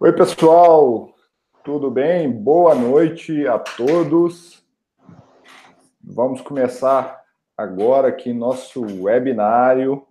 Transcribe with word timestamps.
Oi, 0.00 0.12
pessoal, 0.12 1.14
tudo 1.64 1.90
bem? 1.90 2.30
Boa 2.30 2.74
noite 2.74 3.46
a 3.46 3.58
todos. 3.58 4.62
Vamos 6.02 6.40
começar 6.40 7.22
agora 7.56 8.08
aqui 8.08 8.32
nosso 8.32 8.82
webinário 9.02 10.06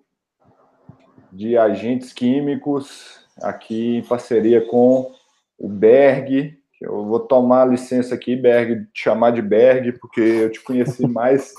de 1.31 1.57
agentes 1.57 2.11
químicos, 2.11 3.19
aqui 3.41 3.97
em 3.97 4.03
parceria 4.03 4.65
com 4.65 5.11
o 5.57 5.67
Berg. 5.67 6.57
Eu 6.81 7.05
vou 7.05 7.19
tomar 7.19 7.65
licença 7.65 8.15
aqui, 8.15 8.35
Berg, 8.35 8.85
te 8.93 9.03
chamar 9.03 9.31
de 9.31 9.41
Berg, 9.41 9.93
porque 9.99 10.21
eu 10.21 10.51
te 10.51 10.61
conheci 10.61 11.05
mais 11.07 11.53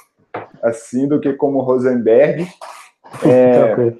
assim 0.62 1.06
do 1.06 1.20
que 1.20 1.32
como 1.32 1.60
Rosenberg. 1.60 2.46
É, 3.22 3.94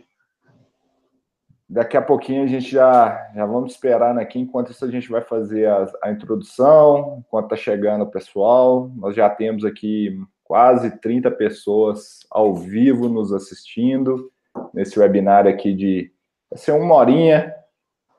daqui 1.75 1.97
a 1.97 2.03
pouquinho 2.03 2.45
a 2.45 2.47
gente 2.47 2.71
já, 2.71 3.31
já 3.35 3.45
vamos 3.45 3.73
esperar 3.73 4.17
aqui. 4.17 4.39
Enquanto 4.39 4.71
isso, 4.71 4.85
a 4.85 4.91
gente 4.91 5.11
vai 5.11 5.21
fazer 5.21 5.67
a, 5.67 5.93
a 6.05 6.11
introdução, 6.13 7.17
enquanto 7.19 7.47
está 7.47 7.57
chegando 7.57 8.03
o 8.03 8.11
pessoal. 8.11 8.93
Nós 8.95 9.17
já 9.17 9.29
temos 9.29 9.65
aqui 9.65 10.17
quase 10.45 11.01
30 11.01 11.33
pessoas 11.33 12.21
ao 12.31 12.55
vivo 12.55 13.09
nos 13.09 13.33
assistindo 13.33 14.31
nesse 14.73 15.01
webinar 15.01 15.49
aqui 15.49 15.75
de 15.75 16.13
vai 16.49 16.59
ser 16.59 16.71
uma 16.73 16.95
horinha 16.95 17.53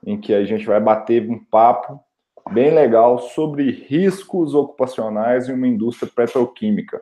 em 0.05 0.20
que 0.20 0.34
a 0.34 0.44
gente 0.44 0.66
vai 0.66 0.82
bater 0.82 1.26
um 1.30 1.41
papo 1.41 1.98
bem 2.52 2.72
legal 2.72 3.20
sobre 3.20 3.72
riscos 3.72 4.54
ocupacionais 4.54 5.48
em 5.48 5.54
uma 5.54 5.68
indústria 5.68 6.12
petroquímica. 6.13 7.02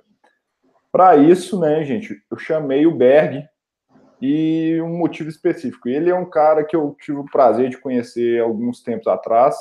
Para 0.92 1.18
isso, 1.18 1.60
né, 1.60 1.84
gente, 1.84 2.16
eu 2.30 2.38
chamei 2.38 2.86
o 2.86 2.96
Berg, 2.96 3.44
e 4.26 4.82
um 4.82 4.98
motivo 4.98 5.28
específico. 5.28 5.90
Ele 5.90 6.10
é 6.10 6.16
um 6.16 6.30
cara 6.30 6.64
que 6.64 6.78
eu 6.78 6.96
tive 6.98 7.18
o 7.18 7.26
prazer 7.26 7.70
de 7.70 7.78
conhecer 7.78 8.42
alguns 8.42 8.82
tempos 8.82 9.08
atrás. 9.08 9.58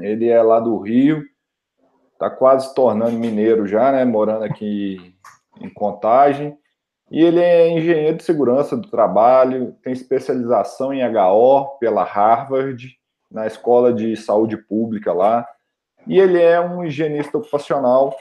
Ele 0.00 0.28
é 0.28 0.42
lá 0.42 0.58
do 0.58 0.76
Rio, 0.78 1.22
está 2.12 2.28
quase 2.28 2.66
se 2.66 2.74
tornando 2.74 3.16
mineiro 3.16 3.64
já, 3.64 3.92
né? 3.92 4.04
Morando 4.04 4.42
aqui 4.42 5.14
em 5.60 5.72
Contagem. 5.72 6.58
E 7.08 7.22
ele 7.22 7.38
é 7.38 7.68
engenheiro 7.68 8.16
de 8.16 8.24
segurança 8.24 8.76
do 8.76 8.90
trabalho, 8.90 9.76
tem 9.80 9.92
especialização 9.92 10.92
em 10.92 11.04
HO 11.06 11.78
pela 11.78 12.02
Harvard, 12.02 12.98
na 13.30 13.46
Escola 13.46 13.92
de 13.92 14.16
Saúde 14.16 14.56
Pública 14.56 15.12
lá. 15.12 15.46
E 16.08 16.18
ele 16.18 16.42
é 16.42 16.60
um 16.60 16.84
higienista 16.84 17.38
ocupacional 17.38 18.12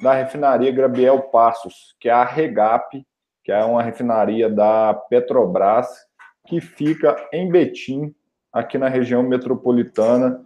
da 0.00 0.14
refinaria 0.14 0.72
Grabiel 0.72 1.20
Passos, 1.24 1.94
que 2.00 2.08
é 2.08 2.12
a 2.12 2.24
REGAP, 2.24 3.06
que 3.46 3.52
é 3.52 3.64
uma 3.64 3.80
refinaria 3.80 4.50
da 4.50 4.92
Petrobras, 4.92 5.86
que 6.48 6.60
fica 6.60 7.14
em 7.32 7.48
Betim, 7.48 8.12
aqui 8.52 8.76
na 8.76 8.88
região 8.88 9.22
metropolitana 9.22 10.44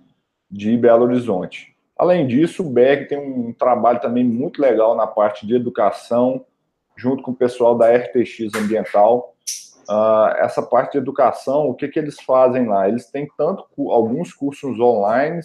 de 0.51 0.77
Belo 0.77 1.05
Horizonte. 1.05 1.75
Além 1.97 2.27
disso, 2.27 2.63
o 2.63 2.69
BEG 2.69 3.09
tem 3.09 3.19
um 3.19 3.55
trabalho 3.55 4.03
também 4.03 4.23
muito 4.23 4.61
legal 4.61 4.95
na 4.95 5.07
parte 5.07 5.47
de 5.47 5.55
educação, 5.55 6.45
junto 6.95 7.23
com 7.23 7.31
o 7.31 7.35
pessoal 7.35 7.75
da 7.75 7.91
RTX 7.91 8.55
Ambiental. 8.55 9.35
Uh, 9.89 10.37
essa 10.37 10.61
parte 10.61 10.93
de 10.93 10.99
educação, 10.99 11.71
o 11.71 11.75
que, 11.75 11.89
que 11.89 11.99
eles 11.99 12.21
fazem 12.21 12.67
lá? 12.67 12.87
Eles 12.87 13.11
têm 13.11 13.27
tanto 13.35 13.65
alguns 13.91 14.35
cursos 14.35 14.79
online, 14.79 15.41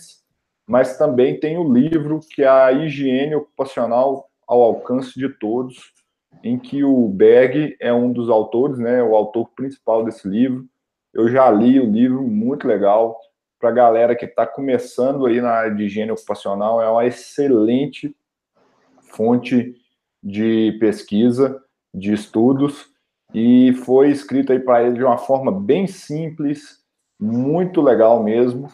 mas 0.67 0.97
também 0.97 1.39
tem 1.39 1.57
o 1.57 1.71
livro 1.71 2.19
que 2.19 2.43
é 2.43 2.49
a 2.49 2.73
higiene 2.73 3.35
ocupacional 3.35 4.27
ao 4.45 4.61
alcance 4.61 5.17
de 5.17 5.29
todos, 5.29 5.94
em 6.44 6.58
que 6.58 6.83
o 6.83 7.08
Berg 7.08 7.75
é 7.80 7.94
um 7.94 8.11
dos 8.11 8.30
autores, 8.30 8.78
né, 8.78 9.02
o 9.02 9.16
autor 9.16 9.50
principal 9.55 10.03
desse 10.03 10.28
livro. 10.28 10.66
Eu 11.14 11.30
já 11.30 11.50
li 11.50 11.80
o 11.80 11.89
livro, 11.89 12.22
muito 12.23 12.67
legal. 12.67 13.19
Para 13.59 13.69
a 13.69 13.73
galera 13.73 14.16
que 14.16 14.25
está 14.25 14.45
começando 14.45 15.25
aí 15.25 15.41
na 15.41 15.50
área 15.50 15.73
de 15.73 15.83
higiene 15.83 16.11
ocupacional, 16.11 16.81
é 16.81 16.89
uma 16.89 17.06
excelente 17.06 18.16
fonte 19.01 19.75
de 20.22 20.75
pesquisa, 20.79 21.62
de 21.94 22.13
estudos, 22.13 22.88
e 23.34 23.74
foi 23.85 24.09
escrito 24.09 24.51
aí 24.51 24.59
para 24.59 24.84
ele 24.84 24.95
de 24.95 25.03
uma 25.03 25.18
forma 25.18 25.51
bem 25.51 25.88
simples, 25.88 26.84
muito 27.19 27.81
legal 27.81 28.24
mesmo. 28.24 28.68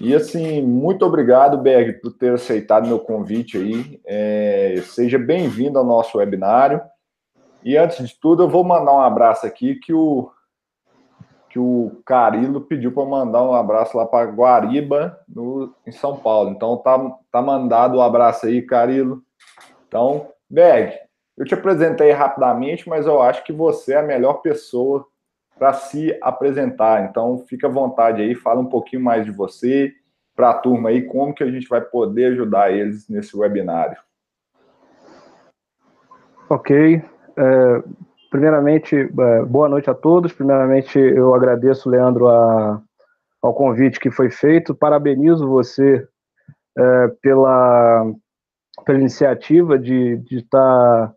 E 0.00 0.14
assim, 0.14 0.60
muito 0.60 1.06
obrigado, 1.06 1.58
Berg, 1.58 1.94
por 2.00 2.12
ter 2.12 2.32
aceitado 2.32 2.86
meu 2.86 2.98
convite 2.98 3.56
aí. 3.56 4.00
É, 4.04 4.82
seja 4.84 5.18
bem-vindo 5.18 5.78
ao 5.78 5.84
nosso 5.84 6.18
webinário. 6.18 6.80
E 7.66 7.76
antes 7.76 8.08
de 8.08 8.14
tudo, 8.20 8.44
eu 8.44 8.48
vou 8.48 8.62
mandar 8.62 8.92
um 8.92 9.00
abraço 9.00 9.44
aqui 9.44 9.74
que 9.74 9.92
o 9.92 10.30
que 11.50 11.58
o 11.58 12.00
Carilo 12.06 12.60
pediu 12.60 12.92
para 12.92 13.04
mandar 13.04 13.42
um 13.42 13.54
abraço 13.54 13.96
lá 13.96 14.06
para 14.06 14.30
Guariba, 14.30 15.18
no, 15.26 15.74
em 15.84 15.90
São 15.90 16.16
Paulo. 16.16 16.50
Então 16.50 16.76
tá, 16.76 16.96
tá 17.32 17.42
mandado 17.42 17.96
o 17.96 17.98
um 17.98 18.02
abraço 18.02 18.46
aí, 18.46 18.62
Carilo. 18.62 19.20
Então, 19.88 20.28
Berg, 20.48 20.94
eu 21.36 21.44
te 21.44 21.54
apresentei 21.54 22.12
rapidamente, 22.12 22.88
mas 22.88 23.04
eu 23.04 23.20
acho 23.20 23.42
que 23.42 23.52
você 23.52 23.94
é 23.94 23.98
a 23.98 24.02
melhor 24.02 24.34
pessoa 24.42 25.04
para 25.58 25.72
se 25.72 26.16
apresentar. 26.22 27.08
Então, 27.08 27.44
fica 27.48 27.66
à 27.66 27.70
vontade 27.70 28.22
aí, 28.22 28.36
fala 28.36 28.60
um 28.60 28.68
pouquinho 28.68 29.02
mais 29.02 29.24
de 29.24 29.32
você 29.32 29.92
para 30.36 30.50
a 30.50 30.54
turma 30.54 30.90
aí, 30.90 31.02
como 31.02 31.34
que 31.34 31.42
a 31.42 31.50
gente 31.50 31.66
vai 31.66 31.80
poder 31.80 32.32
ajudar 32.32 32.70
eles 32.70 33.08
nesse 33.08 33.36
webinário. 33.36 33.96
Ok, 36.48 37.02
é, 37.36 37.82
primeiramente, 38.30 38.96
é, 38.96 39.44
boa 39.44 39.68
noite 39.68 39.90
a 39.90 39.94
todos. 39.94 40.32
Primeiramente, 40.32 40.98
eu 40.98 41.34
agradeço, 41.34 41.88
Leandro, 41.88 42.28
a, 42.28 42.80
ao 43.42 43.54
convite 43.54 44.00
que 44.00 44.10
foi 44.10 44.30
feito. 44.30 44.74
Parabenizo 44.74 45.48
você 45.48 46.06
é, 46.78 47.08
pela, 47.22 48.06
pela 48.84 48.98
iniciativa 48.98 49.78
de 49.78 50.22
estar 50.30 51.08
tá 51.08 51.14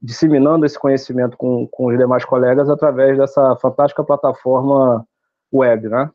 disseminando 0.00 0.64
esse 0.64 0.78
conhecimento 0.78 1.36
com, 1.36 1.66
com 1.66 1.86
os 1.86 1.98
demais 1.98 2.24
colegas 2.24 2.68
através 2.70 3.18
dessa 3.18 3.56
fantástica 3.56 4.04
plataforma 4.04 5.04
web, 5.52 5.88
né? 5.88 6.10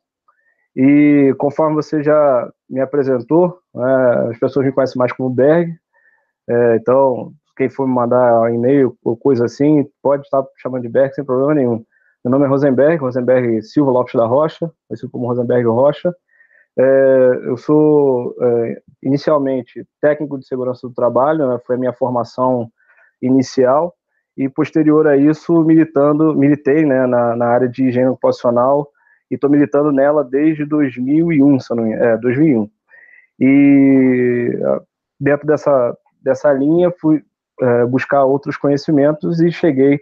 E 0.75 1.35
conforme 1.37 1.75
você 1.75 2.01
já 2.01 2.49
me 2.69 2.79
apresentou, 2.79 3.59
né, 3.75 4.29
as 4.31 4.39
pessoas 4.39 4.65
me 4.65 4.71
conhecem 4.71 4.97
mais 4.97 5.11
como 5.11 5.29
Berg, 5.29 5.71
é, 6.49 6.75
então 6.77 7.31
quem 7.55 7.69
for 7.69 7.87
me 7.87 7.93
mandar 7.93 8.41
um 8.41 8.49
e-mail 8.49 8.97
ou 9.03 9.15
coisa 9.15 9.45
assim, 9.45 9.87
pode 10.01 10.23
estar 10.23 10.43
chamando 10.57 10.81
de 10.83 10.89
Berg 10.89 11.13
sem 11.13 11.23
problema 11.23 11.53
nenhum. 11.53 11.83
Meu 12.23 12.31
nome 12.31 12.45
é 12.45 12.47
Rosenberg, 12.47 12.97
Rosenberg 12.97 13.61
Silva 13.63 13.91
Lopes 13.91 14.13
da 14.13 14.25
Rocha, 14.25 14.71
conhecido 14.87 15.11
como 15.11 15.27
Rosenberg 15.27 15.65
Rocha. 15.67 16.13
É, 16.77 17.39
eu 17.45 17.57
sou 17.57 18.35
é, 18.41 18.81
inicialmente 19.03 19.85
técnico 20.01 20.39
de 20.39 20.47
segurança 20.47 20.87
do 20.87 20.93
trabalho, 20.93 21.47
né, 21.47 21.59
foi 21.65 21.75
a 21.75 21.79
minha 21.79 21.93
formação 21.93 22.69
inicial, 23.21 23.93
e 24.35 24.49
posterior 24.49 25.05
a 25.07 25.15
isso, 25.15 25.63
militando, 25.63 26.35
militei 26.35 26.85
né, 26.85 27.05
na, 27.05 27.35
na 27.35 27.45
área 27.45 27.69
de 27.69 27.85
higiene 27.85 28.09
ocupacional 28.09 28.89
e 29.29 29.35
estou 29.35 29.49
militando 29.49 29.91
nela 29.91 30.23
desde 30.23 30.65
2001, 30.65 31.59
se 31.59 31.75
não, 31.75 31.85
é, 31.85 32.17
2001. 32.17 32.69
E 33.39 34.57
dentro 35.19 35.45
dessa, 35.45 35.95
dessa 36.21 36.51
linha, 36.51 36.91
fui, 36.99 37.23
é, 37.61 37.85
buscar 37.85 38.23
outros 38.25 38.57
conhecimentos 38.57 39.39
e 39.39 39.51
cheguei 39.51 39.99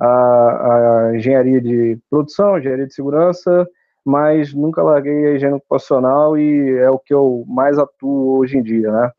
à, 0.00 1.08
à, 1.08 1.16
engenharia 1.16 1.60
de 1.60 1.98
produção, 2.10 2.58
engenharia 2.58 2.86
de 2.86 2.94
segurança, 2.94 3.66
mas 4.04 4.54
nunca 4.54 4.82
larguei 4.82 5.26
a 5.26 5.30
higiene 5.32 5.56
ocupacional 5.56 6.38
e 6.38 6.78
é 6.78 6.90
o 6.90 6.98
que 6.98 7.12
eu 7.12 7.44
mais 7.48 7.78
atuo 7.78 8.38
hoje 8.38 8.56
em 8.56 8.62
dia, 8.62 8.90
né? 8.90 9.10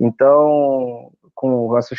Então, 0.00 1.10
com 1.34 1.76
essas, 1.76 1.98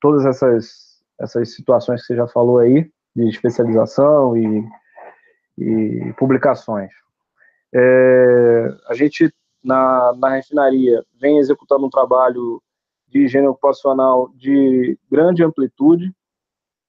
todas 0.00 0.24
essas, 0.24 1.02
essas 1.20 1.54
situações 1.54 2.00
que 2.00 2.08
você 2.08 2.16
já 2.16 2.26
falou 2.26 2.58
aí, 2.58 2.90
de 3.14 3.28
especialização 3.28 4.36
e, 4.36 4.64
e 5.58 6.12
publicações. 6.14 6.90
É, 7.74 8.68
a 8.88 8.94
gente, 8.94 9.32
na, 9.62 10.14
na 10.16 10.30
refinaria, 10.30 11.04
vem 11.20 11.38
executando 11.38 11.86
um 11.86 11.90
trabalho 11.90 12.62
de 13.08 13.24
higiene 13.24 13.48
ocupacional 13.48 14.30
de 14.34 14.98
grande 15.10 15.42
amplitude, 15.42 16.12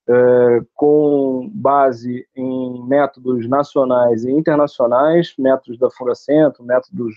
é, 0.07 0.61
com 0.73 1.49
base 1.53 2.27
em 2.35 2.83
métodos 2.87 3.47
nacionais 3.47 4.23
e 4.25 4.31
internacionais, 4.31 5.33
métodos 5.37 5.77
da 5.77 5.89
Furacento, 5.89 6.63
métodos 6.63 7.13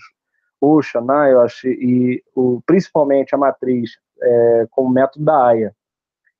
OSHA, 0.61 1.01
NIOSH 1.01 1.65
e 1.65 2.23
o, 2.35 2.61
principalmente 2.65 3.35
a 3.35 3.37
matriz 3.37 3.97
é, 4.21 4.67
como 4.71 4.89
método 4.89 5.25
da 5.25 5.47
AIA. 5.47 5.75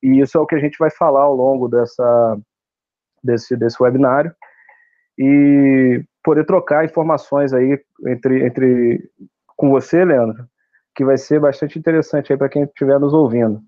E 0.01 0.19
isso 0.19 0.37
é 0.37 0.41
o 0.41 0.45
que 0.45 0.55
a 0.55 0.59
gente 0.59 0.77
vai 0.77 0.89
falar 0.89 1.23
ao 1.23 1.35
longo 1.35 1.67
dessa, 1.67 2.37
desse, 3.23 3.55
desse 3.55 3.81
webinário 3.81 4.33
e 5.17 6.03
poder 6.23 6.45
trocar 6.45 6.85
informações 6.85 7.53
aí 7.53 7.81
entre, 8.07 8.45
entre 8.45 9.11
com 9.55 9.69
você, 9.69 10.03
Leandro, 10.03 10.47
que 10.95 11.03
vai 11.03 11.17
ser 11.17 11.39
bastante 11.39 11.77
interessante 11.77 12.31
aí 12.31 12.37
para 12.37 12.49
quem 12.49 12.63
estiver 12.63 12.99
nos 12.99 13.13
ouvindo. 13.13 13.61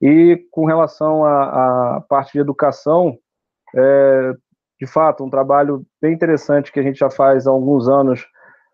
E 0.00 0.46
com 0.50 0.64
relação 0.64 1.24
à, 1.24 1.96
à 1.96 2.00
parte 2.00 2.32
de 2.32 2.40
educação, 2.40 3.16
é, 3.74 4.32
de 4.80 4.86
fato, 4.86 5.24
um 5.24 5.30
trabalho 5.30 5.86
bem 6.00 6.12
interessante 6.12 6.72
que 6.72 6.80
a 6.80 6.82
gente 6.82 6.98
já 6.98 7.08
faz 7.08 7.46
há 7.46 7.50
alguns 7.50 7.88
anos 7.88 8.26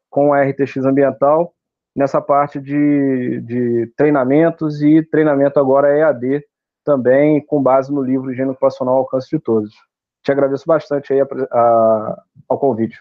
com 0.09 0.33
a 0.33 0.43
RTX 0.43 0.79
Ambiental, 0.79 1.53
nessa 1.95 2.21
parte 2.21 2.61
de, 2.61 3.41
de 3.43 3.93
treinamentos 3.97 4.81
e 4.83 5.03
treinamento 5.03 5.61
agora 5.61 5.95
EAD 5.95 6.43
também, 6.85 7.45
com 7.45 7.63
base 7.63 7.93
no 7.93 8.03
livro 8.03 8.33
Higiene 8.33 8.53
Ocupacional 8.53 8.95
ao 8.95 9.01
Alcance 9.01 9.29
de 9.29 9.39
Todos. 9.39 9.75
Te 10.23 10.33
agradeço 10.33 10.65
bastante 10.67 11.13
aí 11.13 11.21
a, 11.21 11.27
a, 11.53 12.23
ao 12.49 12.59
convite. 12.59 12.99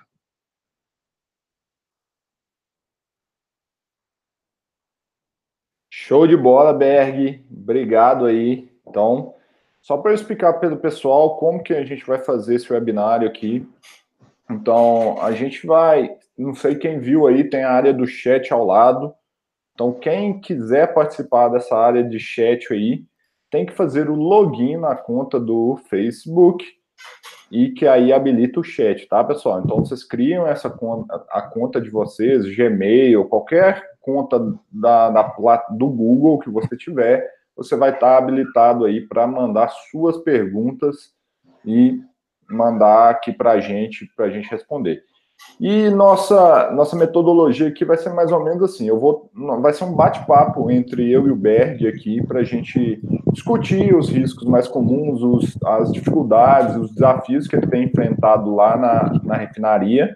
Show 6.07 6.25
de 6.25 6.37
bola, 6.37 6.71
Berg. 6.71 7.45
Obrigado 7.51 8.27
aí. 8.27 8.71
Então, 8.87 9.33
só 9.81 9.97
para 9.97 10.13
explicar 10.13 10.53
para 10.53 10.73
o 10.73 10.79
pessoal 10.79 11.35
como 11.35 11.61
que 11.61 11.73
a 11.73 11.83
gente 11.83 12.05
vai 12.05 12.17
fazer 12.17 12.55
esse 12.55 12.71
webinário 12.71 13.27
aqui. 13.27 13.67
Então, 14.49 15.21
a 15.21 15.33
gente 15.33 15.67
vai, 15.67 16.09
não 16.37 16.55
sei 16.55 16.75
quem 16.75 16.97
viu 16.97 17.27
aí, 17.27 17.43
tem 17.49 17.65
a 17.65 17.73
área 17.73 17.93
do 17.93 18.07
chat 18.07 18.53
ao 18.53 18.65
lado. 18.65 19.13
Então, 19.73 19.91
quem 19.91 20.39
quiser 20.39 20.93
participar 20.93 21.49
dessa 21.49 21.75
área 21.75 22.05
de 22.05 22.21
chat 22.21 22.71
aí, 22.71 23.03
tem 23.51 23.65
que 23.65 23.73
fazer 23.73 24.09
o 24.09 24.15
login 24.15 24.77
na 24.77 24.95
conta 24.95 25.37
do 25.37 25.75
Facebook 25.89 26.65
e 27.51 27.69
que 27.69 27.87
aí 27.87 28.11
habilita 28.11 28.59
o 28.59 28.63
chat, 28.63 29.07
tá, 29.07 29.23
pessoal? 29.23 29.61
Então, 29.63 29.79
vocês 29.79 30.03
criam 30.03 30.47
essa 30.47 30.69
conta, 30.69 31.23
a 31.29 31.41
conta 31.41 31.79
de 31.79 31.89
vocês, 31.89 32.45
Gmail, 32.55 33.25
qualquer 33.25 33.83
conta 34.01 34.53
da, 34.71 35.09
da 35.09 35.35
do 35.71 35.87
Google 35.87 36.39
que 36.39 36.49
você 36.49 36.75
tiver, 36.75 37.29
você 37.55 37.75
vai 37.75 37.91
estar 37.91 38.17
habilitado 38.17 38.85
aí 38.85 39.01
para 39.01 39.25
mandar 39.25 39.69
suas 39.89 40.17
perguntas 40.17 41.13
e 41.65 41.99
mandar 42.49 43.09
aqui 43.09 43.33
para 43.33 43.51
a 43.51 43.59
gente, 43.59 44.09
para 44.15 44.25
a 44.25 44.29
gente 44.29 44.49
responder. 44.49 45.03
E 45.59 45.89
nossa, 45.89 46.71
nossa 46.71 46.95
metodologia 46.95 47.67
aqui 47.67 47.85
vai 47.85 47.97
ser 47.97 48.13
mais 48.13 48.31
ou 48.31 48.43
menos 48.43 48.63
assim. 48.63 48.87
Eu 48.87 48.99
vou, 48.99 49.29
vai 49.61 49.73
ser 49.73 49.83
um 49.83 49.93
bate-papo 49.93 50.69
entre 50.71 51.11
eu 51.11 51.27
e 51.27 51.31
o 51.31 51.35
Berg 51.35 51.87
aqui 51.87 52.25
para 52.25 52.39
a 52.39 52.43
gente 52.43 53.01
discutir 53.31 53.95
os 53.95 54.09
riscos 54.09 54.45
mais 54.45 54.67
comuns, 54.67 55.21
os, 55.21 55.57
as 55.65 55.91
dificuldades, 55.91 56.75
os 56.75 56.91
desafios 56.91 57.47
que 57.47 57.55
ele 57.55 57.67
tem 57.67 57.83
enfrentado 57.85 58.53
lá 58.53 58.77
na, 58.77 59.21
na 59.23 59.35
refinaria 59.35 60.15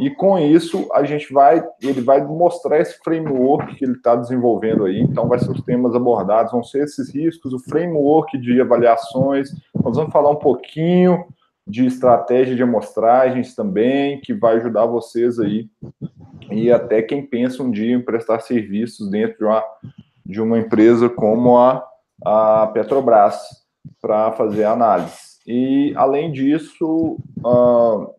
e 0.00 0.10
com 0.10 0.38
isso, 0.38 0.88
a 0.92 1.04
gente 1.04 1.32
vai, 1.32 1.62
ele 1.82 2.00
vai 2.00 2.24
mostrar 2.24 2.80
esse 2.80 2.98
framework 3.04 3.74
que 3.74 3.84
ele 3.84 3.92
está 3.92 4.16
desenvolvendo 4.16 4.84
aí. 4.84 5.00
Então, 5.00 5.28
vai 5.28 5.38
ser 5.38 5.50
os 5.50 5.62
temas 5.62 5.94
abordados, 5.94 6.50
vão 6.50 6.64
ser 6.64 6.84
esses 6.84 7.14
riscos, 7.14 7.52
o 7.52 7.58
framework 7.58 8.38
de 8.38 8.60
avaliações. 8.60 9.50
Nós 9.74 9.96
vamos 9.96 10.12
falar 10.12 10.30
um 10.30 10.36
pouquinho 10.36 11.26
de 11.66 11.86
estratégia 11.86 12.56
de 12.56 12.62
amostragens 12.62 13.54
também, 13.54 14.20
que 14.20 14.32
vai 14.32 14.56
ajudar 14.56 14.86
vocês 14.86 15.38
aí 15.38 15.68
e 16.50 16.70
até 16.70 17.00
quem 17.02 17.24
pensa 17.24 17.62
um 17.62 17.70
dia 17.70 17.94
em 17.94 18.02
prestar 18.02 18.40
serviços 18.40 19.08
dentro 19.08 19.38
de 19.38 19.44
uma, 19.44 19.64
de 20.26 20.40
uma 20.40 20.58
empresa 20.58 21.08
como 21.08 21.56
a, 21.56 21.84
a 22.24 22.66
Petrobras 22.68 23.40
para 24.00 24.32
fazer 24.32 24.64
análise. 24.64 25.32
E, 25.46 25.92
além 25.96 26.30
disso, 26.30 27.18
uh, 27.44 28.14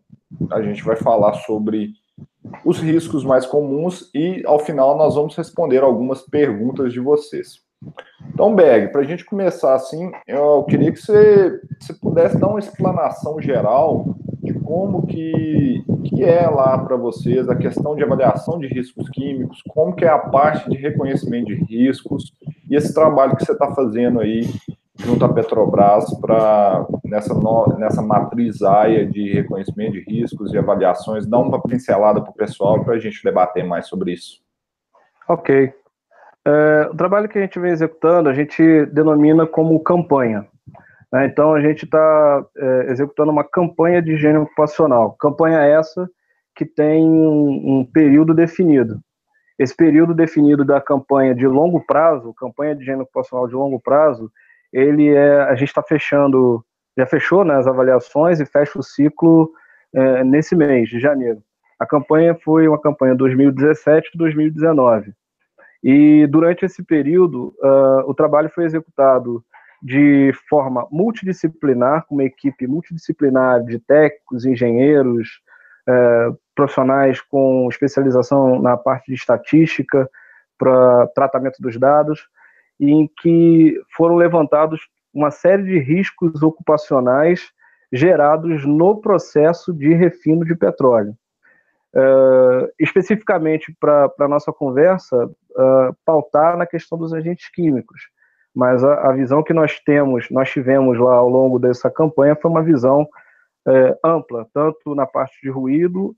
a 0.50 0.62
gente 0.62 0.82
vai 0.82 0.96
falar 0.96 1.34
sobre 1.34 1.92
os 2.64 2.78
riscos 2.78 3.24
mais 3.24 3.46
comuns 3.46 4.10
e, 4.14 4.42
ao 4.46 4.58
final, 4.58 4.96
nós 4.96 5.14
vamos 5.14 5.36
responder 5.36 5.82
algumas 5.82 6.22
perguntas 6.22 6.92
de 6.92 7.00
vocês. 7.00 7.64
Então, 8.32 8.54
Berg, 8.54 8.90
para 8.90 9.02
a 9.02 9.04
gente 9.04 9.24
começar 9.24 9.74
assim, 9.74 10.10
eu 10.26 10.64
queria 10.64 10.90
que 10.90 11.00
você, 11.00 11.60
você 11.78 11.92
pudesse 11.94 12.38
dar 12.38 12.48
uma 12.48 12.58
explanação 12.58 13.40
geral 13.40 14.16
de 14.42 14.52
como 14.54 15.06
que, 15.06 15.84
que 16.04 16.24
é 16.24 16.48
lá 16.48 16.78
para 16.78 16.96
vocês 16.96 17.48
a 17.48 17.56
questão 17.56 17.94
de 17.94 18.02
avaliação 18.02 18.58
de 18.58 18.66
riscos 18.66 19.08
químicos, 19.10 19.62
como 19.68 19.94
que 19.94 20.04
é 20.04 20.08
a 20.08 20.18
parte 20.18 20.68
de 20.70 20.76
reconhecimento 20.76 21.46
de 21.46 21.54
riscos 21.64 22.32
e 22.68 22.76
esse 22.76 22.92
trabalho 22.94 23.36
que 23.36 23.44
você 23.44 23.52
está 23.52 23.74
fazendo 23.74 24.20
aí 24.20 24.42
junto 24.96 25.24
à 25.24 25.32
Petrobras 25.32 26.04
para 26.20 26.86
nessa, 27.04 27.34
nessa 27.78 28.02
matriz 28.02 28.62
AIA 28.62 29.06
de 29.06 29.32
reconhecimento 29.32 29.92
de 29.92 30.00
riscos 30.00 30.52
e 30.52 30.58
avaliações, 30.58 31.26
dá 31.26 31.38
uma 31.38 31.60
pincelada 31.60 32.20
para 32.20 32.30
o 32.30 32.34
pessoal 32.34 32.84
para 32.84 32.94
a 32.94 32.98
gente 32.98 33.22
debater 33.22 33.64
mais 33.64 33.86
sobre 33.86 34.12
isso. 34.12 34.42
Ok. 35.28 35.72
É, 36.46 36.88
o 36.90 36.96
trabalho 36.96 37.28
que 37.28 37.38
a 37.38 37.40
gente 37.40 37.58
vem 37.58 37.72
executando, 37.72 38.28
a 38.28 38.34
gente 38.34 38.86
denomina 38.86 39.46
como 39.46 39.80
campanha. 39.80 40.46
Né? 41.12 41.26
Então, 41.26 41.54
a 41.54 41.60
gente 41.60 41.84
está 41.84 42.44
é, 42.56 42.90
executando 42.90 43.32
uma 43.32 43.44
campanha 43.44 44.02
de 44.02 44.12
higiene 44.12 44.38
ocupacional. 44.38 45.12
Campanha 45.12 45.60
essa 45.60 46.08
que 46.54 46.64
tem 46.64 47.04
um, 47.04 47.80
um 47.80 47.84
período 47.84 48.34
definido. 48.34 49.00
Esse 49.58 49.76
período 49.76 50.14
definido 50.14 50.64
da 50.64 50.80
campanha 50.80 51.34
de 51.34 51.46
longo 51.46 51.84
prazo, 51.86 52.34
campanha 52.34 52.74
de 52.74 52.82
higiene 52.82 53.02
ocupacional 53.02 53.46
de 53.46 53.54
longo 53.54 53.80
prazo, 53.80 54.30
ele 54.72 55.08
é, 55.08 55.42
a 55.42 55.54
gente 55.54 55.68
está 55.68 55.82
fechando, 55.82 56.64
já 56.98 57.06
fechou 57.06 57.44
né, 57.44 57.54
as 57.54 57.66
avaliações 57.66 58.40
e 58.40 58.46
fecha 58.46 58.78
o 58.78 58.82
ciclo 58.82 59.52
é, 59.94 60.24
nesse 60.24 60.56
mês 60.56 60.88
de 60.88 60.98
janeiro. 60.98 61.40
A 61.78 61.86
campanha 61.86 62.34
foi 62.34 62.66
uma 62.66 62.80
campanha 62.80 63.14
2017-2019. 63.16 65.12
E 65.82 66.26
durante 66.28 66.64
esse 66.64 66.82
período, 66.82 67.54
uh, 67.62 68.08
o 68.08 68.14
trabalho 68.14 68.48
foi 68.48 68.64
executado 68.64 69.44
de 69.82 70.32
forma 70.48 70.88
multidisciplinar, 70.90 72.06
com 72.06 72.14
uma 72.14 72.24
equipe 72.24 72.66
multidisciplinar 72.66 73.62
de 73.64 73.78
técnicos, 73.78 74.46
engenheiros, 74.46 75.28
uh, 75.88 76.38
profissionais 76.54 77.20
com 77.20 77.68
especialização 77.70 78.60
na 78.60 78.76
parte 78.76 79.06
de 79.06 79.14
estatística, 79.14 80.08
para 80.58 81.06
tratamento 81.08 81.60
dos 81.60 81.76
dados, 81.78 82.28
em 82.78 83.10
que 83.20 83.80
foram 83.96 84.16
levantados 84.16 84.80
uma 85.12 85.30
série 85.30 85.64
de 85.64 85.78
riscos 85.78 86.42
ocupacionais 86.42 87.52
gerados 87.92 88.64
no 88.66 89.00
processo 89.00 89.72
de 89.72 89.94
refino 89.94 90.44
de 90.44 90.54
petróleo. 90.54 91.14
Uh, 91.94 92.66
especificamente 92.76 93.72
para 93.78 94.10
a 94.18 94.26
nossa 94.26 94.52
conversa, 94.52 95.26
uh, 95.26 95.96
pautar 96.04 96.56
na 96.56 96.66
questão 96.66 96.98
dos 96.98 97.14
agentes 97.14 97.48
químicos. 97.50 98.08
Mas 98.52 98.82
a, 98.82 99.10
a, 99.10 99.12
visão 99.12 99.44
que 99.44 99.52
nós 99.52 99.78
temos, 99.78 100.28
nós 100.28 100.50
tivemos 100.50 100.98
lá 100.98 101.14
ao 101.14 101.28
longo 101.28 101.56
dessa 101.56 101.88
campanha, 101.88 102.34
foi 102.34 102.50
uma 102.50 102.64
visão 102.64 103.08
uh, 103.66 103.98
ampla, 104.04 104.46
tanto 104.52 104.94
na 104.94 105.06
parte 105.06 105.38
de 105.42 105.50
ruído, 105.50 106.14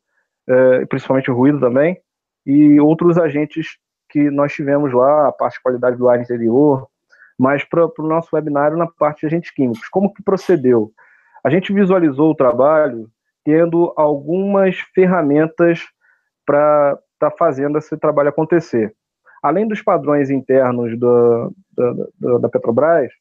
principalmente 0.89 1.29
ruído 1.29 1.59
também, 1.59 2.01
e 2.47 2.79
outros 2.79 3.19
agentes 3.19 3.79
que 4.09 4.31
nós 4.31 4.53
tivemos 4.53 4.93
lá, 4.93 5.27
a 5.27 5.33
parte 5.33 5.55
de 5.55 5.63
qualidade 5.63 5.97
do 5.97 6.09
ar 6.09 6.21
interior, 6.21 6.87
mas 7.39 7.65
para 7.65 7.85
o 7.85 8.07
nosso 8.07 8.35
webinário 8.35 8.77
na 8.77 8.87
parte 8.87 9.21
de 9.21 9.27
agentes 9.27 9.51
químicos. 9.51 9.89
Como 9.89 10.13
que 10.13 10.23
procedeu? 10.23 10.93
A 11.45 11.51
gente 11.51 11.73
visualizou 11.73 12.31
o 12.31 12.35
trabalho 12.35 13.11
tendo 13.45 13.93
algumas 13.97 14.79
ferramentas 14.95 15.85
para 16.45 16.99
estar 17.15 17.31
tá 17.31 17.37
fazendo 17.37 17.79
esse 17.79 17.97
trabalho 17.97 18.31
acontecer. 18.31 18.95
Além 19.43 19.69
dos 19.69 19.83
padrões 19.83 20.31
internos 20.31 20.99
da, 20.99 21.49
da, 22.19 22.39
da 22.39 22.49
Petrobras, 22.49 23.13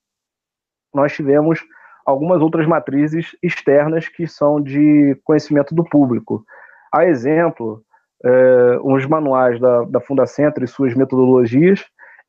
nós 0.93 1.13
tivemos 1.13 1.59
algumas 2.05 2.41
outras 2.41 2.67
matrizes 2.67 3.35
externas 3.41 4.07
que 4.07 4.27
são 4.27 4.61
de 4.61 5.19
conhecimento 5.23 5.73
do 5.73 5.83
público. 5.83 6.45
A 6.93 7.05
exemplo, 7.05 7.81
é, 8.23 8.79
uns 8.83 9.05
manuais 9.05 9.59
da, 9.59 9.83
da 9.83 9.99
Fundacentro 9.99 10.63
e 10.63 10.67
suas 10.67 10.93
metodologias, 10.93 11.83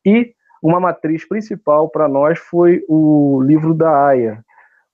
e 0.04 0.34
uma 0.62 0.80
matriz 0.80 1.28
principal 1.28 1.88
para 1.90 2.08
nós 2.08 2.38
foi 2.38 2.82
o 2.88 3.40
livro 3.42 3.74
da 3.74 4.06
AIA. 4.06 4.42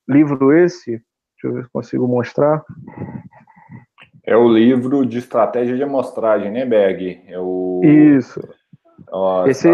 Livro 0.09 0.53
esse, 0.53 0.91
deixa 0.91 1.45
eu 1.45 1.53
ver 1.55 1.65
se 1.65 1.71
consigo 1.71 2.09
mostrar. 2.09 2.65
É 4.25 4.37
o 4.37 4.49
livro 4.49 5.07
de 5.07 5.19
estratégia 5.19 5.77
de 5.77 5.83
amostragem, 5.83 6.51
né, 6.51 6.65
Berg? 6.65 7.23
É 7.27 7.39
o... 7.39 7.81
Isso. 7.85 8.41
Ó, 9.11 9.47
esse, 9.47 9.69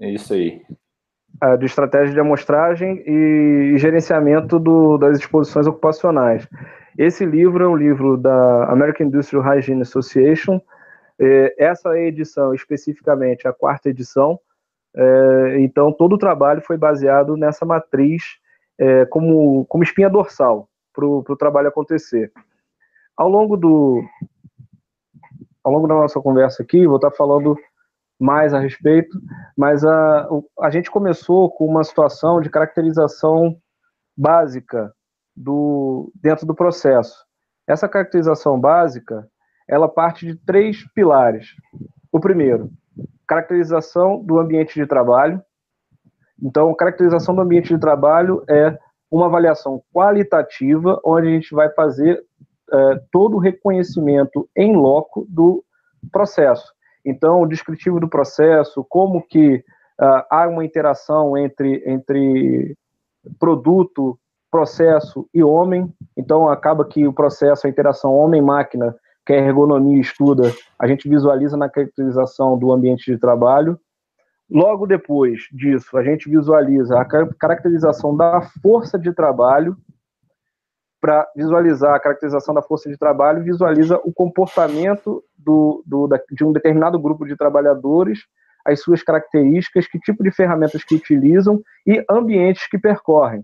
é 0.00 0.10
isso 0.10 0.32
aí. 0.32 0.62
É, 1.42 1.56
de 1.56 1.66
estratégia 1.66 2.14
de 2.14 2.20
amostragem 2.20 3.02
e 3.04 3.76
gerenciamento 3.76 4.60
do, 4.60 4.96
das 4.96 5.18
exposições 5.18 5.66
ocupacionais. 5.66 6.48
Esse 6.96 7.26
livro 7.26 7.64
é 7.64 7.68
um 7.68 7.74
livro 7.74 8.16
da 8.16 8.66
American 8.66 9.08
Industrial 9.08 9.42
Hygiene 9.42 9.82
Association. 9.82 10.60
É, 11.18 11.52
essa 11.58 11.98
edição, 11.98 12.54
especificamente, 12.54 13.44
é 13.44 13.50
a 13.50 13.52
quarta 13.52 13.90
edição. 13.90 14.38
Então, 15.58 15.90
todo 15.90 16.12
o 16.12 16.18
trabalho 16.18 16.60
foi 16.60 16.76
baseado 16.76 17.34
nessa 17.34 17.64
matriz 17.64 18.22
como, 19.08 19.64
como 19.64 19.82
espinha 19.82 20.10
dorsal 20.10 20.68
para 20.92 21.06
o 21.06 21.36
trabalho 21.36 21.68
acontecer. 21.68 22.30
Ao 23.16 23.26
longo 23.26 23.56
do 23.56 24.04
ao 25.64 25.72
longo 25.72 25.88
da 25.88 25.94
nossa 25.94 26.20
conversa 26.20 26.62
aqui, 26.62 26.86
vou 26.86 26.96
estar 26.96 27.10
falando 27.10 27.56
mais 28.22 28.54
a 28.54 28.60
respeito, 28.60 29.20
mas 29.56 29.84
a, 29.84 30.28
a 30.60 30.70
gente 30.70 30.90
começou 30.90 31.50
com 31.50 31.66
uma 31.66 31.82
situação 31.82 32.40
de 32.40 32.48
caracterização 32.48 33.56
básica 34.16 34.92
do, 35.36 36.12
dentro 36.14 36.46
do 36.46 36.54
processo. 36.54 37.24
Essa 37.66 37.88
caracterização 37.88 38.60
básica, 38.60 39.26
ela 39.68 39.88
parte 39.88 40.24
de 40.24 40.36
três 40.36 40.86
pilares. 40.94 41.48
O 42.12 42.20
primeiro, 42.20 42.70
caracterização 43.26 44.22
do 44.22 44.38
ambiente 44.38 44.74
de 44.74 44.86
trabalho. 44.86 45.42
Então, 46.40 46.74
caracterização 46.74 47.34
do 47.34 47.40
ambiente 47.40 47.74
de 47.74 47.80
trabalho 47.80 48.44
é 48.48 48.78
uma 49.10 49.26
avaliação 49.26 49.82
qualitativa, 49.92 51.00
onde 51.04 51.26
a 51.26 51.30
gente 51.30 51.54
vai 51.54 51.70
fazer 51.70 52.24
é, 52.72 53.00
todo 53.10 53.36
o 53.36 53.40
reconhecimento 53.40 54.48
em 54.56 54.76
loco 54.76 55.26
do 55.28 55.64
processo. 56.10 56.72
Então, 57.04 57.42
o 57.42 57.46
descritivo 57.46 57.98
do 57.98 58.08
processo, 58.08 58.84
como 58.88 59.22
que 59.22 59.56
uh, 60.00 60.24
há 60.30 60.48
uma 60.48 60.64
interação 60.64 61.36
entre, 61.36 61.82
entre 61.86 62.76
produto, 63.38 64.18
processo 64.50 65.26
e 65.32 65.42
homem. 65.42 65.92
Então, 66.16 66.48
acaba 66.48 66.84
que 66.84 67.06
o 67.06 67.12
processo, 67.12 67.66
a 67.66 67.70
interação 67.70 68.14
homem-máquina, 68.14 68.94
que 69.24 69.32
a 69.32 69.36
ergonomia 69.36 70.00
estuda, 70.00 70.52
a 70.78 70.86
gente 70.86 71.08
visualiza 71.08 71.56
na 71.56 71.68
caracterização 71.68 72.58
do 72.58 72.72
ambiente 72.72 73.10
de 73.10 73.18
trabalho. 73.18 73.78
Logo 74.50 74.86
depois 74.86 75.48
disso, 75.52 75.96
a 75.96 76.04
gente 76.04 76.28
visualiza 76.28 77.00
a 77.00 77.04
caracterização 77.04 78.14
da 78.14 78.42
força 78.62 78.98
de 78.98 79.12
trabalho. 79.12 79.76
Para 81.02 81.28
visualizar 81.34 81.96
a 81.96 81.98
caracterização 81.98 82.54
da 82.54 82.62
força 82.62 82.88
de 82.88 82.96
trabalho, 82.96 83.42
visualiza 83.42 84.00
o 84.04 84.12
comportamento 84.12 85.20
do, 85.36 85.82
do, 85.84 86.08
de 86.30 86.44
um 86.44 86.52
determinado 86.52 86.96
grupo 86.96 87.26
de 87.26 87.36
trabalhadores, 87.36 88.20
as 88.64 88.80
suas 88.80 89.02
características, 89.02 89.88
que 89.88 89.98
tipo 89.98 90.22
de 90.22 90.30
ferramentas 90.30 90.84
que 90.84 90.94
utilizam 90.94 91.60
e 91.84 92.04
ambientes 92.08 92.68
que 92.68 92.78
percorrem. 92.78 93.42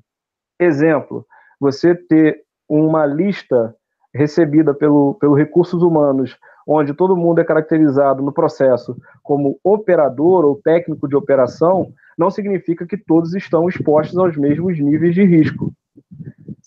Exemplo, 0.57 1.27
você 1.59 1.97
ter 1.97 2.43
uma 2.69 3.05
lista 3.05 3.75
recebida 4.15 4.73
pelo, 4.73 5.15
pelo 5.15 5.35
recursos 5.35 5.83
humanos, 5.83 6.39
onde 6.65 6.95
todo 6.95 7.17
mundo 7.17 7.41
é 7.41 7.45
caracterizado 7.45 8.23
no 8.23 8.33
processo 8.33 8.97
como 9.21 9.59
operador 9.65 10.45
ou 10.45 10.61
técnico 10.63 11.09
de 11.09 11.17
operação, 11.17 11.93
não 12.17 12.31
significa 12.31 12.87
que 12.87 12.97
todos 12.97 13.35
estão 13.35 13.69
expostos 13.69 14.17
aos 14.17 14.37
mesmos 14.37 14.79
níveis 14.79 15.15
de 15.15 15.25
risco. 15.25 15.73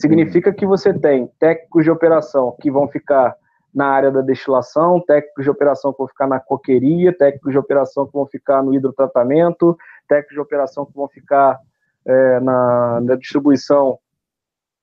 Significa 0.01 0.51
que 0.51 0.65
você 0.65 0.91
tem 0.91 1.27
técnicos 1.39 1.83
de 1.83 1.91
operação 1.91 2.55
que 2.59 2.71
vão 2.71 2.87
ficar 2.87 3.35
na 3.73 3.85
área 3.85 4.09
da 4.09 4.21
destilação, 4.21 4.99
técnicos 4.99 5.43
de 5.43 5.49
operação 5.51 5.91
que 5.91 5.99
vão 5.99 6.07
ficar 6.07 6.27
na 6.27 6.39
coqueria, 6.39 7.15
técnicos 7.15 7.51
de 7.51 7.59
operação 7.59 8.07
que 8.07 8.13
vão 8.13 8.25
ficar 8.25 8.63
no 8.63 8.73
hidrotratamento, 8.73 9.77
técnicos 10.07 10.33
de 10.33 10.41
operação 10.41 10.87
que 10.87 10.93
vão 10.93 11.07
ficar 11.07 11.59
é, 12.03 12.39
na, 12.39 12.99
na 13.01 13.15
distribuição 13.15 13.99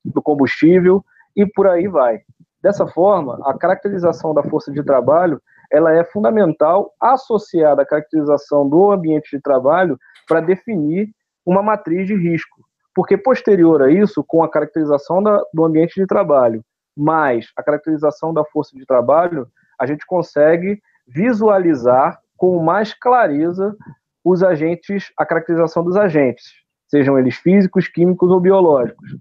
do 0.05 0.21
combustível 0.21 1.03
e 1.35 1.45
por 1.45 1.67
aí 1.67 1.89
vai. 1.89 2.21
Dessa 2.63 2.87
forma, 2.87 3.39
a 3.43 3.57
caracterização 3.57 4.33
da 4.33 4.43
força 4.43 4.71
de 4.71 4.81
trabalho 4.83 5.41
ela 5.69 5.93
é 5.93 6.03
fundamental 6.05 6.93
associada 6.99 7.81
à 7.81 7.85
caracterização 7.85 8.67
do 8.67 8.89
ambiente 8.89 9.35
de 9.35 9.41
trabalho 9.41 9.99
para 10.27 10.39
definir 10.39 11.09
uma 11.45 11.61
matriz 11.61 12.07
de 12.07 12.15
risco. 12.15 12.68
Porque 12.99 13.17
posterior 13.17 13.81
a 13.81 13.89
isso, 13.89 14.21
com 14.27 14.43
a 14.43 14.51
caracterização 14.51 15.23
da, 15.23 15.41
do 15.53 15.63
ambiente 15.63 15.93
de 15.95 16.05
trabalho 16.05 16.61
mais 16.97 17.49
a 17.55 17.63
caracterização 17.63 18.33
da 18.33 18.43
força 18.43 18.75
de 18.75 18.85
trabalho, 18.85 19.47
a 19.79 19.85
gente 19.85 20.05
consegue 20.05 20.81
visualizar 21.07 22.19
com 22.35 22.61
mais 22.61 22.93
clareza 22.93 23.73
os 24.21 24.43
agentes, 24.43 25.13
a 25.17 25.25
caracterização 25.25 25.81
dos 25.81 25.95
agentes, 25.95 26.51
sejam 26.89 27.17
eles 27.17 27.37
físicos, 27.37 27.87
químicos 27.87 28.29
ou 28.31 28.39
biológicos. 28.41 29.15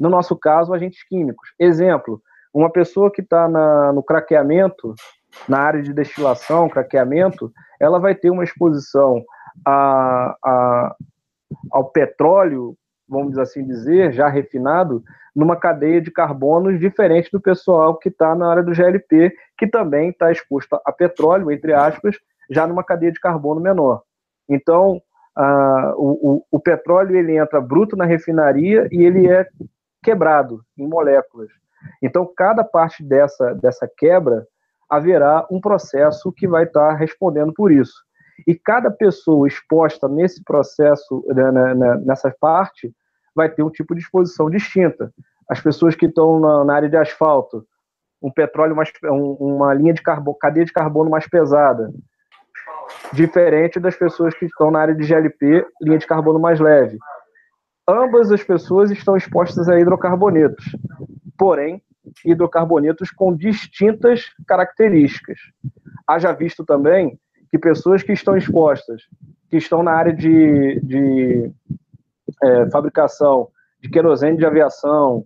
No 0.00 0.08
nosso 0.08 0.34
caso, 0.34 0.72
agentes 0.72 1.06
químicos. 1.06 1.50
Exemplo, 1.58 2.22
uma 2.54 2.70
pessoa 2.72 3.10
que 3.10 3.20
está 3.20 3.46
no 3.92 4.02
craqueamento, 4.02 4.94
na 5.46 5.58
área 5.58 5.82
de 5.82 5.92
destilação, 5.92 6.66
craqueamento, 6.66 7.52
ela 7.78 8.00
vai 8.00 8.14
ter 8.14 8.30
uma 8.30 8.44
exposição 8.44 9.22
a, 9.66 10.34
a, 10.42 10.96
ao 11.70 11.90
petróleo, 11.90 12.74
vamos 13.08 13.38
assim 13.38 13.64
dizer, 13.64 14.12
já 14.12 14.28
refinado, 14.28 15.02
numa 15.34 15.56
cadeia 15.56 16.00
de 16.00 16.10
carbonos 16.10 16.78
diferente 16.78 17.30
do 17.32 17.40
pessoal 17.40 17.96
que 17.96 18.08
está 18.08 18.34
na 18.34 18.50
área 18.50 18.62
do 18.62 18.74
GLP, 18.74 19.32
que 19.56 19.66
também 19.66 20.10
está 20.10 20.30
exposto 20.30 20.78
a 20.84 20.92
petróleo, 20.92 21.50
entre 21.50 21.72
aspas, 21.72 22.16
já 22.50 22.66
numa 22.66 22.84
cadeia 22.84 23.12
de 23.12 23.20
carbono 23.20 23.60
menor. 23.60 24.02
Então, 24.48 25.00
o, 25.96 26.36
o, 26.36 26.44
o, 26.50 26.60
petróleo 26.60 27.16
ele 27.16 27.36
entra 27.36 27.60
bruto 27.60 27.96
na 27.96 28.04
refinaria 28.04 28.88
e 28.90 29.04
ele 29.04 29.28
é 29.28 29.46
quebrado 30.02 30.62
em 30.76 30.86
moléculas. 30.86 31.48
Então, 32.02 32.28
cada 32.36 32.64
parte 32.64 33.04
dessa, 33.04 33.54
dessa 33.54 33.88
quebra 33.96 34.44
haverá 34.90 35.46
um 35.50 35.60
processo 35.60 36.32
que 36.32 36.48
vai 36.48 36.64
estar 36.64 36.90
tá 36.90 36.94
respondendo 36.94 37.52
por 37.52 37.70
isso. 37.70 37.94
E 38.46 38.54
cada 38.54 38.90
pessoa 38.90 39.46
exposta 39.46 40.08
nesse 40.08 40.42
processo, 40.42 41.24
né, 41.28 41.52
né, 41.52 41.74
né 41.74 41.96
nessa 42.04 42.34
parte, 42.40 42.92
vai 43.38 43.48
ter 43.48 43.62
um 43.62 43.70
tipo 43.70 43.94
de 43.94 44.00
exposição 44.00 44.50
distinta. 44.50 45.12
As 45.48 45.60
pessoas 45.60 45.94
que 45.94 46.06
estão 46.06 46.40
na, 46.40 46.64
na 46.64 46.74
área 46.74 46.88
de 46.88 46.96
asfalto, 46.96 47.64
um 48.20 48.32
petróleo 48.32 48.74
mais, 48.74 48.90
um, 49.04 49.32
uma 49.38 49.72
linha 49.72 49.94
de 49.94 50.02
carbono, 50.02 50.36
cadeia 50.36 50.66
de 50.66 50.72
carbono 50.72 51.08
mais 51.08 51.28
pesada, 51.28 51.92
diferente 53.12 53.78
das 53.78 53.94
pessoas 53.94 54.34
que 54.34 54.46
estão 54.46 54.72
na 54.72 54.80
área 54.80 54.94
de 54.94 55.06
GLP, 55.06 55.64
linha 55.80 55.98
de 55.98 56.06
carbono 56.06 56.40
mais 56.40 56.58
leve. 56.58 56.98
Ambas 57.88 58.32
as 58.32 58.42
pessoas 58.42 58.90
estão 58.90 59.16
expostas 59.16 59.68
a 59.68 59.78
hidrocarbonetos, 59.78 60.64
porém, 61.38 61.80
hidrocarbonetos 62.24 63.12
com 63.12 63.34
distintas 63.34 64.24
características. 64.48 65.38
Haja 66.08 66.32
visto 66.32 66.64
também 66.64 67.16
que 67.50 67.58
pessoas 67.58 68.02
que 68.02 68.12
estão 68.12 68.36
expostas, 68.36 69.02
que 69.48 69.56
estão 69.56 69.80
na 69.80 69.92
área 69.92 70.12
de, 70.12 70.80
de 70.80 71.52
é, 72.42 72.70
fabricação 72.70 73.48
de 73.80 73.88
querosene 73.88 74.36
de 74.36 74.46
aviação, 74.46 75.24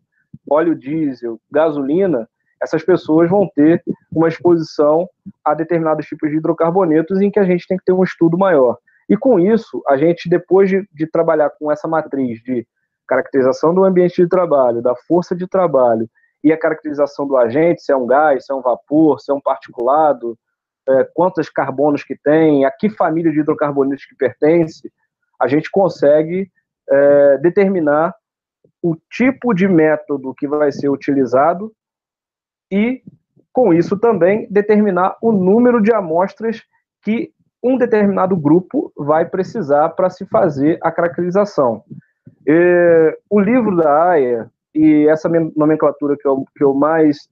óleo 0.49 0.75
diesel, 0.75 1.41
gasolina, 1.51 2.29
essas 2.61 2.83
pessoas 2.85 3.29
vão 3.29 3.49
ter 3.55 3.83
uma 4.15 4.29
exposição 4.29 5.09
a 5.45 5.53
determinados 5.53 6.07
tipos 6.07 6.31
de 6.31 6.37
hidrocarbonetos 6.37 7.21
em 7.21 7.31
que 7.31 7.41
a 7.41 7.45
gente 7.45 7.67
tem 7.67 7.77
que 7.77 7.85
ter 7.85 7.93
um 7.93 8.05
estudo 8.05 8.39
maior. 8.39 8.79
E 9.09 9.17
com 9.17 9.39
isso, 9.39 9.83
a 9.89 9.97
gente, 9.97 10.29
depois 10.29 10.71
de, 10.71 10.89
de 10.93 11.07
trabalhar 11.07 11.51
com 11.59 11.73
essa 11.73 11.89
matriz 11.89 12.41
de 12.43 12.67
caracterização 13.07 13.75
do 13.75 13.85
ambiente 13.85 14.23
de 14.23 14.29
trabalho, 14.29 14.81
da 14.81 14.95
força 14.95 15.35
de 15.35 15.47
trabalho 15.47 16.09
e 16.43 16.53
a 16.53 16.59
caracterização 16.59 17.27
do 17.27 17.37
agente, 17.37 17.83
se 17.83 17.93
é 17.93 17.97
um 17.97 18.07
gás, 18.07 18.47
se 18.47 18.53
é 18.53 18.55
um 18.55 18.63
vapor, 18.63 19.21
se 19.21 19.31
é 19.31 19.35
um 19.35 19.41
particulado, 19.41 20.39
é, 20.89 21.05
quantos 21.15 21.49
carbonos 21.49 22.03
que 22.05 22.17
tem, 22.17 22.65
a 22.65 22.71
que 22.71 22.89
família 22.91 23.31
de 23.33 23.41
hidrocarbonetos 23.41 24.07
que 24.07 24.15
pertence, 24.15 24.91
a 25.39 25.47
gente 25.47 25.71
consegue 25.71 26.51
é, 26.93 27.39
determinar 27.39 28.15
o 28.83 28.97
tipo 29.11 29.55
de 29.55 29.67
método 29.67 30.35
que 30.35 30.47
vai 30.47 30.71
ser 30.71 30.89
utilizado 30.89 31.73
e, 32.71 33.03
com 33.53 33.73
isso, 33.73 33.99
também 33.99 34.47
determinar 34.51 35.17
o 35.23 35.33
número 35.33 35.81
de 35.81 35.93
amostras 35.93 36.63
que 37.03 37.33
um 37.63 37.79
determinado 37.79 38.37
grupo 38.37 38.93
vai 38.97 39.25
precisar 39.25 39.91
para 39.91 40.11
se 40.11 40.27
fazer 40.27 40.79
a 40.83 40.91
caracterização. 40.91 41.85
O 43.31 43.39
livro 43.39 43.77
da 43.77 44.11
AIA, 44.11 44.51
e 44.75 45.07
essa 45.07 45.29
nomenclatura 45.55 46.17
que 46.17 46.27
eu, 46.27 46.45
que 46.57 46.65
eu 46.65 46.75
mais 46.75 47.29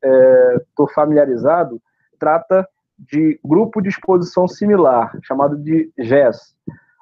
estou 0.64 0.88
é, 0.88 0.95
familiarizado, 0.95 1.81
trata 2.19 2.69
de 2.99 3.40
grupo 3.43 3.81
de 3.81 3.88
exposição 3.88 4.47
similar, 4.47 5.17
chamado 5.23 5.57
de 5.57 5.90
GES. 5.99 6.55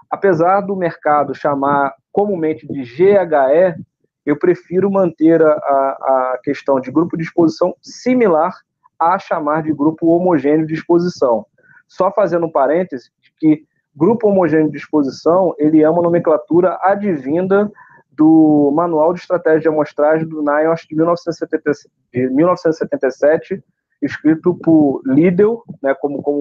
Apesar 0.09 0.61
do 0.61 0.77
mercado 0.77 1.35
chamar 1.35 1.93
comumente 2.19 2.67
de 2.67 2.83
GHE, 2.83 3.81
eu 4.27 4.37
prefiro 4.37 4.91
manter 4.91 5.41
a, 5.41 5.53
a 5.53 6.41
questão 6.43 6.81
de 6.81 6.91
grupo 6.91 7.17
de 7.17 7.23
exposição 7.23 7.77
similar 7.81 8.53
a 8.99 9.21
chamar 9.21 9.63
de 9.63 9.73
grupo 9.73 10.09
homogêneo 10.09 10.67
de 10.67 10.75
exposição. 10.75 11.47
Só 11.87 12.11
fazendo 12.11 12.47
um 12.47 12.51
parêntese, 12.51 13.13
que 13.39 13.63
grupo 13.95 14.27
homogêneo 14.27 14.69
de 14.69 14.79
exposição, 14.79 15.55
ele 15.59 15.81
é 15.81 15.89
uma 15.89 16.03
nomenclatura 16.03 16.77
advinda 16.83 17.71
do 18.11 18.73
Manual 18.75 19.15
de 19.15 19.21
Estratégia 19.21 19.61
de 19.61 19.69
Amostragem 19.69 20.27
do 20.27 20.43
NIOSH 20.43 20.89
de, 20.89 20.97
1977, 20.97 21.89
de 22.13 22.29
1977, 22.31 23.63
escrito 24.03 24.57
por 24.57 25.03
Liddell, 25.07 25.63
né, 25.81 25.95
como, 25.95 26.21
como 26.21 26.39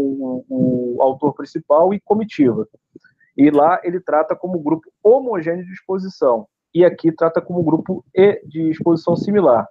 o, 0.49 0.95
o, 0.97 1.01
autor 1.03 1.35
principal, 1.35 1.93
e 1.93 1.99
comitiva. 1.99 2.67
E 3.37 3.49
lá 3.51 3.79
ele 3.83 3.99
trata 3.99 4.35
como 4.35 4.59
grupo 4.59 4.89
homogêneo 5.03 5.65
de 5.65 5.71
exposição. 5.71 6.47
E 6.73 6.83
aqui 6.83 7.11
trata 7.11 7.39
como 7.39 7.63
grupo 7.63 8.03
E 8.13 8.41
de 8.45 8.69
exposição 8.69 9.15
similar. 9.15 9.67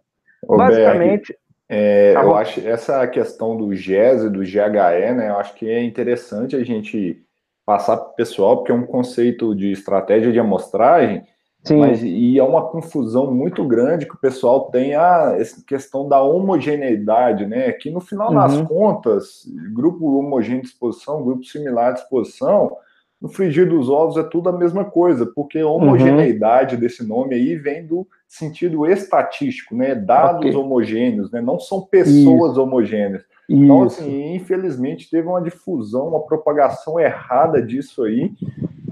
Ô, 0.46 0.56
Basicamente. 0.56 1.37
é, 1.68 2.14
tá 2.14 2.23
eu 2.23 2.35
acho 2.37 2.61
essa 2.66 3.06
questão 3.08 3.56
do 3.56 3.75
GES 3.75 4.25
e 4.25 4.30
do 4.30 4.40
GHE, 4.40 5.14
né? 5.14 5.28
Eu 5.28 5.38
acho 5.38 5.54
que 5.54 5.68
é 5.68 5.82
interessante 5.82 6.54
a 6.54 6.64
gente 6.64 7.23
passar 7.64 7.96
para 7.96 8.11
o 8.11 8.14
pessoal, 8.14 8.58
porque 8.58 8.70
é 8.70 8.75
um 8.75 8.87
conceito 8.87 9.54
de 9.54 9.73
estratégia 9.73 10.32
de 10.32 10.38
amostragem 10.38 11.26
Sim. 11.66 11.80
Mas, 11.80 12.00
e 12.00 12.38
é 12.38 12.42
uma 12.44 12.68
confusão 12.68 13.35
muito 13.35 13.66
grande 13.66 14.06
que 14.06 14.14
o 14.14 14.20
pessoal 14.20 14.70
tem 14.70 14.94
a 14.94 15.35
essa 15.37 15.61
questão 15.66 16.08
da 16.08 16.23
homogeneidade, 16.23 17.44
né? 17.44 17.73
Que 17.73 17.90
no 17.90 17.99
final 17.99 18.28
uhum. 18.28 18.37
das 18.37 18.61
contas, 18.62 19.42
grupo 19.75 20.16
homogêneo 20.16 20.62
de 20.62 20.68
exposição, 20.68 21.25
grupo 21.25 21.42
similar 21.42 21.92
de 21.92 22.00
exposição, 22.00 22.76
no 23.20 23.28
frigir 23.28 23.68
dos 23.68 23.88
ovos 23.88 24.16
é 24.16 24.23
tudo 24.23 24.49
a 24.49 24.52
mesma 24.52 24.85
coisa, 24.85 25.26
porque 25.35 25.58
a 25.58 25.66
homogeneidade 25.66 26.75
uhum. 26.75 26.80
desse 26.80 27.06
nome 27.06 27.35
aí 27.35 27.56
vem 27.56 27.87
do 27.87 28.06
sentido 28.28 28.85
estatístico, 28.87 29.75
né? 29.75 29.94
Dados 29.94 30.46
okay. 30.46 30.54
homogêneos, 30.54 31.30
né? 31.30 31.40
Não 31.40 31.58
são 31.58 31.80
pessoas 31.80 32.52
Isso. 32.52 32.62
homogêneas. 32.62 33.25
Então, 33.49 33.87
Isso. 33.87 34.00
assim, 34.00 34.35
infelizmente 34.35 35.08
teve 35.08 35.26
uma 35.28 35.40
difusão, 35.40 36.08
uma 36.08 36.20
propagação 36.20 37.00
errada 37.00 37.62
disso 37.62 38.02
aí, 38.02 38.32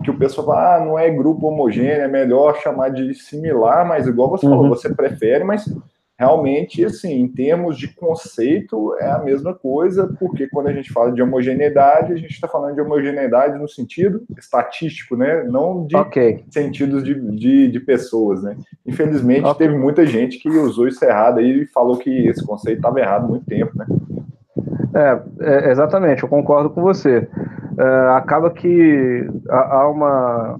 que 0.03 0.11
o 0.11 0.19
pessoal 0.19 0.47
fala, 0.47 0.77
ah, 0.77 0.81
não 0.85 0.99
é 0.99 1.11
grupo 1.11 1.49
homogêneo, 1.49 2.03
é 2.03 2.09
melhor 2.09 2.57
chamar 2.61 2.91
de 2.91 3.15
similar, 3.15 3.87
mas 3.87 4.07
igual 4.07 4.31
você 4.31 4.47
uhum. 4.47 4.53
falou, 4.53 4.69
você 4.69 4.95
prefere, 4.95 5.45
mas 5.45 5.65
realmente, 6.19 6.85
assim, 6.85 7.13
em 7.21 7.29
termos 7.29 7.77
de 7.77 7.89
conceito, 7.89 8.95
é 9.01 9.11
a 9.11 9.19
mesma 9.19 9.53
coisa, 9.53 10.15
porque 10.19 10.49
quando 10.49 10.69
a 10.69 10.73
gente 10.73 10.93
fala 10.93 11.13
de 11.13 11.21
homogeneidade, 11.21 12.13
a 12.13 12.17
gente 12.17 12.31
está 12.31 12.47
falando 12.47 12.75
de 12.75 12.81
homogeneidade 12.81 13.59
no 13.59 13.69
sentido 13.69 14.25
estatístico, 14.39 15.17
né? 15.17 15.43
Não 15.45 15.87
de 15.87 15.97
okay. 15.97 16.45
sentidos 16.51 17.03
de, 17.03 17.15
de, 17.15 17.69
de, 17.69 17.81
pessoas, 17.81 18.43
né? 18.43 18.57
Infelizmente, 18.87 19.45
okay. 19.45 19.67
teve 19.67 19.79
muita 19.79 20.07
gente 20.07 20.39
que 20.39 20.49
usou 20.49 20.87
isso 20.87 21.05
errado 21.05 21.41
e 21.41 21.67
falou 21.67 21.99
que 21.99 22.29
esse 22.29 22.45
conceito 22.47 22.79
estava 22.79 23.01
errado 23.01 23.25
há 23.25 23.29
muito 23.29 23.47
tempo, 23.47 23.73
né? 23.77 23.87
É, 24.95 25.23
é, 25.41 25.71
exatamente, 25.73 26.23
eu 26.23 26.29
concordo 26.29 26.71
com 26.71 26.81
você 26.81 27.29
é, 27.79 28.17
acaba 28.17 28.51
que 28.51 29.27
há 29.49 29.89
uma, 29.89 30.59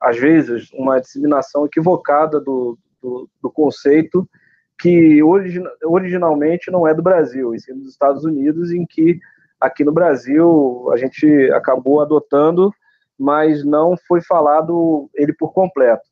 às 0.00 0.18
vezes, 0.18 0.70
uma 0.72 1.00
disseminação 1.00 1.64
equivocada 1.66 2.40
do, 2.40 2.76
do, 3.00 3.28
do 3.42 3.50
conceito 3.50 4.28
que 4.80 5.22
origin, 5.22 5.64
originalmente 5.84 6.70
não 6.70 6.88
é 6.88 6.94
do 6.94 7.02
Brasil, 7.02 7.54
e 7.54 7.60
sim 7.60 7.74
dos 7.74 7.88
Estados 7.88 8.24
Unidos, 8.24 8.72
em 8.72 8.86
que 8.86 9.18
aqui 9.60 9.84
no 9.84 9.92
Brasil 9.92 10.90
a 10.92 10.96
gente 10.96 11.26
acabou 11.52 12.00
adotando, 12.00 12.72
mas 13.18 13.64
não 13.64 13.96
foi 14.08 14.22
falado 14.22 15.10
ele 15.14 15.34
por 15.34 15.52
completo. 15.52 16.08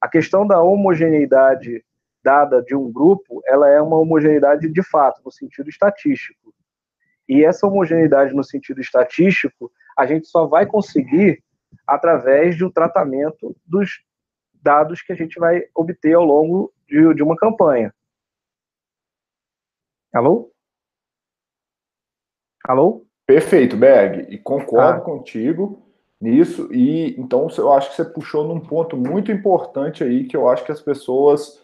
A 0.00 0.08
questão 0.08 0.46
da 0.46 0.62
homogeneidade 0.62 1.84
dada 2.24 2.62
de 2.62 2.74
um 2.74 2.90
grupo, 2.90 3.40
ela 3.46 3.68
é 3.68 3.80
uma 3.80 3.98
homogeneidade 3.98 4.68
de 4.68 4.82
fato, 4.82 5.20
no 5.24 5.30
sentido 5.30 5.68
estatístico. 5.68 6.52
E 7.28 7.44
essa 7.44 7.66
homogeneidade 7.66 8.34
no 8.34 8.42
sentido 8.42 8.80
estatístico, 8.80 9.70
a 9.96 10.06
gente 10.06 10.26
só 10.26 10.46
vai 10.46 10.66
conseguir 10.66 11.42
através 11.86 12.56
de 12.56 12.64
um 12.64 12.70
tratamento 12.70 13.54
dos 13.64 14.00
dados 14.54 15.02
que 15.02 15.12
a 15.12 15.16
gente 15.16 15.38
vai 15.38 15.62
obter 15.74 16.14
ao 16.14 16.24
longo 16.24 16.72
de, 16.88 17.14
de 17.14 17.22
uma 17.22 17.36
campanha. 17.36 17.94
Alô? 20.12 20.50
Alô? 22.64 23.06
Perfeito, 23.26 23.76
Berg. 23.76 24.26
E 24.32 24.38
concordo 24.38 25.00
ah. 25.00 25.04
contigo 25.04 25.82
nisso. 26.20 26.68
E 26.72 27.18
então 27.18 27.48
eu 27.56 27.72
acho 27.72 27.90
que 27.90 27.96
você 27.96 28.04
puxou 28.04 28.46
num 28.46 28.60
ponto 28.60 28.96
muito 28.96 29.30
importante 29.30 30.02
aí 30.02 30.24
que 30.24 30.36
eu 30.36 30.48
acho 30.48 30.64
que 30.64 30.72
as 30.72 30.80
pessoas 30.80 31.60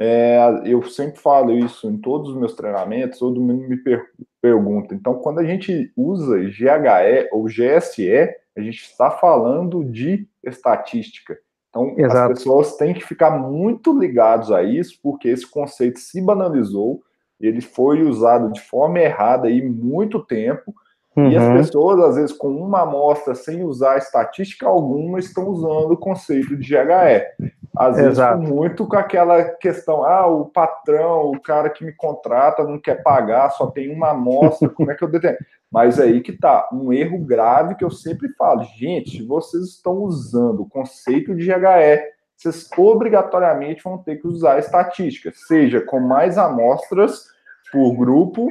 é, 0.00 0.38
eu 0.64 0.80
sempre 0.84 1.18
falo 1.18 1.50
isso 1.50 1.90
em 1.90 1.98
todos 1.98 2.30
os 2.30 2.36
meus 2.36 2.54
treinamentos, 2.54 3.18
todo 3.18 3.40
mundo 3.40 3.66
me 3.68 3.76
per 3.76 4.06
pergunta. 4.40 4.94
Então, 4.94 5.14
quando 5.16 5.40
a 5.40 5.44
gente 5.44 5.92
usa 5.96 6.38
GHE 6.38 7.28
ou 7.32 7.46
GSE, 7.46 8.32
a 8.56 8.60
gente 8.60 8.82
está 8.82 9.10
falando 9.10 9.84
de 9.84 10.28
estatística. 10.44 11.36
Então, 11.68 11.94
Exato. 11.98 12.32
as 12.32 12.38
pessoas 12.38 12.76
têm 12.76 12.94
que 12.94 13.04
ficar 13.04 13.32
muito 13.32 13.98
ligados 13.98 14.52
a 14.52 14.62
isso, 14.62 15.00
porque 15.02 15.28
esse 15.28 15.44
conceito 15.44 15.98
se 15.98 16.22
banalizou, 16.22 17.02
ele 17.40 17.60
foi 17.60 18.02
usado 18.02 18.52
de 18.52 18.60
forma 18.60 18.98
errada 18.98 19.48
aí 19.48 19.62
muito 19.62 20.20
tempo, 20.20 20.74
uhum. 21.16 21.30
e 21.30 21.36
as 21.36 21.44
uhum. 21.44 21.56
pessoas, 21.56 22.00
às 22.00 22.16
vezes, 22.16 22.36
com 22.36 22.48
uma 22.48 22.82
amostra 22.82 23.34
sem 23.34 23.62
usar 23.62 23.98
estatística 23.98 24.66
alguma, 24.66 25.18
estão 25.18 25.48
usando 25.48 25.92
o 25.92 25.96
conceito 25.96 26.56
de 26.56 26.68
GHE. 26.68 27.52
Às 27.76 27.96
vezes 27.96 28.18
muito 28.40 28.88
com 28.88 28.96
aquela 28.96 29.44
questão, 29.44 30.02
ah, 30.02 30.26
o 30.26 30.46
patrão, 30.46 31.30
o 31.30 31.40
cara 31.40 31.70
que 31.70 31.84
me 31.84 31.92
contrata 31.92 32.64
não 32.64 32.76
quer 32.76 33.04
pagar, 33.04 33.50
só 33.50 33.68
tem 33.68 33.94
uma 33.94 34.10
amostra, 34.10 34.68
como 34.68 34.90
é 34.90 34.96
que 34.96 35.04
eu 35.04 35.08
detenho? 35.08 35.36
Mas 35.70 35.98
é 35.98 36.04
aí 36.04 36.20
que 36.20 36.32
tá, 36.32 36.68
um 36.72 36.92
erro 36.92 37.18
grave 37.18 37.76
que 37.76 37.84
eu 37.84 37.90
sempre 37.90 38.28
falo, 38.30 38.64
gente, 38.64 39.24
vocês 39.24 39.64
estão 39.64 39.98
usando 39.98 40.62
o 40.62 40.68
conceito 40.68 41.36
de 41.36 41.46
GHE, 41.46 42.02
vocês 42.38 42.68
obrigatoriamente 42.78 43.82
vão 43.82 43.98
ter 43.98 44.16
que 44.16 44.26
usar 44.26 44.58
estatística, 44.58 45.32
seja 45.34 45.80
com 45.80 45.98
mais 45.98 46.38
amostras 46.38 47.26
por 47.72 47.92
grupo, 47.96 48.48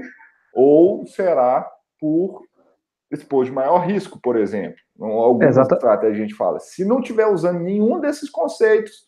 ou 0.53 1.07
será 1.07 1.65
por 1.99 2.43
expor 3.09 3.45
de 3.45 3.51
maior 3.51 3.79
risco, 3.79 4.19
por 4.21 4.35
exemplo. 4.35 4.77
Algumas 4.99 5.57
estratégias 5.57 6.17
a 6.17 6.21
gente 6.21 6.35
fala. 6.35 6.59
Se 6.59 6.83
não 6.83 7.01
tiver 7.01 7.27
usando 7.27 7.59
nenhum 7.59 7.99
desses 7.99 8.29
conceitos, 8.29 9.07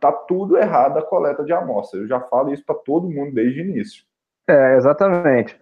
tá 0.00 0.12
tudo 0.12 0.56
errado 0.56 0.98
a 0.98 1.02
coleta 1.02 1.44
de 1.44 1.52
amostra. 1.52 2.00
Eu 2.00 2.06
já 2.06 2.20
falo 2.20 2.52
isso 2.52 2.64
para 2.64 2.76
todo 2.76 3.10
mundo 3.10 3.34
desde 3.34 3.60
o 3.60 3.64
início. 3.64 4.04
É, 4.48 4.76
exatamente. 4.76 5.58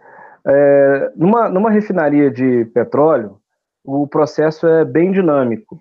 É, 0.46 1.12
numa, 1.16 1.48
numa 1.48 1.70
refinaria 1.70 2.30
de 2.30 2.64
petróleo, 2.66 3.38
o 3.84 4.06
processo 4.06 4.66
é 4.66 4.84
bem 4.84 5.12
dinâmico. 5.12 5.78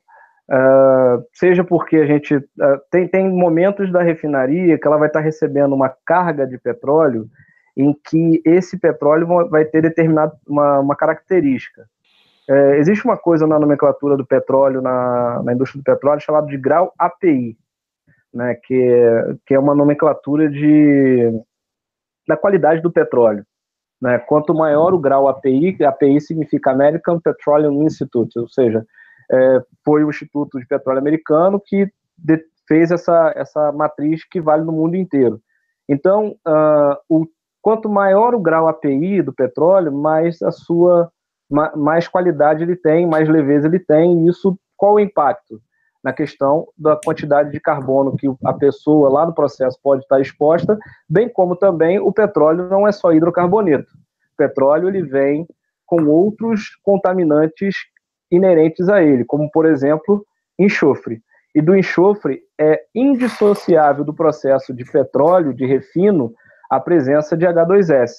Uh, 0.52 1.24
seja 1.32 1.64
porque 1.64 1.98
a 1.98 2.06
gente 2.06 2.36
uh, 2.36 2.44
tem, 2.90 3.08
tem 3.08 3.30
momentos 3.30 3.92
da 3.92 4.02
refinaria 4.02 4.80
que 4.80 4.88
ela 4.88 4.98
vai 4.98 5.08
estar 5.08 5.20
recebendo 5.20 5.76
uma 5.76 5.94
carga 6.04 6.48
de 6.48 6.58
petróleo 6.58 7.28
em 7.78 7.94
que 7.94 8.42
esse 8.44 8.78
petróleo 8.80 9.28
vai 9.48 9.64
ter 9.64 9.84
determinada 9.84 10.34
uma, 10.48 10.80
uma 10.80 10.96
característica. 10.96 11.86
Uh, 12.50 12.74
existe 12.76 13.06
uma 13.06 13.16
coisa 13.16 13.46
na 13.46 13.60
nomenclatura 13.60 14.18
do 14.18 14.26
petróleo, 14.26 14.82
na, 14.82 15.44
na 15.44 15.54
indústria 15.54 15.82
do 15.82 15.86
petróleo, 15.86 16.20
chamado 16.20 16.48
de 16.48 16.58
grau 16.58 16.94
API 16.98 17.56
né, 18.34 18.56
que, 18.64 18.74
é, 18.74 19.36
que 19.46 19.54
é 19.54 19.60
uma 19.60 19.76
nomenclatura 19.76 20.50
de, 20.50 21.32
da 22.28 22.38
qualidade 22.38 22.82
do 22.82 22.92
petróleo. 22.92 23.46
Né? 24.02 24.18
Quanto 24.20 24.54
maior 24.54 24.94
o 24.94 25.00
grau 25.00 25.28
API, 25.28 25.84
API 25.84 26.22
significa 26.22 26.72
American 26.72 27.20
Petroleum 27.20 27.84
Institute, 27.84 28.38
ou 28.40 28.48
seja, 28.48 28.86
é, 29.32 29.64
foi 29.86 30.04
o 30.04 30.10
Instituto 30.10 30.60
de 30.60 30.66
Petróleo 30.66 31.00
Americano 31.00 31.62
que 31.64 31.92
de, 32.18 32.44
fez 32.68 32.92
essa, 32.92 33.34
essa 33.36 33.72
matriz 33.72 34.24
que 34.24 34.40
vale 34.40 34.64
no 34.64 34.72
mundo 34.72 34.96
inteiro. 34.96 35.42
Então, 35.88 36.36
uh, 36.48 36.96
o, 37.10 37.28
quanto 37.62 37.90
maior 37.90 38.36
o 38.36 38.40
grau 38.40 38.68
API 38.68 39.22
do 39.22 39.34
petróleo, 39.34 39.92
mais 39.92 40.42
a 40.42 40.52
sua 40.52 41.12
mais 41.76 42.08
qualidade 42.08 42.62
ele 42.62 42.76
tem, 42.76 43.08
mais 43.08 43.28
leveza 43.28 43.68
ele 43.68 43.80
tem. 43.80 44.24
E 44.24 44.30
isso 44.30 44.56
qual 44.78 44.94
o 44.94 45.00
impacto? 45.00 45.60
na 46.04 46.14
questão 46.14 46.68
da 46.78 46.96
quantidade 46.96 47.52
de 47.52 47.60
carbono 47.60 48.16
que 48.16 48.28
a 48.46 48.54
pessoa 48.54 49.10
lá 49.10 49.26
no 49.26 49.34
processo 49.34 49.78
pode 49.84 50.04
estar 50.04 50.20
exposta, 50.20 50.78
bem 51.10 51.30
como 51.30 51.56
também 51.56 52.00
o 52.00 52.12
petróleo 52.12 52.70
não 52.70 52.88
é 52.88 52.92
só 52.92 53.12
hidrocarboneto. 53.14 53.92
O 54.34 54.38
petróleo 54.38 54.88
ele 54.88 55.04
vem 55.04 55.46
com 55.86 56.06
outros 56.06 56.76
contaminantes 56.84 57.76
inerentes 58.32 58.90
a 58.90 59.02
ele, 59.02 59.26
como 59.26 59.50
por 59.52 59.66
exemplo 59.66 60.26
enxofre. 60.58 61.22
E 61.56 61.62
do 61.62 61.76
enxofre 61.76 62.42
é 62.60 62.82
indissociável 62.94 64.04
do 64.04 64.14
processo 64.14 64.74
de 64.74 64.86
petróleo, 64.86 65.54
de 65.54 65.66
refino, 65.66 66.34
a 66.70 66.80
presença 66.80 67.36
de 67.36 67.46
H2S. 67.46 68.12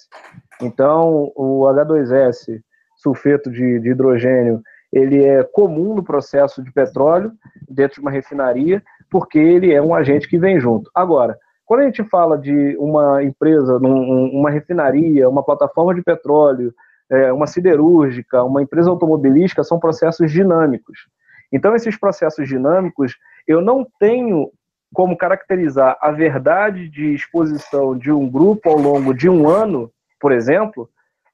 Então, 0.60 1.30
o 1.36 1.62
H2S, 1.66 2.60
sulfeto 2.96 3.50
de, 3.50 3.78
de 3.78 3.90
hidrogênio, 3.90 4.60
ele 4.92 5.24
é 5.24 5.44
comum 5.44 5.94
no 5.94 6.02
processo 6.02 6.62
de 6.62 6.72
petróleo 6.72 7.32
dentro 7.68 7.96
de 7.96 8.00
uma 8.00 8.10
refinaria, 8.10 8.82
porque 9.08 9.38
ele 9.38 9.72
é 9.72 9.80
um 9.80 9.94
agente 9.94 10.28
que 10.28 10.38
vem 10.38 10.58
junto. 10.58 10.90
Agora, 10.94 11.38
quando 11.64 11.80
a 11.80 11.84
gente 11.84 12.02
fala 12.04 12.36
de 12.36 12.76
uma 12.78 13.22
empresa, 13.22 13.76
uma 13.76 14.50
refinaria, 14.50 15.28
uma 15.28 15.44
plataforma 15.44 15.94
de 15.94 16.02
petróleo, 16.02 16.74
é, 17.10 17.32
uma 17.32 17.46
siderúrgica, 17.46 18.42
uma 18.44 18.62
empresa 18.62 18.90
automobilística, 18.90 19.64
são 19.64 19.78
processos 19.78 20.30
dinâmicos. 20.30 21.08
Então, 21.52 21.74
esses 21.74 21.98
processos 21.98 22.46
dinâmicos, 22.46 23.16
eu 23.46 23.60
não 23.60 23.86
tenho 23.98 24.50
como 24.92 25.16
caracterizar 25.16 25.96
a 26.00 26.10
verdade 26.10 26.88
de 26.88 27.14
exposição 27.14 27.96
de 27.96 28.10
um 28.10 28.28
grupo 28.28 28.68
ao 28.68 28.78
longo 28.78 29.14
de 29.14 29.28
um 29.28 29.48
ano, 29.48 29.90
por 30.20 30.32
exemplo, 30.32 30.88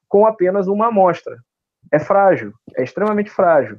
com 0.07 0.25
apenas 0.25 0.67
uma 0.67 0.87
amostra 0.87 1.37
é 1.91 1.99
frágil, 1.99 2.53
é 2.75 2.83
extremamente 2.83 3.29
frágil. 3.29 3.77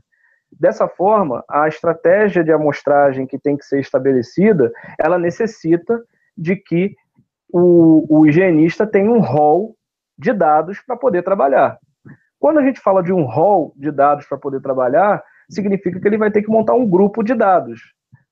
Dessa 0.51 0.89
forma, 0.89 1.45
a 1.49 1.69
estratégia 1.69 2.43
de 2.43 2.53
amostragem 2.53 3.27
que 3.27 3.39
tem 3.39 3.57
que 3.57 3.65
ser 3.65 3.81
estabelecida, 3.81 4.73
ela 4.99 5.19
necessita 5.19 6.03
de 6.37 6.57
que 6.57 6.95
o, 7.53 8.07
o 8.09 8.27
higienista 8.27 8.87
tenha 8.87 9.11
um 9.11 9.21
rol 9.21 9.77
de 10.17 10.33
dados 10.33 10.81
para 10.81 10.97
poder 10.97 11.23
trabalhar. 11.23 11.79
Quando 12.39 12.59
a 12.59 12.63
gente 12.63 12.81
fala 12.81 13.03
de 13.03 13.13
um 13.13 13.25
rol 13.25 13.73
de 13.77 13.91
dados 13.91 14.27
para 14.27 14.39
poder 14.39 14.61
trabalhar, 14.61 15.23
significa 15.49 16.01
que 16.01 16.07
ele 16.07 16.19
vai 16.19 16.31
ter 16.31 16.43
que 16.43 16.51
montar 16.51 16.75
um 16.75 16.89
grupo 16.89 17.23
de 17.23 17.35
dados. 17.35 17.81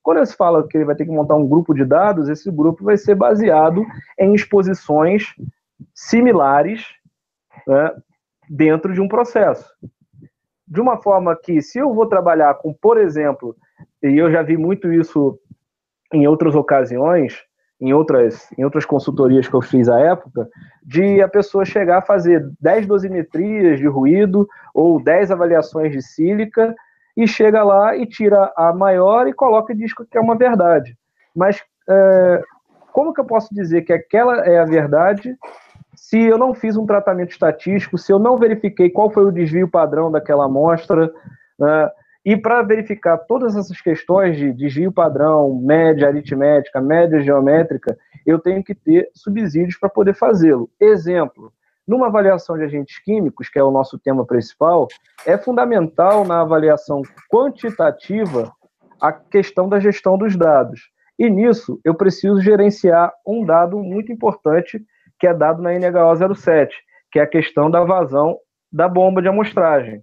Quando 0.02 0.24
se 0.24 0.36
fala 0.36 0.66
que 0.66 0.76
ele 0.76 0.84
vai 0.84 0.94
ter 0.94 1.04
que 1.04 1.10
montar 1.10 1.34
um 1.34 1.48
grupo 1.48 1.74
de 1.74 1.84
dados, 1.84 2.28
esse 2.28 2.50
grupo 2.50 2.84
vai 2.84 2.96
ser 2.96 3.16
baseado 3.16 3.84
em 4.18 4.34
exposições 4.34 5.34
similares 5.92 6.86
né, 7.66 7.92
dentro 8.48 8.94
de 8.94 9.00
um 9.00 9.08
processo. 9.08 9.68
De 10.66 10.80
uma 10.80 10.96
forma 10.96 11.36
que, 11.36 11.60
se 11.60 11.78
eu 11.78 11.92
vou 11.92 12.06
trabalhar 12.06 12.54
com, 12.54 12.72
por 12.72 12.98
exemplo, 12.98 13.56
e 14.02 14.16
eu 14.16 14.30
já 14.30 14.42
vi 14.42 14.56
muito 14.56 14.92
isso 14.92 15.38
em 16.12 16.26
outras 16.26 16.54
ocasiões, 16.54 17.42
em 17.80 17.92
outras, 17.92 18.48
em 18.56 18.64
outras 18.64 18.84
consultorias 18.84 19.46
que 19.46 19.54
eu 19.54 19.60
fiz 19.60 19.88
à 19.88 20.00
época, 20.00 20.48
de 20.82 21.20
a 21.20 21.28
pessoa 21.28 21.64
chegar 21.64 21.98
a 21.98 22.02
fazer 22.02 22.48
10 22.60 22.86
dosimetrias 22.86 23.78
de 23.78 23.86
ruído 23.86 24.48
ou 24.74 25.02
10 25.02 25.30
avaliações 25.30 25.92
de 25.92 26.02
sílica 26.02 26.74
e 27.16 27.26
chega 27.26 27.62
lá 27.62 27.96
e 27.96 28.06
tira 28.06 28.52
a 28.56 28.72
maior 28.72 29.26
e 29.26 29.32
coloca 29.32 29.72
e 29.72 29.76
diz 29.76 29.92
que 29.94 30.16
é 30.16 30.20
uma 30.20 30.36
verdade. 30.36 30.96
Mas 31.34 31.62
é, 31.88 32.42
como 32.92 33.12
que 33.12 33.20
eu 33.20 33.24
posso 33.24 33.54
dizer 33.54 33.82
que 33.82 33.92
aquela 33.92 34.46
é 34.46 34.58
a 34.58 34.64
verdade 34.64 35.36
se 35.94 36.20
eu 36.20 36.36
não 36.38 36.54
fiz 36.54 36.76
um 36.76 36.86
tratamento 36.86 37.30
estatístico, 37.30 37.98
se 37.98 38.12
eu 38.12 38.18
não 38.18 38.36
verifiquei 38.36 38.90
qual 38.90 39.10
foi 39.10 39.24
o 39.24 39.32
desvio 39.32 39.68
padrão 39.68 40.10
daquela 40.10 40.44
amostra, 40.44 41.10
né? 41.58 41.90
E 42.26 42.36
para 42.36 42.60
verificar 42.60 43.18
todas 43.18 43.54
essas 43.54 43.80
questões 43.80 44.36
de 44.36 44.52
desvio 44.52 44.90
padrão, 44.90 45.54
média 45.62 46.08
aritmética, 46.08 46.80
média 46.80 47.20
geométrica, 47.20 47.96
eu 48.26 48.40
tenho 48.40 48.64
que 48.64 48.74
ter 48.74 49.08
subsídios 49.14 49.78
para 49.78 49.88
poder 49.88 50.12
fazê-lo. 50.12 50.68
Exemplo, 50.80 51.52
numa 51.86 52.08
avaliação 52.08 52.58
de 52.58 52.64
agentes 52.64 52.98
químicos, 52.98 53.48
que 53.48 53.60
é 53.60 53.62
o 53.62 53.70
nosso 53.70 53.96
tema 53.96 54.26
principal, 54.26 54.88
é 55.24 55.38
fundamental 55.38 56.24
na 56.24 56.40
avaliação 56.40 57.00
quantitativa 57.30 58.52
a 59.00 59.12
questão 59.12 59.68
da 59.68 59.78
gestão 59.78 60.18
dos 60.18 60.36
dados. 60.36 60.90
E 61.16 61.30
nisso, 61.30 61.78
eu 61.84 61.94
preciso 61.94 62.40
gerenciar 62.40 63.12
um 63.24 63.46
dado 63.46 63.78
muito 63.78 64.10
importante, 64.10 64.84
que 65.20 65.28
é 65.28 65.32
dado 65.32 65.62
na 65.62 65.70
NHO 65.74 66.34
07, 66.34 66.74
que 67.12 67.20
é 67.20 67.22
a 67.22 67.26
questão 67.28 67.70
da 67.70 67.84
vazão 67.84 68.36
da 68.72 68.88
bomba 68.88 69.22
de 69.22 69.28
amostragem. 69.28 70.02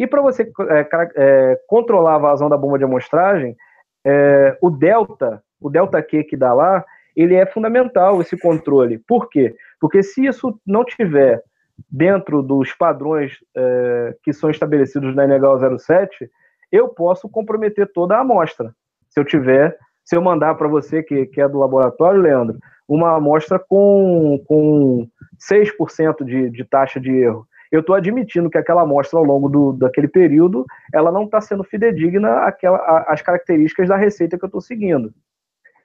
E 0.00 0.06
para 0.06 0.22
você 0.22 0.50
é, 0.70 0.88
é, 1.14 1.60
controlar 1.66 2.14
a 2.14 2.18
vazão 2.18 2.48
da 2.48 2.56
bomba 2.56 2.78
de 2.78 2.84
amostragem, 2.84 3.54
é, 4.02 4.56
o 4.58 4.70
delta, 4.70 5.42
o 5.60 5.68
delta 5.68 6.02
Q 6.02 6.24
que 6.24 6.38
dá 6.38 6.54
lá, 6.54 6.82
ele 7.14 7.34
é 7.34 7.44
fundamental 7.44 8.18
esse 8.18 8.34
controle. 8.34 8.96
Por 9.06 9.28
quê? 9.28 9.54
Porque 9.78 10.02
se 10.02 10.24
isso 10.24 10.58
não 10.66 10.86
tiver 10.86 11.42
dentro 11.90 12.40
dos 12.40 12.72
padrões 12.72 13.34
é, 13.54 14.16
que 14.22 14.32
são 14.32 14.48
estabelecidos 14.48 15.14
na 15.14 15.26
NHO 15.26 15.78
07, 15.78 16.30
eu 16.72 16.88
posso 16.88 17.28
comprometer 17.28 17.86
toda 17.92 18.16
a 18.16 18.20
amostra. 18.20 18.74
Se 19.10 19.20
eu 19.20 19.24
tiver, 19.24 19.76
se 20.02 20.16
eu 20.16 20.22
mandar 20.22 20.54
para 20.54 20.66
você 20.66 21.02
que, 21.02 21.26
que 21.26 21.42
é 21.42 21.46
do 21.46 21.58
laboratório, 21.58 22.22
Leandro, 22.22 22.58
uma 22.88 23.16
amostra 23.16 23.58
com, 23.58 24.42
com 24.48 25.06
6% 25.52 26.24
de, 26.24 26.48
de 26.48 26.64
taxa 26.64 26.98
de 26.98 27.10
erro 27.10 27.46
eu 27.70 27.80
estou 27.80 27.94
admitindo 27.94 28.50
que 28.50 28.58
aquela 28.58 28.82
amostra 28.82 29.18
ao 29.18 29.24
longo 29.24 29.48
do, 29.48 29.72
daquele 29.72 30.08
período, 30.08 30.66
ela 30.92 31.12
não 31.12 31.24
está 31.24 31.40
sendo 31.40 31.62
fidedigna 31.62 32.40
àquela, 32.40 32.78
às 33.06 33.22
características 33.22 33.88
da 33.88 33.96
receita 33.96 34.36
que 34.36 34.44
eu 34.44 34.48
estou 34.48 34.60
seguindo. 34.60 35.12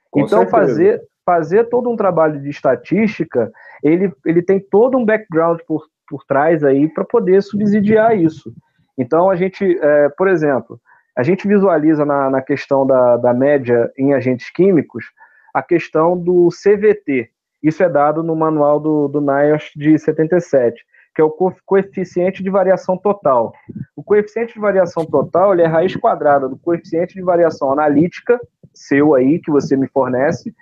Com 0.09 0.21
então, 0.21 0.47
fazer, 0.47 1.01
fazer 1.25 1.65
todo 1.65 1.89
um 1.89 1.95
trabalho 1.95 2.41
de 2.41 2.49
estatística, 2.49 3.51
ele, 3.83 4.11
ele 4.25 4.41
tem 4.41 4.59
todo 4.59 4.97
um 4.97 5.05
background 5.05 5.59
por, 5.67 5.85
por 6.07 6.23
trás 6.25 6.63
aí 6.63 6.87
para 6.87 7.05
poder 7.05 7.43
subsidiar 7.43 8.17
isso. 8.17 8.51
Então, 8.97 9.29
a 9.29 9.35
gente, 9.35 9.77
é, 9.79 10.09
por 10.09 10.27
exemplo, 10.27 10.79
a 11.15 11.21
gente 11.21 11.47
visualiza 11.47 12.03
na, 12.03 12.29
na 12.29 12.41
questão 12.41 12.85
da, 12.85 13.17
da 13.17 13.33
média 13.33 13.91
em 13.97 14.13
agentes 14.13 14.49
químicos 14.49 15.05
a 15.53 15.61
questão 15.61 16.17
do 16.17 16.49
CVT. 16.49 17.29
Isso 17.61 17.83
é 17.83 17.89
dado 17.89 18.23
no 18.23 18.35
manual 18.35 18.79
do, 18.79 19.07
do 19.07 19.21
NIOSH 19.21 19.71
de 19.75 19.99
77 19.99 20.83
que 21.15 21.21
é 21.21 21.23
o 21.23 21.31
coeficiente 21.65 22.43
de 22.43 22.49
variação 22.49 22.97
total. 22.97 23.53
O 23.95 24.03
coeficiente 24.03 24.53
de 24.53 24.59
variação 24.59 25.05
total 25.05 25.53
ele 25.53 25.61
é 25.61 25.65
a 25.65 25.69
raiz 25.69 25.95
quadrada 25.95 26.49
do 26.49 26.57
coeficiente 26.57 27.15
de 27.15 27.21
variação 27.21 27.71
analítica, 27.71 28.37
seu 28.73 29.15
aí, 29.15 29.39
que 29.39 29.49
você 29.49 29.77
me 29.77 29.87
fornece, 29.87 30.53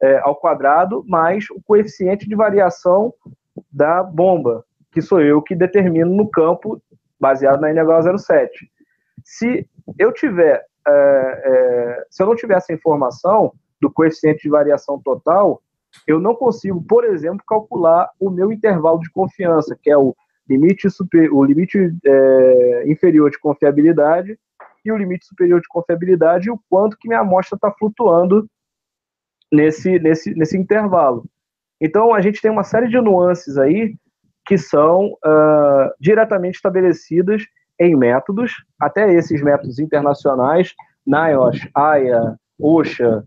é, 0.00 0.18
ao 0.18 0.36
quadrado, 0.36 1.02
mais 1.08 1.48
o 1.50 1.60
coeficiente 1.62 2.28
de 2.28 2.36
variação 2.36 3.14
da 3.72 4.02
bomba, 4.02 4.62
que 4.92 5.00
sou 5.00 5.22
eu 5.22 5.40
que 5.40 5.56
determino 5.56 6.14
no 6.14 6.28
campo, 6.28 6.80
baseado 7.18 7.60
na 7.60 7.72
NH 7.72 8.18
07. 8.18 8.70
Se 9.24 9.66
eu 9.98 10.12
tiver, 10.12 10.64
é, 10.86 10.90
é, 10.90 12.04
se 12.10 12.22
eu 12.22 12.26
não 12.26 12.36
tiver 12.36 12.56
essa 12.56 12.74
informação 12.74 13.54
do 13.80 13.90
coeficiente 13.90 14.42
de 14.42 14.50
variação 14.50 15.00
total, 15.00 15.62
eu 16.06 16.20
não 16.20 16.34
consigo, 16.34 16.82
por 16.82 17.04
exemplo, 17.04 17.44
calcular 17.46 18.10
o 18.18 18.30
meu 18.30 18.52
intervalo 18.52 18.98
de 19.00 19.10
confiança, 19.10 19.76
que 19.80 19.90
é 19.90 19.96
o 19.96 20.14
limite, 20.48 20.88
super, 20.90 21.32
o 21.32 21.44
limite 21.44 21.94
é, 22.04 22.84
inferior 22.86 23.30
de 23.30 23.38
confiabilidade 23.38 24.38
e 24.84 24.90
o 24.90 24.96
limite 24.96 25.26
superior 25.26 25.60
de 25.60 25.68
confiabilidade 25.68 26.48
e 26.48 26.50
o 26.50 26.60
quanto 26.70 26.96
que 26.96 27.08
minha 27.08 27.20
amostra 27.20 27.56
está 27.56 27.70
flutuando 27.70 28.48
nesse, 29.52 29.98
nesse, 29.98 30.34
nesse 30.34 30.56
intervalo. 30.56 31.24
Então, 31.80 32.14
a 32.14 32.20
gente 32.20 32.40
tem 32.40 32.50
uma 32.50 32.64
série 32.64 32.88
de 32.88 33.00
nuances 33.00 33.56
aí 33.58 33.94
que 34.44 34.56
são 34.56 35.12
uh, 35.24 35.92
diretamente 36.00 36.56
estabelecidas 36.56 37.42
em 37.78 37.94
métodos, 37.94 38.52
até 38.80 39.12
esses 39.12 39.42
métodos 39.42 39.78
internacionais, 39.78 40.74
NIOSH, 41.06 41.68
AIA, 41.74 42.36
OSHA, 42.58 43.24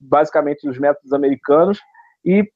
basicamente 0.00 0.68
os 0.68 0.78
métodos 0.78 1.12
americanos, 1.12 1.80
e 2.24 2.42
uh, 2.42 2.46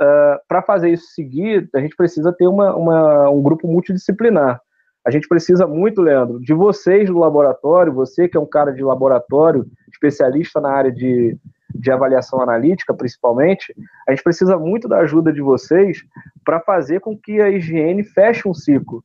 ah, 0.00 0.40
para 0.48 0.62
fazer 0.62 0.90
isso 0.90 1.06
seguir, 1.14 1.68
a 1.74 1.80
gente 1.80 1.96
precisa 1.96 2.32
ter 2.32 2.46
uma, 2.46 2.74
uma, 2.74 3.30
um 3.30 3.42
grupo 3.42 3.66
multidisciplinar. 3.66 4.60
A 5.06 5.10
gente 5.10 5.28
precisa 5.28 5.66
muito, 5.66 6.02
Leandro, 6.02 6.40
de 6.40 6.52
vocês 6.52 7.08
do 7.08 7.18
laboratório, 7.18 7.92
você 7.92 8.28
que 8.28 8.36
é 8.36 8.40
um 8.40 8.46
cara 8.46 8.72
de 8.72 8.82
laboratório, 8.82 9.64
especialista 9.88 10.60
na 10.60 10.70
área 10.70 10.90
de, 10.90 11.38
de 11.72 11.90
avaliação 11.92 12.40
analítica, 12.40 12.92
principalmente, 12.92 13.72
a 14.08 14.10
gente 14.10 14.24
precisa 14.24 14.58
muito 14.58 14.88
da 14.88 14.98
ajuda 14.98 15.32
de 15.32 15.40
vocês 15.40 16.02
para 16.44 16.60
fazer 16.60 17.00
com 17.00 17.16
que 17.16 17.40
a 17.40 17.48
higiene 17.48 18.02
feche 18.02 18.48
um 18.48 18.54
ciclo. 18.54 19.04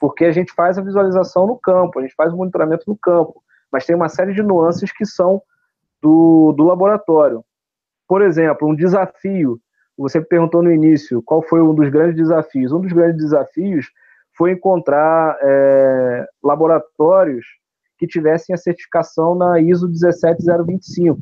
Porque 0.00 0.24
a 0.24 0.32
gente 0.32 0.52
faz 0.54 0.78
a 0.78 0.82
visualização 0.82 1.46
no 1.46 1.58
campo, 1.58 1.98
a 1.98 2.02
gente 2.02 2.14
faz 2.14 2.32
o 2.32 2.36
monitoramento 2.36 2.84
no 2.86 2.96
campo, 2.96 3.42
mas 3.70 3.84
tem 3.84 3.94
uma 3.94 4.08
série 4.08 4.32
de 4.32 4.42
nuances 4.42 4.90
que 4.90 5.04
são 5.04 5.42
do, 6.00 6.52
do 6.52 6.64
laboratório. 6.64 7.44
Por 8.08 8.22
exemplo, 8.22 8.66
um 8.66 8.74
desafio. 8.74 9.60
Você 9.96 10.20
perguntou 10.20 10.62
no 10.62 10.72
início 10.72 11.22
qual 11.22 11.42
foi 11.42 11.60
um 11.60 11.74
dos 11.74 11.90
grandes 11.90 12.16
desafios. 12.16 12.72
Um 12.72 12.80
dos 12.80 12.92
grandes 12.92 13.22
desafios 13.22 13.86
foi 14.36 14.52
encontrar 14.52 15.36
é, 15.42 16.26
laboratórios 16.42 17.44
que 17.98 18.06
tivessem 18.06 18.54
a 18.54 18.56
certificação 18.56 19.34
na 19.34 19.60
ISO 19.60 19.88
17025. 19.88 21.20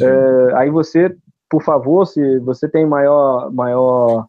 É, 0.00 0.54
aí 0.56 0.70
você, 0.70 1.16
por 1.48 1.62
favor, 1.62 2.04
se 2.04 2.38
você 2.40 2.68
tem 2.68 2.84
maior, 2.84 3.50
maior 3.52 4.26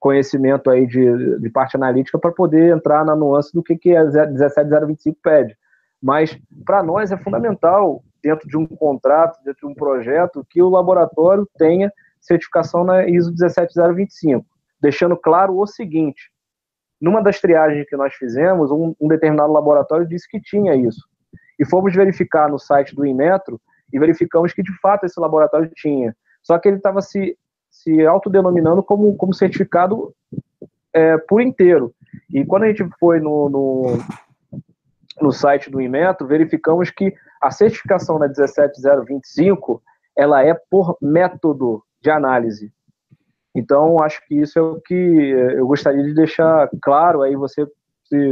conhecimento 0.00 0.70
aí 0.70 0.86
de, 0.86 1.38
de 1.38 1.50
parte 1.50 1.76
analítica 1.76 2.18
para 2.18 2.32
poder 2.32 2.74
entrar 2.74 3.04
na 3.04 3.14
nuance 3.14 3.52
do 3.52 3.62
que, 3.62 3.76
que 3.76 3.94
a 3.94 4.10
17025 4.10 5.18
pede. 5.22 5.54
Mas 6.02 6.36
para 6.64 6.82
nós 6.82 7.12
é 7.12 7.16
fundamental 7.18 8.02
dentro 8.22 8.48
de 8.48 8.56
um 8.56 8.66
contrato, 8.66 9.42
dentro 9.44 9.66
de 9.66 9.72
um 9.72 9.74
projeto, 9.74 10.46
que 10.48 10.62
o 10.62 10.68
laboratório 10.68 11.48
tenha 11.58 11.92
certificação 12.20 12.84
na 12.84 13.08
ISO 13.08 13.32
17025, 13.32 14.44
deixando 14.80 15.16
claro 15.16 15.58
o 15.58 15.66
seguinte: 15.66 16.30
numa 17.00 17.22
das 17.22 17.40
triagens 17.40 17.88
que 17.88 17.96
nós 17.96 18.14
fizemos, 18.14 18.70
um, 18.70 18.94
um 19.00 19.08
determinado 19.08 19.52
laboratório 19.52 20.06
disse 20.06 20.28
que 20.28 20.40
tinha 20.40 20.74
isso. 20.74 21.08
E 21.58 21.64
fomos 21.64 21.94
verificar 21.94 22.48
no 22.48 22.58
site 22.58 22.94
do 22.94 23.06
Inmetro 23.06 23.60
e 23.92 23.98
verificamos 23.98 24.52
que 24.52 24.62
de 24.62 24.72
fato 24.80 25.04
esse 25.04 25.18
laboratório 25.18 25.70
tinha. 25.74 26.14
Só 26.42 26.58
que 26.58 26.68
ele 26.68 26.76
estava 26.76 27.00
se, 27.00 27.36
se 27.70 28.04
autodenominando 28.06 28.82
como, 28.82 29.14
como 29.16 29.34
certificado 29.34 30.14
é, 30.92 31.16
por 31.18 31.40
inteiro. 31.40 31.94
E 32.32 32.44
quando 32.44 32.64
a 32.64 32.68
gente 32.68 32.86
foi 32.98 33.20
no, 33.20 33.48
no, 33.48 33.98
no 35.20 35.32
site 35.32 35.70
do 35.70 35.80
Inmetro, 35.80 36.26
verificamos 36.26 36.90
que 36.90 37.14
a 37.40 37.50
certificação 37.50 38.18
da 38.18 38.28
17025 38.28 39.82
ela 40.16 40.44
é 40.44 40.54
por 40.70 40.96
método 41.00 41.82
de 42.02 42.10
análise. 42.10 42.72
Então, 43.54 44.02
acho 44.02 44.24
que 44.26 44.34
isso 44.34 44.58
é 44.58 44.62
o 44.62 44.80
que 44.80 44.94
eu 44.94 45.66
gostaria 45.66 46.02
de 46.02 46.14
deixar 46.14 46.68
claro 46.82 47.22
aí, 47.22 47.34
você, 47.34 47.66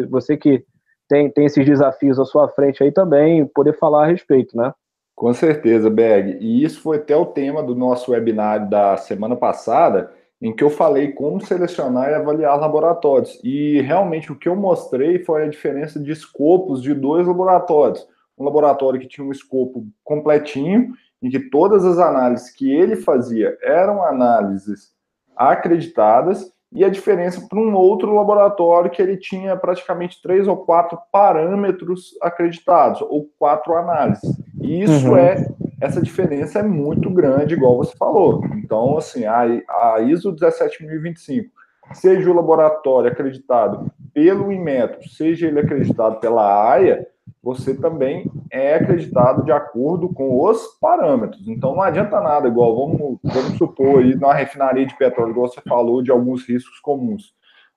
você 0.09 0.37
que 0.37 0.65
tem, 1.09 1.31
tem 1.31 1.47
esses 1.47 1.65
desafios 1.65 2.19
à 2.19 2.25
sua 2.25 2.49
frente 2.49 2.83
aí 2.83 2.93
também, 2.93 3.47
poder 3.47 3.77
falar 3.79 4.05
a 4.05 4.07
respeito, 4.07 4.57
né? 4.57 4.73
Com 5.17 5.33
certeza, 5.33 5.91
Berg. 5.91 6.39
E 6.41 6.63
isso 6.63 6.81
foi 6.81 6.99
até 6.99 7.17
o 7.17 7.27
tema 7.27 7.63
do 7.63 7.75
nosso 7.75 8.13
webinário 8.13 8.69
da 8.71 8.97
semana 8.97 9.35
passada, 9.35 10.13
em 10.41 10.55
que 10.55 10.63
eu 10.63 10.71
falei 10.71 11.11
como 11.11 11.41
selecionar 11.41 12.11
e 12.11 12.15
avaliar 12.15 12.61
laboratórios. 12.61 13.41
E 13.43 13.81
realmente 13.81 14.31
o 14.31 14.37
que 14.37 14.49
eu 14.49 14.55
mostrei 14.55 15.19
foi 15.25 15.45
a 15.45 15.49
diferença 15.49 15.99
de 15.99 16.13
escopos 16.13 16.81
de 16.81 16.95
dois 16.95 17.27
laboratórios 17.27 18.07
um 18.39 18.45
laboratório 18.45 19.01
que 19.01 19.09
tinha 19.09 19.27
um 19.27 19.33
escopo 19.33 19.87
completinho, 20.05 20.93
em 21.23 21.29
que 21.29 21.41
todas 21.51 21.85
as 21.85 21.99
análises 21.99 22.51
que 22.51 22.71
ele 22.71 22.97
fazia 22.97 23.57
eram 23.63 24.03
análises 24.03 24.93
acreditadas, 25.37 26.53
e 26.71 26.85
a 26.85 26.89
diferença 26.91 27.47
para 27.49 27.59
um 27.59 27.75
outro 27.75 28.15
laboratório 28.15 28.91
que 28.91 29.01
ele 29.01 29.17
tinha 29.17 29.57
praticamente 29.57 30.21
três 30.21 30.47
ou 30.47 30.57
quatro 30.57 30.99
parâmetros 31.11 32.11
acreditados, 32.21 33.01
ou 33.01 33.31
quatro 33.39 33.75
análises. 33.75 34.37
E 34.61 34.83
isso 34.83 35.09
uhum. 35.09 35.17
é, 35.17 35.49
essa 35.81 36.03
diferença 36.03 36.59
é 36.59 36.63
muito 36.63 37.09
grande, 37.09 37.55
igual 37.55 37.79
você 37.79 37.97
falou. 37.97 38.45
Então, 38.57 38.99
assim, 38.99 39.25
a, 39.25 39.43
a 39.69 40.01
ISO 40.01 40.33
17025, 40.33 41.51
seja 41.95 42.31
o 42.31 42.35
laboratório 42.35 43.11
acreditado 43.11 43.91
pelo 44.13 44.53
Inmetro, 44.53 45.09
seja 45.09 45.47
ele 45.47 45.61
acreditado 45.61 46.21
pela 46.21 46.71
AIA, 46.73 47.07
você 47.43 47.75
também 47.75 48.31
é 48.51 48.75
acreditado 48.75 49.45
de 49.45 49.53
acordo 49.53 50.09
com 50.13 50.45
os 50.45 50.79
parâmetros. 50.81 51.47
Então 51.49 51.75
não 51.75 51.83
adianta 51.83 52.21
nada, 52.21 52.49
igual 52.49 52.77
vamos, 52.77 53.19
vamos 53.23 53.57
supor 53.57 54.01
aí 54.01 54.15
na 54.17 54.33
refinaria 54.33 54.87
de 54.87 54.97
petróleo, 54.97 55.31
igual 55.31 55.49
você 55.49 55.61
falou, 55.67 56.03
de 56.03 56.11
alguns 56.11 56.47
riscos 56.49 56.79
comuns. 56.81 57.33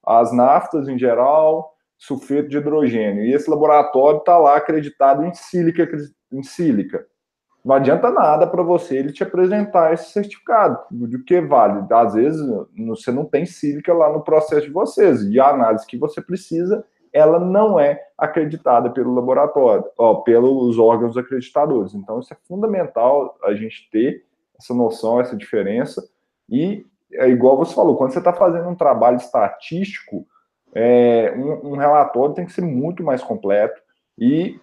As 0.06 0.34
naftas 0.34 0.88
em 0.88 0.98
geral, 0.98 1.74
sulfeto 1.98 2.50
de 2.50 2.58
hidrogênio. 2.58 3.24
E 3.24 3.34
esse 3.34 3.50
laboratório 3.50 4.20
está 4.20 4.38
lá 4.38 4.58
acreditado 4.58 5.24
em 5.24 5.34
sílica, 5.34 5.88
em 6.32 6.44
sílica. 6.44 7.06
Não 7.64 7.76
adianta 7.76 8.10
nada 8.10 8.48
para 8.48 8.64
você 8.64 8.98
ele 8.98 9.14
te 9.14 9.22
apresentar 9.22 9.94
esse 9.94 10.12
certificado, 10.12 10.80
do 10.90 11.24
que 11.24 11.40
vale. 11.40 11.86
Às 11.92 12.16
vezes 12.16 12.42
você 12.88 13.12
não 13.12 13.24
tem 13.24 13.46
sílica 13.46 13.94
lá 13.94 14.12
no 14.12 14.24
processo 14.24 14.66
de 14.66 14.74
vocês, 14.74 15.22
e 15.24 15.40
a 15.40 15.50
análise 15.50 15.86
que 15.86 15.98
você 15.98 16.20
precisa 16.20 16.84
ela 17.14 17.40
não 17.40 17.80
é 17.80 18.02
acreditada 18.18 18.90
pelo 18.90 19.14
laboratório, 19.14 19.84
ó, 19.98 20.16
pelos 20.16 20.80
órgãos 20.80 21.18
acreditadores. 21.18 21.94
Então, 21.94 22.20
isso 22.20 22.34
é 22.34 22.38
fundamental 22.48 23.38
a 23.44 23.54
gente 23.54 23.90
ter 23.92 24.26
essa 24.58 24.74
noção, 24.74 25.20
essa 25.20 25.36
diferença. 25.36 26.02
E 26.50 26.86
é 27.14 27.28
igual 27.28 27.58
você 27.58 27.74
falou, 27.74 27.98
quando 27.98 28.12
você 28.12 28.20
está 28.20 28.32
fazendo 28.32 28.68
um 28.70 28.76
trabalho 28.76 29.18
estatístico, 29.18 30.26
é, 30.74 31.34
um, 31.36 31.72
um, 31.72 31.76
relatório 31.76 32.34
tem 32.34 32.46
que 32.46 32.54
ser 32.54 32.62
muito 32.62 33.04
mais 33.04 33.22
completo 33.22 33.82
e 34.18 34.58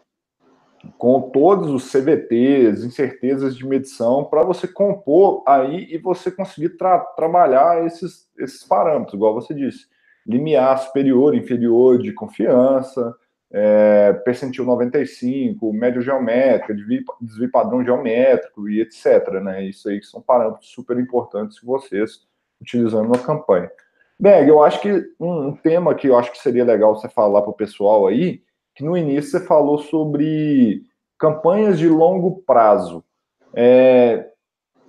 com 0.96 1.20
todos 1.20 1.68
os 1.70 1.90
CVTs, 1.92 2.84
incertezas 2.84 3.54
de 3.54 3.66
medição, 3.66 4.24
para 4.24 4.42
você 4.42 4.66
compor 4.66 5.42
aí 5.46 5.86
e 5.90 5.98
você 5.98 6.30
conseguir 6.30 6.70
tra 6.78 6.98
trabalhar 6.98 7.84
esses, 7.84 8.30
esses 8.38 8.64
parâmetros, 8.64 9.14
igual 9.14 9.34
você 9.34 9.52
disse 9.52 9.86
limiar 10.28 10.78
superior, 10.78 11.34
inferior 11.34 11.98
de 11.98 12.12
confiança, 12.12 13.16
é, 13.50 14.12
percentil 14.24 14.64
95, 14.64 15.72
médio 15.72 16.02
geométrica, 16.02 16.74
desvio, 16.74 17.02
desvio 17.20 17.50
padrão 17.50 17.82
geométrico 17.82 18.68
e 18.68 18.82
etc. 18.82 19.30
Né? 19.42 19.64
Isso 19.64 19.88
aí 19.88 20.02
são 20.02 20.20
parâmetros 20.20 20.68
super 20.70 20.98
importantes 20.98 21.58
que 21.58 21.64
vocês 21.64 22.26
utilizando 22.60 23.08
na 23.08 23.18
campanha. 23.18 23.70
Beg, 24.20 24.48
eu 24.48 24.62
acho 24.62 24.80
que 24.80 24.92
um, 25.18 25.48
um, 25.48 25.56
tema 25.56 25.94
que 25.94 26.08
eu 26.08 26.18
acho 26.18 26.32
que 26.32 26.38
seria 26.38 26.64
legal 26.64 26.94
você 26.94 27.08
falar 27.08 27.40
para 27.40 27.50
o 27.50 27.56
pessoal 27.56 28.06
aí, 28.06 28.42
que 28.74 28.84
no 28.84 28.96
início 28.96 29.30
você 29.30 29.46
falou 29.46 29.78
sobre 29.78 30.82
campanhas 31.16 31.78
de 31.78 31.88
longo 31.88 32.42
prazo. 32.42 33.02
É, 33.54 34.28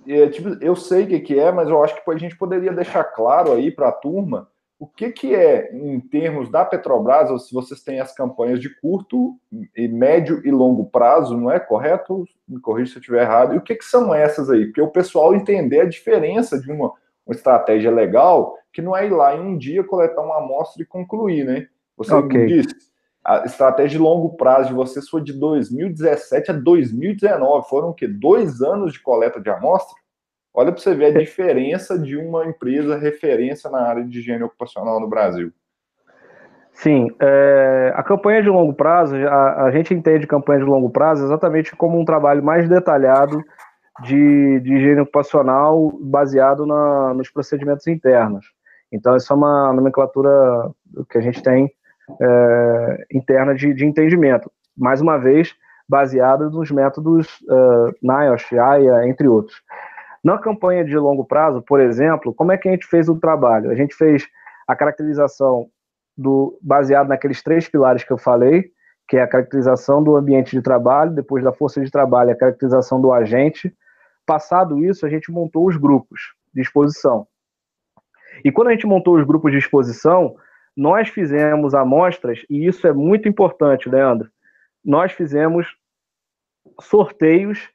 é, 0.06 0.28
tipo, 0.28 0.56
eu 0.60 0.74
sei 0.74 1.04
o 1.04 1.06
que, 1.06 1.20
que 1.20 1.38
é, 1.38 1.50
mas 1.52 1.68
eu 1.68 1.82
acho 1.82 1.94
que 1.94 2.10
a 2.10 2.18
gente 2.18 2.36
poderia 2.36 2.72
deixar 2.72 3.04
claro 3.04 3.52
aí 3.52 3.70
para 3.70 3.88
a 3.88 3.92
turma 3.92 4.48
o 4.80 4.86
que, 4.86 5.12
que 5.12 5.34
é, 5.34 5.76
em 5.76 6.00
termos 6.00 6.50
da 6.50 6.64
Petrobras, 6.64 7.46
se 7.46 7.52
vocês 7.52 7.82
têm 7.82 8.00
as 8.00 8.14
campanhas 8.14 8.58
de 8.58 8.74
curto, 8.80 9.38
e 9.76 9.86
médio 9.86 10.40
e 10.42 10.50
longo 10.50 10.86
prazo, 10.86 11.36
não 11.36 11.50
é 11.50 11.60
correto? 11.60 12.24
Me 12.48 12.58
corrija 12.58 12.92
se 12.92 12.96
eu 12.96 13.00
estiver 13.00 13.20
errado. 13.20 13.54
E 13.54 13.58
o 13.58 13.60
que, 13.60 13.74
que 13.74 13.84
são 13.84 14.14
essas 14.14 14.48
aí? 14.48 14.64
Porque 14.64 14.80
o 14.80 14.88
pessoal 14.88 15.34
entender 15.34 15.82
a 15.82 15.88
diferença 15.88 16.58
de 16.58 16.72
uma, 16.72 16.94
uma 17.26 17.34
estratégia 17.34 17.90
legal, 17.90 18.56
que 18.72 18.80
não 18.80 18.96
é 18.96 19.06
ir 19.06 19.10
lá 19.10 19.36
em 19.36 19.40
um 19.40 19.58
dia 19.58 19.84
coletar 19.84 20.22
uma 20.22 20.38
amostra 20.38 20.82
e 20.82 20.86
concluir, 20.86 21.44
né? 21.44 21.66
Você 21.98 22.14
okay. 22.14 22.46
disse, 22.46 22.74
a 23.22 23.44
estratégia 23.44 23.98
de 23.98 24.02
longo 24.02 24.34
prazo 24.34 24.68
de 24.68 24.74
vocês 24.74 25.06
foi 25.10 25.20
de 25.20 25.34
2017 25.34 26.52
a 26.52 26.54
2019. 26.54 27.68
Foram 27.68 27.90
o 27.90 27.94
quê? 27.94 28.08
Dois 28.08 28.62
anos 28.62 28.94
de 28.94 29.00
coleta 29.00 29.38
de 29.38 29.50
amostra? 29.50 29.94
Olha 30.52 30.72
para 30.72 30.80
você 30.80 30.94
ver 30.94 31.06
a 31.06 31.18
diferença 31.18 31.98
de 31.98 32.16
uma 32.16 32.44
empresa 32.44 32.98
referência 32.98 33.70
na 33.70 33.82
área 33.82 34.04
de 34.04 34.18
higiene 34.18 34.42
ocupacional 34.42 35.00
no 35.00 35.08
Brasil. 35.08 35.52
Sim, 36.72 37.08
é, 37.20 37.92
a 37.94 38.02
campanha 38.02 38.42
de 38.42 38.48
longo 38.48 38.72
prazo, 38.72 39.14
a, 39.16 39.64
a, 39.64 39.70
gente 39.70 39.92
entende 39.92 40.26
campanha 40.26 40.60
de 40.60 40.64
longo 40.64 40.88
prazo 40.88 41.24
exatamente 41.24 41.76
como 41.76 42.00
um 42.00 42.04
trabalho 42.04 42.42
mais 42.42 42.68
detalhado 42.68 43.44
de, 44.02 44.60
de 44.60 44.74
higiene 44.74 45.02
ocupacional 45.02 45.92
baseado 46.00 46.64
na, 46.64 47.12
nos 47.14 47.30
procedimentos 47.30 47.86
internos. 47.86 48.46
Então, 48.90 49.14
isso 49.14 49.32
é 49.32 49.36
uma 49.36 49.72
nomenclatura 49.72 50.70
que 51.10 51.18
a 51.18 51.20
gente 51.20 51.42
tem 51.42 51.70
é, 52.20 53.06
interna 53.12 53.54
de, 53.54 53.72
de, 53.74 53.84
entendimento. 53.84 54.50
Mais 54.76 55.00
uma 55.00 55.18
vez, 55.18 55.54
baseada 55.88 56.48
nos 56.48 56.70
métodos 56.70 57.26
uh, 57.42 57.92
NIOSH, 58.02 58.58
AIA, 58.58 59.08
entre 59.08 59.28
outros. 59.28 59.60
Na 60.22 60.38
campanha 60.38 60.84
de 60.84 60.96
longo 60.96 61.24
prazo, 61.24 61.62
por 61.62 61.80
exemplo, 61.80 62.34
como 62.34 62.52
é 62.52 62.58
que 62.58 62.68
a 62.68 62.72
gente 62.72 62.86
fez 62.86 63.08
o 63.08 63.18
trabalho? 63.18 63.70
A 63.70 63.74
gente 63.74 63.94
fez 63.94 64.28
a 64.66 64.76
caracterização 64.76 65.68
do 66.16 66.58
baseado 66.60 67.08
naqueles 67.08 67.42
três 67.42 67.68
pilares 67.68 68.04
que 68.04 68.12
eu 68.12 68.18
falei, 68.18 68.70
que 69.08 69.16
é 69.16 69.22
a 69.22 69.26
caracterização 69.26 70.02
do 70.02 70.14
ambiente 70.14 70.50
de 70.50 70.62
trabalho, 70.62 71.12
depois 71.12 71.42
da 71.42 71.52
força 71.52 71.82
de 71.82 71.90
trabalho, 71.90 72.30
a 72.30 72.36
caracterização 72.36 73.00
do 73.00 73.12
agente. 73.12 73.74
Passado 74.26 74.84
isso, 74.84 75.06
a 75.06 75.08
gente 75.08 75.32
montou 75.32 75.66
os 75.66 75.76
grupos 75.76 76.34
de 76.54 76.60
exposição. 76.60 77.26
E 78.44 78.52
quando 78.52 78.68
a 78.68 78.72
gente 78.72 78.86
montou 78.86 79.16
os 79.16 79.24
grupos 79.24 79.50
de 79.50 79.58
exposição, 79.58 80.36
nós 80.76 81.08
fizemos 81.08 81.74
amostras, 81.74 82.44
e 82.48 82.66
isso 82.66 82.86
é 82.86 82.92
muito 82.92 83.28
importante, 83.28 83.88
Leandro. 83.88 84.30
Nós 84.84 85.12
fizemos 85.12 85.66
sorteios 86.80 87.68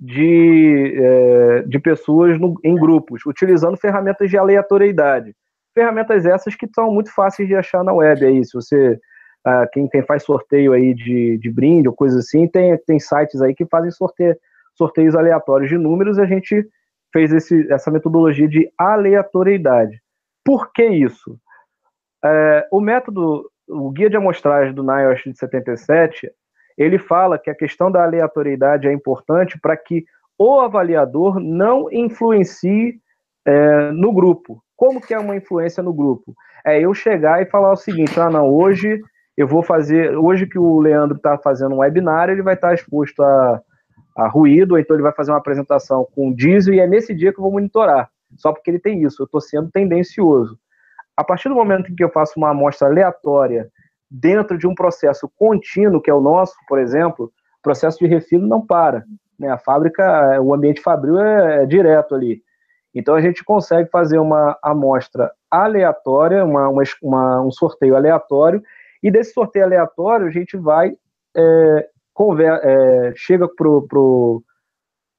de, 0.00 0.94
é, 0.96 1.62
de 1.66 1.78
pessoas 1.78 2.40
no, 2.40 2.58
em 2.64 2.74
grupos, 2.74 3.20
utilizando 3.26 3.76
ferramentas 3.76 4.30
de 4.30 4.38
aleatoriedade. 4.38 5.36
Ferramentas 5.74 6.24
essas 6.24 6.54
que 6.54 6.66
são 6.74 6.90
muito 6.90 7.12
fáceis 7.14 7.46
de 7.46 7.54
achar 7.54 7.84
na 7.84 7.92
web 7.92 8.24
aí. 8.24 8.42
Se 8.42 8.54
você, 8.54 8.98
ah, 9.44 9.68
quem 9.70 9.86
tem, 9.86 10.02
faz 10.02 10.22
sorteio 10.22 10.72
aí 10.72 10.94
de, 10.94 11.36
de 11.36 11.50
brinde 11.50 11.86
ou 11.86 11.94
coisa 11.94 12.18
assim, 12.18 12.48
tem, 12.48 12.76
tem 12.86 12.98
sites 12.98 13.42
aí 13.42 13.54
que 13.54 13.66
fazem 13.66 13.90
sorteio, 13.90 14.34
sorteios 14.74 15.14
aleatórios 15.14 15.68
de 15.68 15.76
números 15.76 16.18
a 16.18 16.24
gente 16.24 16.66
fez 17.12 17.30
esse, 17.30 17.70
essa 17.70 17.90
metodologia 17.90 18.48
de 18.48 18.72
aleatoriedade. 18.78 20.00
Por 20.42 20.72
que 20.72 20.86
isso? 20.86 21.38
É, 22.24 22.66
o 22.72 22.80
método, 22.80 23.50
o 23.68 23.90
guia 23.90 24.08
de 24.08 24.16
amostragem 24.16 24.72
do 24.72 24.82
NIOSH 24.82 25.24
de 25.24 25.38
77, 25.38 26.30
ele 26.76 26.98
fala 26.98 27.38
que 27.38 27.50
a 27.50 27.54
questão 27.54 27.90
da 27.90 28.02
aleatoriedade 28.02 28.88
é 28.88 28.92
importante 28.92 29.58
para 29.60 29.76
que 29.76 30.04
o 30.38 30.60
avaliador 30.60 31.38
não 31.38 31.90
influencie 31.92 33.00
é, 33.44 33.90
no 33.92 34.12
grupo. 34.12 34.62
Como 34.76 35.00
que 35.00 35.12
é 35.12 35.18
uma 35.18 35.36
influência 35.36 35.82
no 35.82 35.92
grupo? 35.92 36.34
É 36.64 36.80
eu 36.80 36.94
chegar 36.94 37.42
e 37.42 37.46
falar 37.46 37.72
o 37.72 37.76
seguinte: 37.76 38.18
ah, 38.18 38.30
não, 38.30 38.48
hoje 38.48 39.02
eu 39.36 39.46
vou 39.46 39.62
fazer, 39.62 40.16
hoje 40.16 40.46
que 40.46 40.58
o 40.58 40.80
Leandro 40.80 41.16
está 41.16 41.38
fazendo 41.38 41.74
um 41.74 41.78
webinar, 41.78 42.28
ele 42.28 42.42
vai 42.42 42.54
estar 42.54 42.68
tá 42.68 42.74
exposto 42.74 43.22
a, 43.22 43.60
a 44.16 44.28
ruído, 44.28 44.78
então 44.78 44.94
ele 44.94 45.02
vai 45.02 45.12
fazer 45.12 45.30
uma 45.30 45.38
apresentação 45.38 46.06
com 46.14 46.32
diesel, 46.32 46.74
e 46.74 46.80
é 46.80 46.86
nesse 46.86 47.14
dia 47.14 47.32
que 47.32 47.38
eu 47.38 47.42
vou 47.42 47.52
monitorar, 47.52 48.10
só 48.36 48.52
porque 48.52 48.70
ele 48.70 48.78
tem 48.78 49.02
isso, 49.02 49.22
eu 49.22 49.24
estou 49.24 49.40
sendo 49.40 49.70
tendencioso. 49.70 50.58
A 51.16 51.24
partir 51.24 51.48
do 51.48 51.54
momento 51.54 51.90
em 51.90 51.94
que 51.94 52.04
eu 52.04 52.10
faço 52.10 52.34
uma 52.36 52.50
amostra 52.50 52.88
aleatória 52.88 53.70
dentro 54.10 54.58
de 54.58 54.66
um 54.66 54.74
processo 54.74 55.30
contínuo, 55.38 56.00
que 56.00 56.10
é 56.10 56.14
o 56.14 56.20
nosso, 56.20 56.54
por 56.66 56.78
exemplo, 56.78 57.26
o 57.26 57.62
processo 57.62 57.98
de 57.98 58.06
refino 58.06 58.46
não 58.46 58.64
para. 58.64 59.04
Né? 59.38 59.48
A 59.48 59.58
fábrica, 59.58 60.40
o 60.40 60.52
ambiente 60.52 60.80
fabril 60.80 61.20
é, 61.20 61.62
é 61.62 61.66
direto 61.66 62.14
ali. 62.14 62.42
Então 62.94 63.14
a 63.14 63.20
gente 63.20 63.44
consegue 63.44 63.88
fazer 63.88 64.18
uma 64.18 64.58
amostra 64.62 65.30
aleatória, 65.50 66.44
uma, 66.44 66.68
uma, 67.02 67.40
um 67.40 67.50
sorteio 67.50 67.94
aleatório, 67.94 68.62
e 69.02 69.10
desse 69.10 69.32
sorteio 69.32 69.64
aleatório 69.64 70.26
a 70.26 70.30
gente 70.30 70.56
vai, 70.56 70.92
é, 71.36 71.88
conver, 72.12 72.60
é, 72.64 73.12
chega 73.14 73.48
pro, 73.48 73.86
pro, 73.86 74.42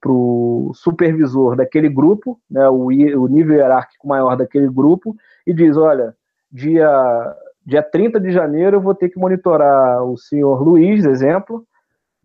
pro 0.02 0.72
supervisor 0.74 1.56
daquele 1.56 1.88
grupo, 1.88 2.40
né, 2.50 2.68
o, 2.68 2.88
o 2.88 3.28
nível 3.28 3.56
hierárquico 3.56 4.08
maior 4.08 4.36
daquele 4.36 4.68
grupo, 4.68 5.16
e 5.48 5.54
diz, 5.54 5.78
olha, 5.78 6.14
dia 6.52 6.90
dia 7.66 7.84
30 7.84 8.20
de 8.20 8.32
janeiro 8.32 8.78
eu 8.78 8.82
vou 8.82 8.96
ter 8.96 9.10
que 9.10 9.20
monitorar 9.20 10.04
o 10.04 10.18
senhor 10.18 10.62
Luiz, 10.62 11.06
exemplo, 11.06 11.66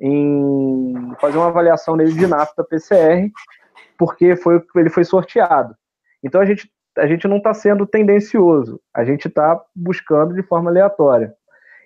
em 0.01 1.13
fazer 1.21 1.39
uma 1.39 1.49
avaliação 1.49 1.97
nele 1.97 2.13
de 2.13 2.27
nafta 2.27 2.65
PCR, 2.65 3.31
porque 3.99 4.37
foi 4.37 4.63
ele 4.77 4.91
foi 4.91 5.05
sorteado. 5.05 5.75
Então 6.23 6.41
a 6.41 6.45
gente, 6.45 6.71
a 6.97 7.07
gente 7.07 7.27
não 7.29 7.39
está 7.39 7.55
sendo 7.55 7.87
tendencioso, 7.87 8.81
a 8.95 9.05
gente 9.05 9.29
está 9.29 9.61
buscando 9.75 10.35
de 10.35 10.43
forma 10.43 10.71
aleatória. 10.71 11.35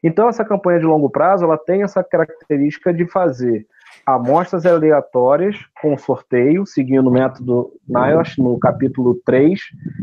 Então, 0.03 0.29
essa 0.29 0.45
campanha 0.45 0.81
de 0.81 0.87
longo 0.87 1.11
prazo 1.11 1.45
ela 1.45 1.59
tem 1.59 1.83
essa 1.83 2.03
característica 2.03 2.93
de 2.93 3.07
fazer 3.07 3.67
amostras 4.05 4.67
aleatórias 4.67 5.57
com 5.81 5.97
sorteio, 5.97 6.67
seguindo 6.67 7.09
o 7.09 7.13
método 7.13 7.73
NIOSH, 7.89 8.39
no 8.39 8.59
capítulo 8.59 9.21
3, 9.25 9.61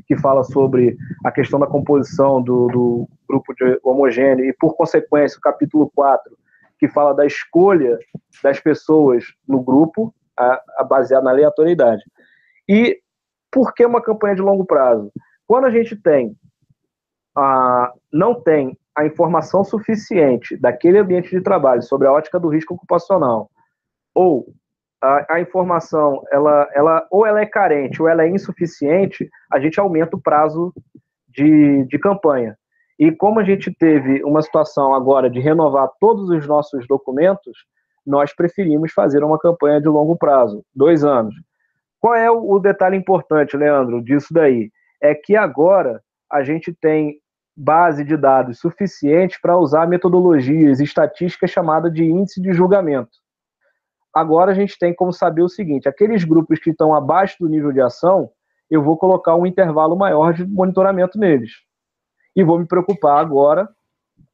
que 0.07 0.17
fala 0.17 0.43
sobre 0.43 0.97
a 1.25 1.31
questão 1.31 1.59
da 1.59 1.67
composição 1.67 2.41
do, 2.41 2.67
do 2.67 3.09
grupo 3.27 3.53
homogêneo, 3.83 4.45
e, 4.45 4.53
por 4.53 4.75
consequência, 4.75 5.37
o 5.37 5.41
capítulo 5.41 5.91
4, 5.95 6.37
que 6.79 6.87
fala 6.87 7.13
da 7.13 7.25
escolha 7.25 7.97
das 8.43 8.59
pessoas 8.59 9.25
no 9.47 9.61
grupo, 9.61 10.13
a, 10.37 10.61
a 10.77 11.21
na 11.21 11.31
aleatoriedade. 11.31 12.03
E 12.69 12.99
por 13.51 13.73
que 13.73 13.85
uma 13.85 14.01
campanha 14.01 14.35
de 14.35 14.41
longo 14.41 14.65
prazo? 14.65 15.11
Quando 15.47 15.65
a 15.65 15.71
gente 15.71 15.95
tem, 15.95 16.35
a, 17.35 17.91
não 18.11 18.41
tem 18.41 18.77
a 18.95 19.05
informação 19.05 19.63
suficiente 19.63 20.57
daquele 20.57 20.97
ambiente 20.97 21.29
de 21.29 21.41
trabalho 21.41 21.81
sobre 21.81 22.07
a 22.07 22.11
ótica 22.11 22.39
do 22.39 22.49
risco 22.49 22.73
ocupacional, 22.73 23.49
ou 24.17 24.47
a, 24.99 25.35
a, 25.35 25.39
informação 25.39 26.23
ela, 26.31 26.67
ela 26.73 27.07
ou 27.11 27.23
ela 27.23 27.39
é 27.39 27.45
carente 27.45 28.01
ou 28.01 28.09
ela 28.09 28.23
é 28.23 28.29
insuficiente, 28.29 29.29
a 29.51 29.59
gente 29.59 29.79
aumenta 29.79 30.15
o 30.15 30.21
prazo 30.21 30.73
de, 31.29 31.85
de 31.85 31.99
campanha. 31.99 32.57
E 32.97 33.11
como 33.11 33.39
a 33.39 33.43
gente 33.43 33.71
teve 33.71 34.23
uma 34.23 34.41
situação 34.41 34.95
agora 34.95 35.29
de 35.29 35.39
renovar 35.39 35.87
todos 35.99 36.31
os 36.31 36.47
nossos 36.47 36.87
documentos, 36.87 37.65
nós 38.03 38.33
preferimos 38.35 38.91
fazer 38.91 39.23
uma 39.23 39.37
campanha 39.37 39.79
de 39.79 39.87
longo 39.87 40.17
prazo, 40.17 40.65
dois 40.75 41.03
anos. 41.03 41.35
Qual 41.99 42.15
é 42.15 42.31
o, 42.31 42.57
detalhe 42.57 42.97
importante, 42.97 43.55
Leandro, 43.55 44.01
disso 44.01 44.33
daí? 44.33 44.71
É 44.99 45.13
que 45.13 45.35
agora 45.35 46.01
a 46.31 46.43
gente 46.43 46.73
tem 46.73 47.19
base 47.55 48.03
de 48.03 48.17
dados 48.17 48.59
suficiente 48.59 49.37
para 49.39 49.57
usar 49.57 49.87
metodologias 49.87 50.79
estatísticas 50.79 51.51
chamadas 51.51 51.93
de 51.93 52.03
índice 52.03 52.41
de 52.41 52.51
julgamento. 52.51 53.11
Agora 54.17 54.51
a 54.51 54.55
gente 54.55 54.79
tem 54.79 54.95
como 54.95 55.13
saber 55.13 55.43
o 55.43 55.49
seguinte: 55.49 55.87
aqueles 55.87 56.23
grupos 56.23 56.57
que 56.57 56.71
estão 56.71 56.91
abaixo 56.91 57.35
do 57.39 57.47
nível 57.47 57.71
de 57.71 57.79
ação, 57.79 58.31
eu 58.67 58.81
vou 58.81 58.97
colocar 58.97 59.35
um 59.35 59.45
intervalo 59.45 59.95
maior 59.95 60.33
de 60.33 60.43
monitoramento 60.43 61.19
neles. 61.19 61.51
E 62.35 62.43
vou 62.43 62.57
me 62.57 62.65
preocupar 62.65 63.19
agora 63.19 63.69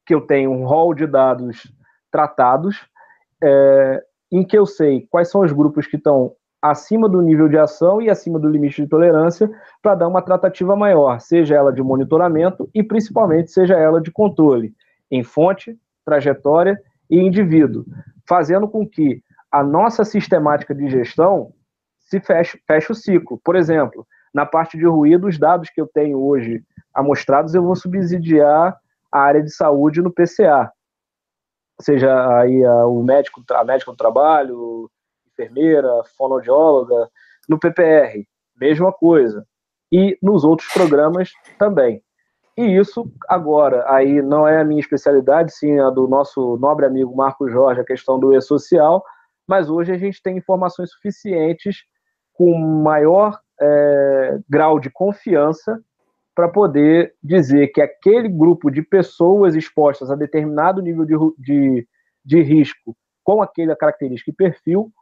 que 0.06 0.14
eu 0.14 0.22
tenho 0.22 0.50
um 0.50 0.64
rol 0.64 0.94
de 0.94 1.06
dados 1.06 1.70
tratados, 2.10 2.80
é, 3.42 4.02
em 4.32 4.42
que 4.42 4.56
eu 4.56 4.64
sei 4.64 5.06
quais 5.10 5.30
são 5.30 5.42
os 5.42 5.52
grupos 5.52 5.86
que 5.86 5.96
estão 5.96 6.32
acima 6.62 7.06
do 7.06 7.20
nível 7.20 7.46
de 7.46 7.58
ação 7.58 8.00
e 8.00 8.08
acima 8.08 8.38
do 8.38 8.48
limite 8.48 8.80
de 8.80 8.88
tolerância 8.88 9.50
para 9.82 9.94
dar 9.94 10.08
uma 10.08 10.22
tratativa 10.22 10.74
maior, 10.74 11.20
seja 11.20 11.56
ela 11.56 11.70
de 11.70 11.82
monitoramento 11.82 12.70
e 12.74 12.82
principalmente 12.82 13.50
seja 13.50 13.74
ela 13.74 14.00
de 14.00 14.10
controle 14.10 14.74
em 15.10 15.22
fonte, 15.22 15.78
trajetória 16.06 16.80
e 17.10 17.18
indivíduo, 17.18 17.84
fazendo 18.26 18.66
com 18.66 18.88
que 18.88 19.22
a 19.54 19.62
nossa 19.62 20.04
sistemática 20.04 20.74
de 20.74 20.88
gestão 20.88 21.52
se 22.00 22.18
feche, 22.18 22.60
feche 22.66 22.90
o 22.90 22.94
ciclo. 22.94 23.40
Por 23.44 23.54
exemplo, 23.54 24.04
na 24.34 24.44
parte 24.44 24.76
de 24.76 24.84
ruído, 24.84 25.28
os 25.28 25.38
dados 25.38 25.70
que 25.70 25.80
eu 25.80 25.86
tenho 25.86 26.20
hoje 26.20 26.60
amostrados, 26.92 27.54
eu 27.54 27.62
vou 27.62 27.76
subsidiar 27.76 28.76
a 29.12 29.20
área 29.20 29.40
de 29.40 29.54
saúde 29.54 30.02
no 30.02 30.12
PCA, 30.12 30.72
seja 31.80 32.36
aí 32.40 32.64
a, 32.64 32.84
o 32.84 33.00
médico, 33.04 33.44
a 33.52 33.62
médico 33.62 33.92
do 33.92 33.96
trabalho, 33.96 34.90
enfermeira, 35.28 36.02
fonoaudióloga, 36.18 37.08
no 37.48 37.56
PPR, 37.56 38.26
mesma 38.60 38.92
coisa. 38.92 39.46
E 39.92 40.18
nos 40.20 40.42
outros 40.42 40.68
programas 40.72 41.30
também. 41.60 42.02
E 42.56 42.76
isso 42.76 43.08
agora, 43.28 43.88
aí 43.88 44.20
não 44.20 44.48
é 44.48 44.60
a 44.60 44.64
minha 44.64 44.80
especialidade, 44.80 45.54
sim 45.54 45.78
a 45.78 45.90
do 45.90 46.08
nosso 46.08 46.56
nobre 46.56 46.86
amigo 46.86 47.14
Marco 47.14 47.48
Jorge, 47.48 47.80
a 47.80 47.84
questão 47.84 48.18
do 48.18 48.34
e-social, 48.34 49.04
mas 49.46 49.68
hoje 49.68 49.92
a 49.92 49.98
gente 49.98 50.22
tem 50.22 50.36
informações 50.36 50.90
suficientes 50.90 51.84
com 52.32 52.56
maior 52.58 53.38
é, 53.60 54.38
grau 54.48 54.80
de 54.80 54.90
confiança 54.90 55.80
para 56.34 56.48
poder 56.48 57.14
dizer 57.22 57.68
que 57.68 57.80
aquele 57.80 58.28
grupo 58.28 58.70
de 58.70 58.82
pessoas 58.82 59.54
expostas 59.54 60.10
a 60.10 60.16
determinado 60.16 60.82
nível 60.82 61.04
de, 61.04 61.14
de, 61.38 61.88
de 62.24 62.42
risco 62.42 62.96
com 63.22 63.40
aquela 63.40 63.76
característica 63.76 64.30
e 64.30 64.34
perfil 64.34 64.92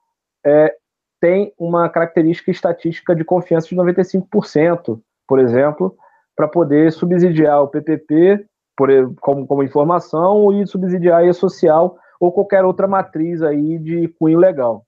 é, 0.44 0.74
tem 1.20 1.52
uma 1.56 1.88
característica 1.88 2.50
estatística 2.50 3.14
de 3.14 3.24
confiança 3.24 3.68
de 3.68 3.76
95%, 3.76 5.00
por 5.26 5.38
exemplo, 5.38 5.96
para 6.36 6.48
poder 6.48 6.92
subsidiar 6.92 7.62
o 7.62 7.68
PPP 7.68 8.44
por, 8.76 8.88
como, 9.20 9.46
como 9.46 9.62
informação 9.62 10.52
e 10.52 10.66
subsidiar 10.66 11.20
a 11.20 11.26
E-Social 11.26 11.96
ou 12.22 12.30
qualquer 12.30 12.64
outra 12.64 12.86
matriz 12.86 13.42
aí 13.42 13.80
de 13.80 14.06
cunho 14.16 14.38
legal. 14.38 14.86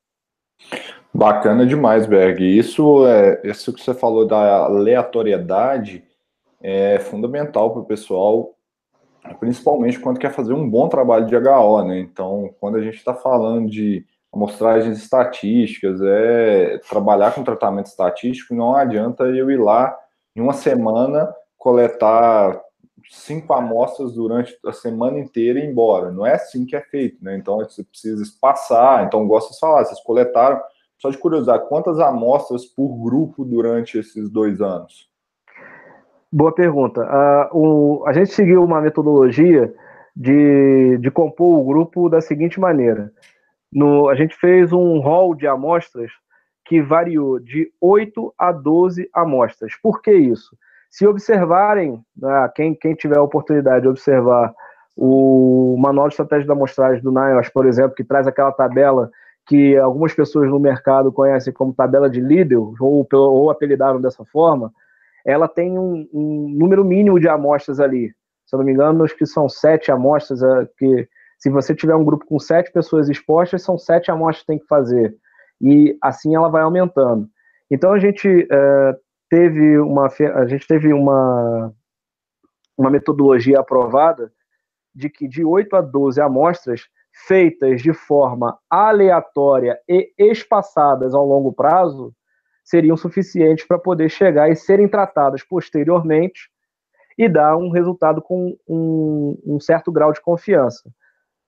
Bacana 1.12 1.66
demais, 1.66 2.06
Berg. 2.06 2.40
Isso 2.44 3.04
é 3.08 3.40
isso 3.42 3.72
que 3.72 3.82
você 3.82 3.92
falou 3.92 4.24
da 4.24 4.66
aleatoriedade 4.66 6.04
é 6.62 7.00
fundamental 7.00 7.72
para 7.72 7.82
o 7.82 7.86
pessoal, 7.86 8.54
principalmente 9.40 9.98
quando 9.98 10.20
quer 10.20 10.30
fazer 10.30 10.52
um 10.52 10.70
bom 10.70 10.88
trabalho 10.88 11.26
de 11.26 11.36
HO, 11.36 11.82
né? 11.82 11.98
Então, 11.98 12.54
quando 12.60 12.76
a 12.76 12.80
gente 12.80 12.98
está 12.98 13.12
falando 13.12 13.68
de 13.68 14.06
amostragens 14.32 14.96
estatísticas, 14.96 16.00
é 16.00 16.78
trabalhar 16.88 17.34
com 17.34 17.42
tratamento 17.42 17.86
estatístico, 17.86 18.54
não 18.54 18.76
adianta 18.76 19.24
eu 19.24 19.50
ir 19.50 19.60
lá 19.60 19.96
em 20.36 20.40
uma 20.40 20.52
semana 20.52 21.34
coletar 21.58 22.60
cinco 23.10 23.52
amostras 23.52 24.12
durante 24.12 24.56
a 24.64 24.72
semana 24.72 25.18
inteira 25.18 25.58
e 25.58 25.64
ir 25.64 25.70
embora. 25.70 26.10
Não 26.10 26.26
é 26.26 26.34
assim 26.34 26.64
que 26.64 26.76
é 26.76 26.80
feito, 26.80 27.22
né? 27.22 27.36
Então 27.36 27.56
você 27.58 27.82
precisa 27.82 28.22
espaçar. 28.22 29.04
Então, 29.04 29.26
gosto 29.26 29.52
de 29.52 29.60
falar, 29.60 29.84
vocês 29.84 30.00
coletaram, 30.00 30.60
só 30.98 31.10
de 31.10 31.18
curiosidade, 31.18 31.68
quantas 31.68 31.98
amostras 31.98 32.64
por 32.64 32.96
grupo 33.02 33.44
durante 33.44 33.98
esses 33.98 34.30
dois 34.30 34.60
anos? 34.60 35.08
Boa 36.32 36.52
pergunta. 36.52 37.02
Uh, 37.02 37.56
o, 37.56 38.06
a 38.06 38.12
gente 38.12 38.32
seguiu 38.32 38.64
uma 38.64 38.80
metodologia 38.80 39.72
de, 40.16 40.98
de 40.98 41.10
compor 41.10 41.60
o 41.60 41.64
grupo 41.64 42.08
da 42.08 42.20
seguinte 42.20 42.58
maneira: 42.58 43.12
no, 43.72 44.08
a 44.08 44.14
gente 44.14 44.34
fez 44.36 44.72
um 44.72 44.98
rol 45.00 45.34
de 45.34 45.46
amostras 45.46 46.10
que 46.64 46.80
variou 46.80 47.38
de 47.38 47.70
8 47.80 48.34
a 48.38 48.50
12 48.50 49.08
amostras. 49.12 49.72
Por 49.82 50.00
que 50.00 50.12
isso? 50.12 50.56
Se 50.94 51.04
observarem, 51.08 52.00
né, 52.16 52.48
quem, 52.54 52.72
quem 52.72 52.94
tiver 52.94 53.18
a 53.18 53.22
oportunidade 53.22 53.82
de 53.82 53.88
observar 53.88 54.54
o 54.96 55.76
Manual 55.76 56.06
de 56.06 56.14
Estratégia 56.14 56.46
da 56.46 56.52
Amostragem 56.52 57.02
do 57.02 57.10
NIOS, 57.10 57.48
por 57.48 57.66
exemplo, 57.66 57.96
que 57.96 58.04
traz 58.04 58.28
aquela 58.28 58.52
tabela 58.52 59.10
que 59.44 59.76
algumas 59.76 60.14
pessoas 60.14 60.48
no 60.48 60.60
mercado 60.60 61.10
conhecem 61.10 61.52
como 61.52 61.74
tabela 61.74 62.08
de 62.08 62.20
Lidl, 62.20 62.76
ou, 62.78 63.04
ou 63.12 63.50
apelidaram 63.50 64.00
dessa 64.00 64.24
forma, 64.26 64.72
ela 65.26 65.48
tem 65.48 65.76
um, 65.76 66.08
um 66.14 66.48
número 66.56 66.84
mínimo 66.84 67.18
de 67.18 67.28
amostras 67.28 67.80
ali. 67.80 68.14
Se 68.46 68.54
eu 68.54 68.58
não 68.58 68.64
me 68.64 68.70
engano, 68.70 69.02
acho 69.02 69.16
que 69.16 69.26
são 69.26 69.48
sete 69.48 69.90
amostras 69.90 70.44
é, 70.44 70.68
que 70.78 71.08
se 71.40 71.50
você 71.50 71.74
tiver 71.74 71.96
um 71.96 72.04
grupo 72.04 72.24
com 72.24 72.38
sete 72.38 72.70
pessoas 72.70 73.08
expostas, 73.08 73.64
são 73.64 73.76
sete 73.76 74.12
amostras 74.12 74.42
que 74.42 74.46
tem 74.46 74.58
que 74.60 74.68
fazer. 74.68 75.12
E 75.60 75.98
assim 76.00 76.36
ela 76.36 76.48
vai 76.48 76.62
aumentando. 76.62 77.26
Então 77.68 77.90
a 77.90 77.98
gente 77.98 78.46
é, 78.48 78.96
teve 79.34 79.80
uma 79.80 80.06
a 80.06 80.46
gente 80.46 80.64
teve 80.64 80.92
uma 80.92 81.74
uma 82.78 82.88
metodologia 82.88 83.58
aprovada 83.58 84.32
de 84.94 85.10
que 85.10 85.26
de 85.26 85.44
8 85.44 85.74
a 85.74 85.80
12 85.80 86.20
amostras 86.20 86.82
feitas 87.26 87.82
de 87.82 87.92
forma 87.92 88.56
aleatória 88.70 89.76
e 89.88 90.12
espaçadas 90.16 91.14
ao 91.14 91.26
longo 91.26 91.52
prazo 91.52 92.14
seriam 92.62 92.96
suficientes 92.96 93.66
para 93.66 93.76
poder 93.76 94.08
chegar 94.08 94.48
e 94.50 94.54
serem 94.54 94.86
tratadas 94.86 95.42
posteriormente 95.42 96.48
e 97.18 97.28
dar 97.28 97.56
um 97.56 97.70
resultado 97.70 98.22
com 98.22 98.56
um, 98.68 99.36
um 99.44 99.58
certo 99.58 99.90
grau 99.90 100.12
de 100.12 100.20
confiança. 100.20 100.88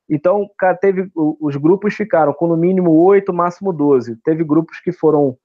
Então, 0.09 0.49
teve, 0.81 1.11
os 1.15 1.57
grupos 1.57 1.95
ficaram 1.95 2.33
com 2.33 2.47
no 2.47 2.57
mínimo 2.57 2.93
8, 2.93 3.33
máximo 3.33 3.73
12. 3.73 4.17
Teve 4.25 4.45
grupos 4.45 4.79
que 4.81 4.93
foram 4.93 5.37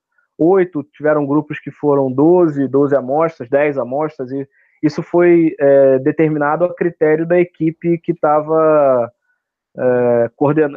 8, 0.43 0.83
tiveram 0.91 1.27
grupos 1.27 1.59
que 1.59 1.69
foram 1.69 2.11
12, 2.11 2.67
12 2.67 2.95
amostras, 2.95 3.47
10 3.47 3.77
amostras, 3.77 4.31
e 4.31 4.47
isso 4.81 5.03
foi 5.03 5.55
é, 5.59 5.99
determinado 5.99 6.65
a 6.65 6.73
critério 6.73 7.27
da 7.27 7.39
equipe 7.39 7.99
que 7.99 8.11
estava 8.11 9.11
é, 9.77 10.31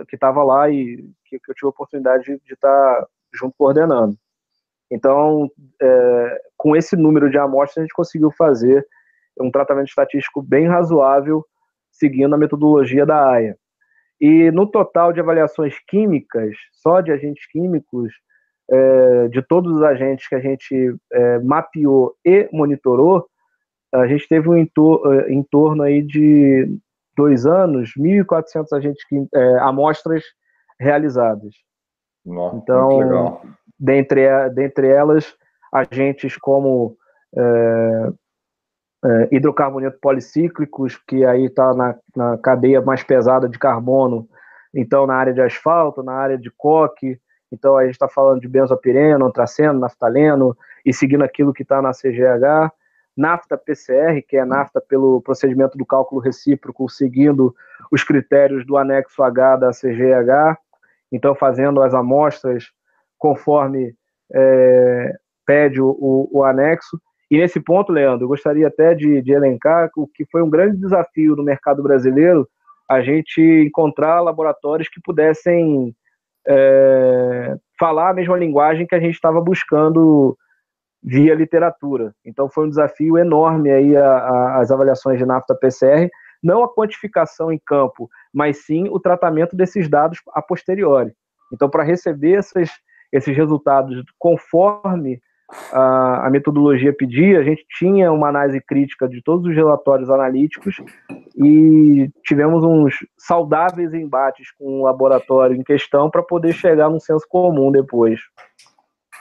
que 0.07 0.15
estava 0.15 0.45
lá 0.45 0.69
e 0.69 1.09
que, 1.25 1.39
que, 1.39 1.51
eu 1.51 1.55
tive 1.55 1.67
a 1.67 1.71
oportunidade 1.71 2.25
de, 2.25 2.41
de 2.45 2.53
estar 2.53 3.01
tá 3.01 3.09
junto 3.33 3.55
coordenando. 3.57 4.15
Então, 4.91 5.51
é, 5.81 6.41
com 6.59 6.77
esse 6.77 6.95
número 6.95 7.31
de 7.31 7.39
amostras, 7.39 7.79
a 7.79 7.81
gente 7.81 7.95
conseguiu 7.95 8.31
fazer 8.31 8.87
um 9.41 9.51
tratamento 9.51 9.89
estatístico 9.89 10.43
bem 10.43 10.67
razoável, 10.67 11.43
seguindo 11.91 12.35
a 12.35 12.39
metodologia 12.39 13.07
da 13.07 13.31
AIA. 13.31 13.57
E 14.21 14.51
no 14.51 14.71
total 14.71 15.11
de 15.11 15.21
avaliações 15.21 15.75
químicas, 15.89 16.55
só 16.71 17.01
de 17.01 17.11
agentes 17.11 17.47
químicos, 17.51 18.13
é, 18.71 19.29
de 19.29 19.43
todos 19.43 19.77
os 19.77 19.83
agentes 19.83 20.29
que 20.29 20.35
a 20.35 20.41
gente 20.41 20.97
é, 21.13 21.39
mapeou 21.41 22.15
e 22.25 22.49
monitorou, 22.53 23.27
a 23.93 24.07
gente 24.07 24.29
teve 24.29 24.49
um 24.49 24.57
entor 24.57 25.29
em 25.29 25.43
torno 25.43 25.83
aí 25.83 26.03
de 26.03 26.69
dois 27.17 27.47
anos, 27.47 27.93
1.400 27.97 28.67
agentes, 28.73 29.05
é, 29.33 29.59
amostras 29.59 30.25
realizadas. 30.81 31.55
Nossa, 32.25 32.57
então, 32.57 33.41
dentre, 33.79 34.51
dentre 34.51 34.89
elas, 34.89 35.37
agentes 35.73 36.37
como 36.37 36.97
é, 37.37 38.13
é, 39.05 39.29
hidrocarbonetos 39.33 40.01
policíclicos, 40.01 40.97
que 41.07 41.25
aí 41.25 41.47
está 41.47 41.75
na, 41.75 41.97
na 42.17 42.39
cadeia 42.39 42.81
mais 42.81 43.03
pesada 43.03 43.49
de 43.49 43.59
carbono, 43.59 44.29
então 44.75 45.07
na 45.07 45.15
área 45.15 45.33
de 45.33 45.41
asfalto, 45.41 46.03
na 46.03 46.15
área 46.15 46.39
de 46.39 46.51
coque, 46.57 47.19
então 47.53 47.77
a 47.77 47.85
gente 47.85 47.95
está 47.95 48.09
falando 48.09 48.41
de 48.41 48.49
benzopireno, 48.49 49.27
antraceno, 49.27 49.79
naftaleno, 49.79 50.57
e 50.85 50.93
seguindo 50.93 51.23
aquilo 51.23 51.53
que 51.53 51.63
está 51.63 51.81
na 51.81 51.93
CGH, 51.93 52.73
nafta 53.17 53.57
PCR, 53.57 54.23
que 54.27 54.37
é 54.37 54.45
nafta 54.45 54.81
pelo 54.81 55.21
procedimento 55.21 55.79
do 55.79 55.87
cálculo 55.87 56.21
recíproco, 56.21 56.89
seguindo 56.89 57.55
os 57.91 58.03
critérios 58.03 58.67
do 58.67 58.77
anexo 58.77 59.23
H 59.23 59.57
da 59.57 59.71
CGH, 59.71 60.59
então 61.13 61.35
fazendo 61.35 61.81
as 61.81 61.95
amostras 61.95 62.73
conforme 63.17 63.95
é, 64.33 65.15
pede 65.47 65.81
o, 65.81 65.97
o, 66.01 66.29
o, 66.33 66.45
anexo. 66.45 67.01
E 67.31 67.39
nesse 67.39 67.61
ponto, 67.61 67.93
Leandro, 67.93 68.25
eu 68.25 68.29
gostaria 68.29 68.67
até 68.67 68.95
de, 68.95 69.23
de 69.23 69.33
elencar 69.33 69.91
o 69.97 70.07
que 70.07 70.25
foi 70.27 70.43
um 70.43 70.51
grande 70.51 70.77
desafio 70.77 71.37
no 71.37 71.43
mercado 71.43 71.83
brasileiro 71.83 72.49
a 72.89 73.01
gente 73.01 73.41
encontrar 73.41 74.21
laboratórios 74.21 74.89
que 74.89 75.01
pudessem 75.01 75.95
é, 76.47 77.57
falar 77.79 78.11
a 78.11 78.15
mesma 78.15 78.37
linguagem 78.37 78.87
que 78.87 78.95
a 78.95 79.01
gente 79.01 79.15
estava 79.15 79.41
buscando 79.41 80.37
via 81.03 81.35
literatura. 81.35 82.15
Então 82.25 82.49
foi 82.49 82.67
um 82.67 82.69
desafio 82.69 83.19
enorme 83.19 83.71
aí 83.71 83.97
a, 83.97 84.07
a, 84.07 84.61
as 84.61 84.71
avaliações 84.71 85.19
de 85.19 85.27
nafta 85.27 85.55
PCR, 85.55 86.09
não 86.43 86.65
a 86.65 86.75
quantificação 86.75 87.53
em 87.53 87.61
campo, 87.65 88.09
mas 88.33 88.65
sim 88.65 88.89
o 88.89 88.99
tratamento 88.99 89.55
desses 89.55 89.89
dados 89.89 90.19
a 90.33 90.41
posteriori. 90.41 91.13
Então 91.53 91.69
para 91.69 91.85
receber 91.85 92.35
essas, 92.35 92.71
esses 93.13 93.37
resultados 93.37 94.03
conforme 94.19 95.21
a, 95.73 96.27
a, 96.27 96.31
metodologia 96.31 96.93
pedia, 96.93 97.39
a 97.39 97.43
gente 97.43 97.65
tinha 97.79 98.11
uma 98.11 98.29
análise 98.29 98.61
crítica 98.61 99.09
de 99.09 99.23
todos 99.23 99.47
os 99.47 99.55
relatórios 99.55 100.11
analíticos 100.11 100.77
e 101.37 102.11
tivemos 102.23 102.65
uns 102.65 102.95
saudáveis 103.19 103.93
embates 103.93 104.51
com 104.59 104.81
o 104.81 104.85
laboratório 104.85 105.57
em 105.57 105.63
questão 105.63 106.11
para 106.11 106.23
poder 106.23 106.53
chegar 106.53 106.89
num 106.89 107.01
senso 107.01 107.27
comum 107.29 107.71
depois. 107.71 108.21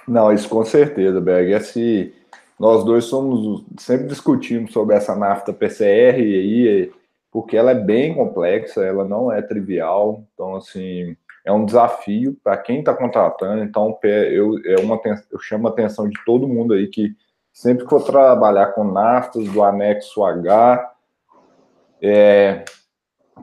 Não, 0.07 0.31
isso 0.31 0.49
com 0.49 0.63
certeza, 0.63 1.19
Berg. 1.21 1.51
Esse, 1.51 2.13
nós 2.59 2.83
dois 2.83 3.05
somos 3.05 3.65
sempre 3.77 4.07
discutimos 4.07 4.71
sobre 4.71 4.95
essa 4.95 5.15
nafta 5.15 5.53
PCR 5.53 6.15
aí, 6.17 6.91
porque 7.31 7.57
ela 7.57 7.71
é 7.71 7.75
bem 7.75 8.13
complexa, 8.13 8.83
ela 8.83 9.05
não 9.05 9.31
é 9.31 9.41
trivial. 9.41 10.23
Então, 10.33 10.55
assim, 10.55 11.15
é 11.45 11.51
um 11.51 11.65
desafio 11.65 12.37
para 12.43 12.57
quem 12.57 12.79
está 12.79 12.93
contratando. 12.93 13.63
Então, 13.63 13.97
eu, 14.03 14.57
é 14.65 14.79
uma, 14.79 14.99
eu 15.31 15.39
chamo 15.39 15.67
a 15.67 15.71
atenção 15.71 16.09
de 16.09 16.23
todo 16.25 16.47
mundo 16.47 16.73
aí 16.73 16.87
que 16.87 17.15
sempre 17.51 17.83
que 17.83 17.89
for 17.89 18.03
trabalhar 18.03 18.67
com 18.67 18.83
naftas 18.83 19.47
do 19.49 19.61
anexo 19.61 20.23
H, 20.23 20.91
é, 22.01 22.65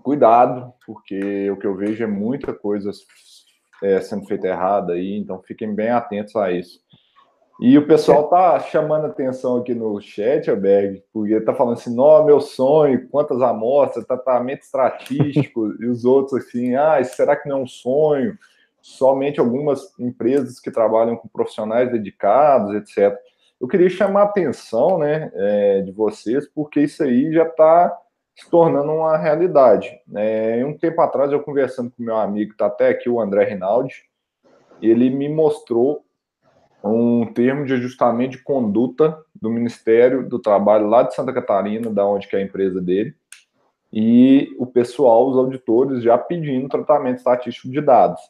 cuidado, 0.02 0.72
porque 0.84 1.50
o 1.50 1.56
que 1.56 1.66
eu 1.66 1.76
vejo 1.76 2.02
é 2.02 2.06
muita 2.06 2.52
coisa 2.52 2.90
é, 3.82 4.00
sendo 4.00 4.26
feita 4.26 4.48
errada 4.48 4.94
aí, 4.94 5.16
então 5.16 5.40
fiquem 5.42 5.74
bem 5.74 5.90
atentos 5.90 6.34
a 6.36 6.50
isso. 6.50 6.80
E 7.60 7.76
o 7.76 7.86
pessoal 7.86 8.26
tá 8.28 8.58
chamando 8.58 9.04
atenção 9.04 9.58
aqui 9.58 9.74
no 9.74 10.00
chat, 10.00 10.50
Berg, 10.56 11.04
porque 11.12 11.38
tá 11.42 11.52
falando 11.52 11.74
assim, 11.74 11.94
não, 11.94 12.24
meu 12.24 12.40
sonho, 12.40 13.06
quantas 13.10 13.42
amostras, 13.42 14.06
tratamento 14.06 14.62
estatístico, 14.62 15.74
e 15.78 15.86
os 15.86 16.06
outros 16.06 16.42
assim, 16.42 16.74
ah, 16.74 17.04
será 17.04 17.36
que 17.36 17.46
não 17.46 17.58
é 17.58 17.60
um 17.60 17.66
sonho? 17.66 18.38
Somente 18.80 19.38
algumas 19.38 19.92
empresas 20.00 20.58
que 20.58 20.70
trabalham 20.70 21.16
com 21.16 21.28
profissionais 21.28 21.92
dedicados, 21.92 22.74
etc. 22.76 23.14
Eu 23.60 23.68
queria 23.68 23.90
chamar 23.90 24.22
a 24.22 24.24
atenção, 24.24 24.96
né, 24.96 25.30
é, 25.34 25.82
de 25.82 25.92
vocês, 25.92 26.48
porque 26.48 26.80
isso 26.80 27.02
aí 27.02 27.30
já 27.30 27.42
está 27.42 27.94
se 28.34 28.48
tornando 28.48 28.90
uma 28.90 29.18
realidade. 29.18 30.00
É, 30.16 30.64
um 30.64 30.78
tempo 30.78 31.02
atrás, 31.02 31.30
eu 31.30 31.42
conversando 31.42 31.90
com 31.90 32.02
meu 32.02 32.16
amigo, 32.16 32.52
está 32.52 32.66
até 32.66 32.88
aqui, 32.88 33.10
o 33.10 33.20
André 33.20 33.44
Rinaldi, 33.44 34.04
ele 34.80 35.10
me 35.10 35.28
mostrou 35.28 36.02
um 36.88 37.26
termo 37.32 37.64
de 37.64 37.74
ajustamento 37.74 38.32
de 38.32 38.42
conduta 38.42 39.18
do 39.34 39.50
Ministério 39.50 40.28
do 40.28 40.38
Trabalho 40.38 40.86
lá 40.86 41.02
de 41.02 41.14
Santa 41.14 41.32
Catarina, 41.32 41.90
da 41.90 42.06
onde 42.06 42.26
que 42.26 42.36
é 42.36 42.38
a 42.38 42.42
empresa 42.42 42.80
dele, 42.80 43.14
e 43.92 44.54
o 44.58 44.66
pessoal, 44.66 45.28
os 45.28 45.36
auditores, 45.36 46.02
já 46.02 46.16
pedindo 46.16 46.68
tratamento 46.68 47.18
estatístico 47.18 47.70
de 47.70 47.80
dados. 47.80 48.20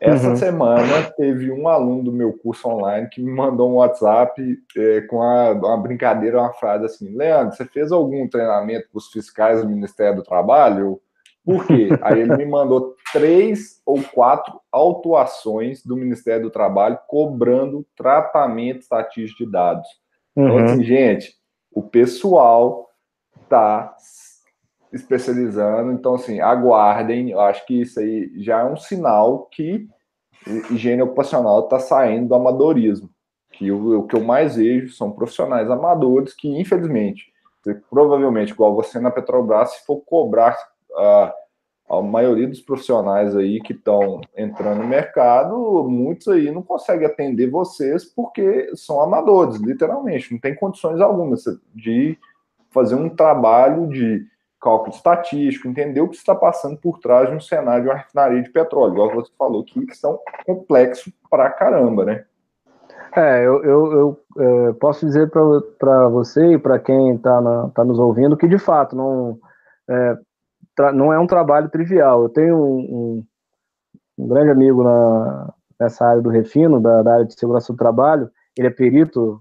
Essa 0.00 0.30
uhum. 0.30 0.36
semana 0.36 1.10
teve 1.14 1.50
um 1.52 1.68
aluno 1.68 2.04
do 2.04 2.12
meu 2.12 2.32
curso 2.32 2.66
online 2.66 3.06
que 3.10 3.22
me 3.22 3.30
mandou 3.30 3.70
um 3.70 3.74
WhatsApp 3.74 4.58
é, 4.74 5.02
com 5.02 5.16
uma, 5.16 5.50
uma, 5.50 5.76
brincadeira, 5.76 6.40
uma 6.40 6.54
frase 6.54 6.86
assim: 6.86 7.14
Leandro, 7.14 7.54
você 7.54 7.66
fez 7.66 7.92
algum 7.92 8.26
treinamento 8.26 8.88
com 8.90 8.96
os 8.96 9.08
fiscais 9.08 9.60
do 9.60 9.68
Ministério 9.68 10.16
do 10.16 10.22
Trabalho? 10.22 10.98
Por 11.44 11.66
quê? 11.66 11.88
Aí 12.02 12.20
ele 12.20 12.36
me 12.36 12.46
mandou 12.46 12.94
três 13.12 13.80
ou 13.84 14.02
quatro 14.02 14.60
autuações 14.70 15.84
do 15.84 15.96
Ministério 15.96 16.44
do 16.44 16.50
Trabalho 16.50 16.98
cobrando 17.08 17.86
tratamento 17.96 18.80
estatístico 18.80 19.44
de 19.44 19.50
dados. 19.50 19.88
Então, 20.32 20.44
uhum. 20.44 20.60
Então, 20.60 20.74
assim, 20.74 20.84
gente, 20.84 21.34
o 21.72 21.82
pessoal 21.82 22.90
está 23.42 23.96
especializando. 24.92 25.92
Então, 25.92 26.14
assim, 26.14 26.40
aguardem. 26.40 27.30
Eu 27.30 27.40
acho 27.40 27.64
que 27.66 27.82
isso 27.82 28.00
aí 28.00 28.30
já 28.36 28.60
é 28.60 28.64
um 28.64 28.76
sinal 28.76 29.46
que 29.46 29.88
higiene 30.70 31.02
ocupacional 31.02 31.64
está 31.64 31.78
saindo 31.78 32.28
do 32.28 32.34
amadorismo. 32.34 33.10
Que 33.52 33.70
o, 33.70 34.00
o 34.00 34.06
que 34.06 34.16
eu 34.16 34.22
mais 34.22 34.56
vejo 34.56 34.92
são 34.92 35.12
profissionais 35.12 35.70
amadores 35.70 36.34
que, 36.34 36.48
infelizmente, 36.48 37.32
provavelmente, 37.90 38.52
igual 38.52 38.74
você 38.74 38.98
na 38.98 39.10
Petrobras, 39.10 39.72
se 39.72 39.84
for 39.84 40.00
cobrar 40.00 40.56
a, 40.96 41.34
a 41.90 42.02
maioria 42.02 42.46
dos 42.46 42.60
profissionais 42.60 43.36
aí 43.36 43.60
que 43.60 43.72
estão 43.72 44.20
entrando 44.36 44.82
no 44.82 44.88
mercado, 44.88 45.84
muitos 45.88 46.28
aí 46.28 46.50
não 46.50 46.62
conseguem 46.62 47.06
atender 47.06 47.50
vocês 47.50 48.04
porque 48.04 48.70
são 48.74 49.00
amadores, 49.00 49.56
literalmente, 49.56 50.32
não 50.32 50.40
tem 50.40 50.54
condições 50.54 51.00
algumas 51.00 51.44
de 51.74 52.18
fazer 52.70 52.94
um 52.94 53.08
trabalho 53.08 53.88
de 53.88 54.24
cálculo 54.60 54.94
estatístico, 54.94 55.66
entender 55.66 56.00
o 56.00 56.08
que 56.08 56.16
está 56.16 56.34
passando 56.34 56.76
por 56.76 56.98
trás 56.98 57.28
de 57.28 57.34
um 57.34 57.40
cenário 57.40 57.84
de 57.84 57.88
uma 57.88 57.96
refinaria 57.96 58.42
de 58.42 58.50
petróleo, 58.50 58.92
igual 58.92 59.14
você 59.14 59.32
falou 59.38 59.64
que 59.64 59.94
são 59.94 60.18
complexos 60.44 61.12
pra 61.30 61.50
caramba, 61.50 62.04
né? 62.04 62.24
É, 63.16 63.44
eu, 63.44 63.64
eu, 63.64 63.92
eu 63.92 64.20
é, 64.68 64.72
posso 64.74 65.04
dizer 65.04 65.30
para 65.30 66.08
você 66.08 66.52
e 66.52 66.58
para 66.58 66.78
quem 66.78 67.16
está 67.16 67.68
tá 67.74 67.84
nos 67.84 67.98
ouvindo 67.98 68.36
que 68.36 68.46
de 68.46 68.58
fato 68.58 68.94
não 68.94 69.36
é, 69.88 70.16
não 70.94 71.12
é 71.12 71.18
um 71.18 71.26
trabalho 71.26 71.68
trivial. 71.68 72.22
Eu 72.22 72.28
tenho 72.28 72.56
um, 72.56 72.78
um, 72.78 73.26
um 74.18 74.28
grande 74.28 74.50
amigo 74.50 74.82
na, 74.82 75.52
nessa 75.78 76.06
área 76.06 76.22
do 76.22 76.28
refino, 76.28 76.80
da, 76.80 77.02
da, 77.02 77.14
área 77.14 77.24
de 77.24 77.38
segurança 77.38 77.72
do 77.72 77.76
trabalho, 77.76 78.30
ele 78.56 78.68
é 78.68 78.70
perito 78.70 79.40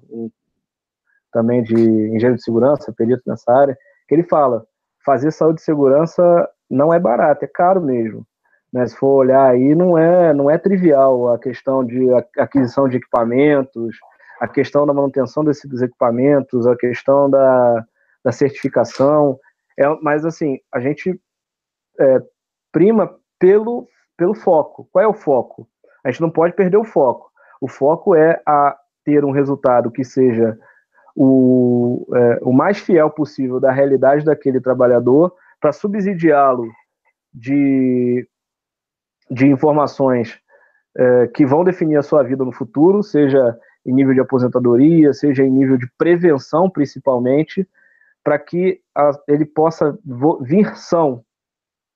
também 1.32 1.61
de 1.61 1.75
engenheiro 1.75 2.36
de 2.36 2.43
segurança, 2.43 2.93
perito 2.93 3.23
nessa 3.27 3.51
área, 3.51 3.77
que 4.07 4.15
ele 4.15 4.23
fala, 4.23 4.65
fazer 5.05 5.32
saúde 5.32 5.61
e 5.61 5.63
segurança 5.63 6.49
não 6.69 6.93
é 6.93 6.99
barato, 6.99 7.43
é 7.43 7.47
caro 7.47 7.82
mesmo. 7.82 8.25
Né? 8.71 8.86
Se 8.88 8.95
for 8.95 9.17
olhar 9.17 9.49
aí, 9.49 9.75
não 9.75 9.97
é, 9.97 10.34
não 10.34 10.49
é 10.49 10.57
trivial 10.57 11.34
a 11.34 11.39
questão 11.39 11.84
de 11.84 12.07
aquisição 12.38 12.88
de 12.88 12.97
equipamentos, 12.97 13.97
a 14.39 14.47
questão 14.47 14.86
da 14.86 14.93
manutenção 14.93 15.43
desses 15.43 15.82
equipamentos, 15.82 16.65
a 16.65 16.75
questão 16.75 17.30
da, 17.30 17.86
da 18.23 18.32
certificação. 18.32 19.39
É, 19.80 19.88
mas, 20.01 20.25
assim, 20.25 20.59
a 20.73 20.80
gente 20.80 21.19
é, 21.97 22.21
prima 22.71 23.15
pelo, 23.39 23.88
pelo 24.17 24.36
foco. 24.36 24.89
Qual 24.91 25.03
é 25.03 25.07
o 25.07 25.13
foco? 25.13 25.67
A 26.03 26.11
gente 26.11 26.21
não 26.21 26.30
pode 26.30 26.53
perder 26.53 26.77
o 26.77 26.84
foco. 26.84 27.32
O 27.61 27.67
foco 27.67 28.13
é 28.13 28.41
a 28.45 28.77
ter 29.05 29.23
um 29.23 29.32
resultado 29.32 29.89
que 29.89 30.03
seja 30.03 30.57
o, 31.15 32.05
é, 32.13 32.39
o 32.41 32.51
mais 32.51 32.80
fiel 32.80 33.09
possível 33.09 33.59
da 33.59 33.71
realidade 33.71 34.25
daquele 34.25 34.59
trabalhador 34.59 35.34
para 35.59 35.71
subsidiá-lo 35.71 36.69
de, 37.34 38.27
de 39.32 39.47
informações 39.47 40.39
é, 40.97 41.27
que 41.27 41.45
vão 41.45 41.63
definir 41.63 41.97
a 41.97 42.03
sua 42.03 42.23
vida 42.23 42.43
no 42.43 42.51
futuro, 42.51 43.01
seja 43.01 43.57
em 43.86 43.93
nível 43.93 44.13
de 44.13 44.19
aposentadoria, 44.19 45.13
seja 45.13 45.43
em 45.43 45.49
nível 45.49 45.77
de 45.77 45.89
prevenção, 45.97 46.69
principalmente, 46.69 47.67
para 48.24 48.38
que 48.38 48.80
a, 48.95 49.11
ele 49.28 49.45
possa 49.45 49.97
vir 50.41 50.76
são, 50.76 51.24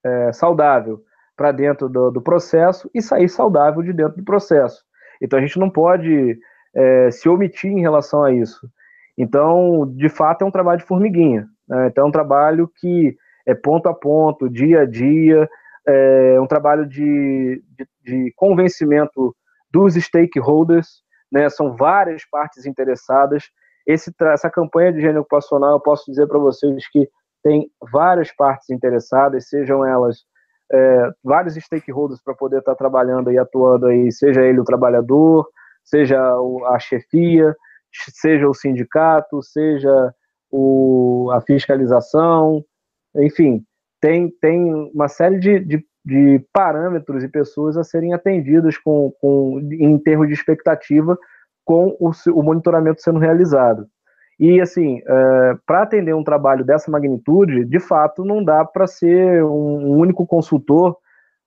é, 0.06 0.32
saudável 0.34 1.02
para 1.36 1.52
dentro 1.52 1.90
do, 1.90 2.12
do, 2.12 2.22
processo 2.22 2.90
e 2.94 3.02
sair 3.02 3.30
saudável 3.30 3.82
de 3.82 3.94
dentro 3.94 4.18
do 4.18 4.24
processo. 4.24 4.84
Então 5.22 5.40
a 5.40 5.42
gente 5.42 5.58
não 5.58 5.70
pode 5.70 6.38
é, 6.76 7.12
se 7.12 7.28
omitir 7.30 7.72
em 7.72 7.82
relação 7.82 8.24
a 8.24 8.32
isso. 8.32 8.70
Então, 9.18 9.92
de 9.96 10.10
fato, 10.10 10.44
é 10.44 10.46
um 10.46 10.52
trabalho 10.52 10.80
de 10.80 10.86
formiguinha. 10.86 11.48
Né? 11.68 11.88
Então, 11.88 12.06
é 12.06 12.08
um 12.08 12.12
trabalho 12.12 12.70
que 12.80 13.16
é 13.46 13.54
ponto 13.54 13.88
a 13.88 13.94
ponto, 13.94 14.50
dia 14.50 14.82
a 14.82 14.86
dia, 14.86 15.48
é 15.86 16.40
um 16.40 16.48
trabalho 16.48 16.86
de, 16.86 17.62
de, 17.78 17.88
de 18.04 18.34
convencimento 18.36 19.36
dos 19.70 19.96
stakeholders, 19.96 21.04
né? 21.32 21.50
São 21.50 21.76
várias 21.76 22.24
partes 22.30 22.66
interessadas. 22.66 23.50
Esse, 23.86 24.14
essa 24.22 24.50
campanha 24.50 24.92
de 24.92 25.00
higiene 25.00 25.20
ocupacional, 25.20 25.74
eu 25.74 25.80
posso 25.80 26.10
dizer 26.10 26.28
para 26.28 26.40
vocês 26.40 26.88
que 26.90 27.10
tem 27.44 27.70
várias 27.92 28.32
partes 28.32 28.70
interessadas, 28.70 29.50
sejam 29.50 29.86
elas 29.86 30.24
é, 30.72 31.12
vários 31.24 31.56
stakeholders 31.56 32.22
para 32.24 32.34
poder 32.34 32.60
estar 32.60 32.72
tá 32.72 32.78
trabalhando 32.78 33.32
e 33.32 33.38
atuando 33.38 33.88
aí, 33.88 34.12
seja 34.12 34.42
ele 34.42 34.60
o 34.60 34.64
trabalhador, 34.64 35.48
seja 35.84 36.20
a 36.68 36.80
chefia, 36.80 37.56
seja 37.92 38.48
o 38.48 38.54
sindicato, 38.54 39.44
seja 39.44 40.14
o, 40.50 41.30
a 41.34 41.42
fiscalização, 41.42 42.64
enfim, 43.18 43.64
tem, 44.02 44.30
tem 44.42 44.74
uma 44.94 45.08
série 45.08 45.40
de, 45.40 45.60
de, 45.60 45.86
de 46.06 46.46
parâmetros 46.52 47.24
e 47.24 47.28
pessoas 47.28 47.78
a 47.78 47.84
serem 47.84 48.14
atendidas 48.14 48.78
com, 48.78 49.12
com, 49.20 49.60
em 49.72 49.98
termos 50.00 50.28
de 50.28 50.34
expectativa 50.34 51.18
com 51.64 51.96
o, 52.00 52.12
o 52.32 52.44
monitoramento 52.44 53.02
sendo 53.02 53.20
realizado. 53.20 53.88
E, 54.40 54.60
assim, 54.60 55.02
é, 55.06 55.58
para 55.66 55.84
atender 55.84 56.14
um 56.14 56.24
trabalho 56.24 56.66
dessa 56.66 56.90
magnitude, 56.90 57.66
de 57.66 57.80
fato, 57.80 58.26
não 58.26 58.44
dá 58.44 58.66
para 58.66 58.88
ser 58.88 59.44
um, 59.44 59.98
único 59.98 60.26
consultor, 60.26 60.98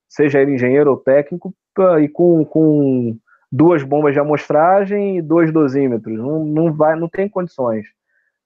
seja 0.09 0.41
ele 0.41 0.55
engenheiro 0.55 0.91
ou 0.91 0.97
técnico, 0.97 1.53
pra, 1.75 2.01
e 2.01 2.09
com, 2.09 2.45
com 2.45 3.17
duas 3.51 3.83
bombas 3.83 4.15
de 4.15 4.21
amostragem 4.21 5.19
e 5.19 5.23
dois 5.23 5.53
dosímetros. 5.53 6.17
Não, 6.17 6.45
não, 6.45 6.73
vai, 6.73 6.97
não 6.97 7.09
tem 7.09 7.29
condições, 7.29 7.87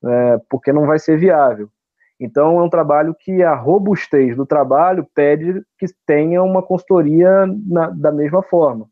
é, 0.05 0.39
porque 0.49 0.73
não 0.73 0.87
vai 0.87 0.99
ser 0.99 1.19
viável. 1.19 1.69
Então, 2.19 2.59
é 2.59 2.63
um 2.63 2.69
trabalho 2.69 3.15
que 3.19 3.43
a 3.43 3.55
robustez 3.55 4.37
do 4.37 4.45
trabalho 4.45 5.07
pede 5.15 5.63
que 5.79 5.87
tenha 6.07 6.43
uma 6.43 6.63
consultoria 6.63 7.47
na, 7.67 7.89
da 7.89 8.13
mesma 8.13 8.43
forma. 8.43 8.87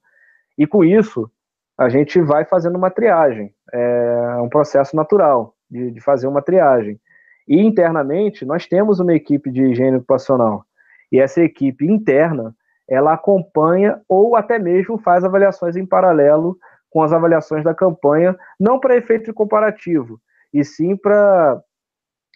E 0.57 0.67
com 0.67 0.83
isso, 0.83 1.31
a 1.79 1.89
gente 1.89 2.21
vai 2.21 2.45
fazendo 2.45 2.77
uma 2.77 2.91
triagem. 2.91 3.55
É 3.73 4.37
um 4.43 4.49
processo 4.49 4.97
natural 4.97 5.55
de, 5.71 5.93
de 5.93 6.01
fazer 6.01 6.27
uma 6.27 6.43
triagem. 6.43 7.01
E 7.47 7.61
internamente, 7.61 8.45
nós 8.45 8.67
temos 8.67 8.99
uma 8.99 9.15
equipe 9.15 9.51
de 9.51 9.63
higiene 9.63 9.99
ocupacional. 9.99 10.65
E 11.11 11.21
essa 11.21 11.41
equipe 11.41 11.87
interna, 11.87 12.55
ela 12.89 13.15
acompanha 13.15 14.01
ou 14.09 14.35
até 14.35 14.59
mesmo 14.59 14.99
faz 14.99 15.25
avaliações 15.25 15.77
em 15.77 15.87
paralelo 15.87 16.59
com 16.91 17.03
as 17.03 17.13
avaliações 17.13 17.63
da 17.63 17.75
campanha, 17.75 18.37
não 18.59 18.81
para 18.81 18.97
efeito 18.97 19.33
comparativo, 19.33 20.21
e 20.53 20.65
sim 20.65 20.97
para 20.97 21.63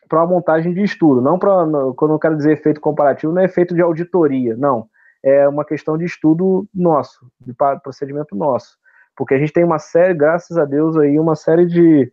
para 0.09 0.21
uma 0.21 0.27
montagem 0.27 0.75
de 0.75 0.83
estudo, 0.83 1.23
não 1.23 1.39
para 1.39 1.65
quando 1.97 2.13
eu 2.13 2.19
quero 2.19 2.37
dizer 2.37 2.53
efeito 2.53 2.83
comparativo, 2.83 3.33
não 3.33 3.41
é 3.41 3.47
efeito 3.47 3.75
de 3.75 3.81
auditoria, 3.81 4.55
não, 4.55 4.87
é 5.25 5.49
uma 5.49 5.65
questão 5.65 5.97
de 5.97 6.05
estudo 6.05 6.69
nosso, 6.75 7.27
de 7.41 7.55
procedimento 7.83 8.37
nosso 8.37 8.77
porque 9.17 9.35
a 9.35 9.39
gente 9.39 9.53
tem 9.53 9.65
uma 9.65 9.79
série, 9.79 10.15
graças 10.15 10.57
a 10.57 10.65
Deus, 10.65 10.97
aí 10.97 11.19
uma 11.19 11.37
série 11.37 11.67
de, 11.67 12.13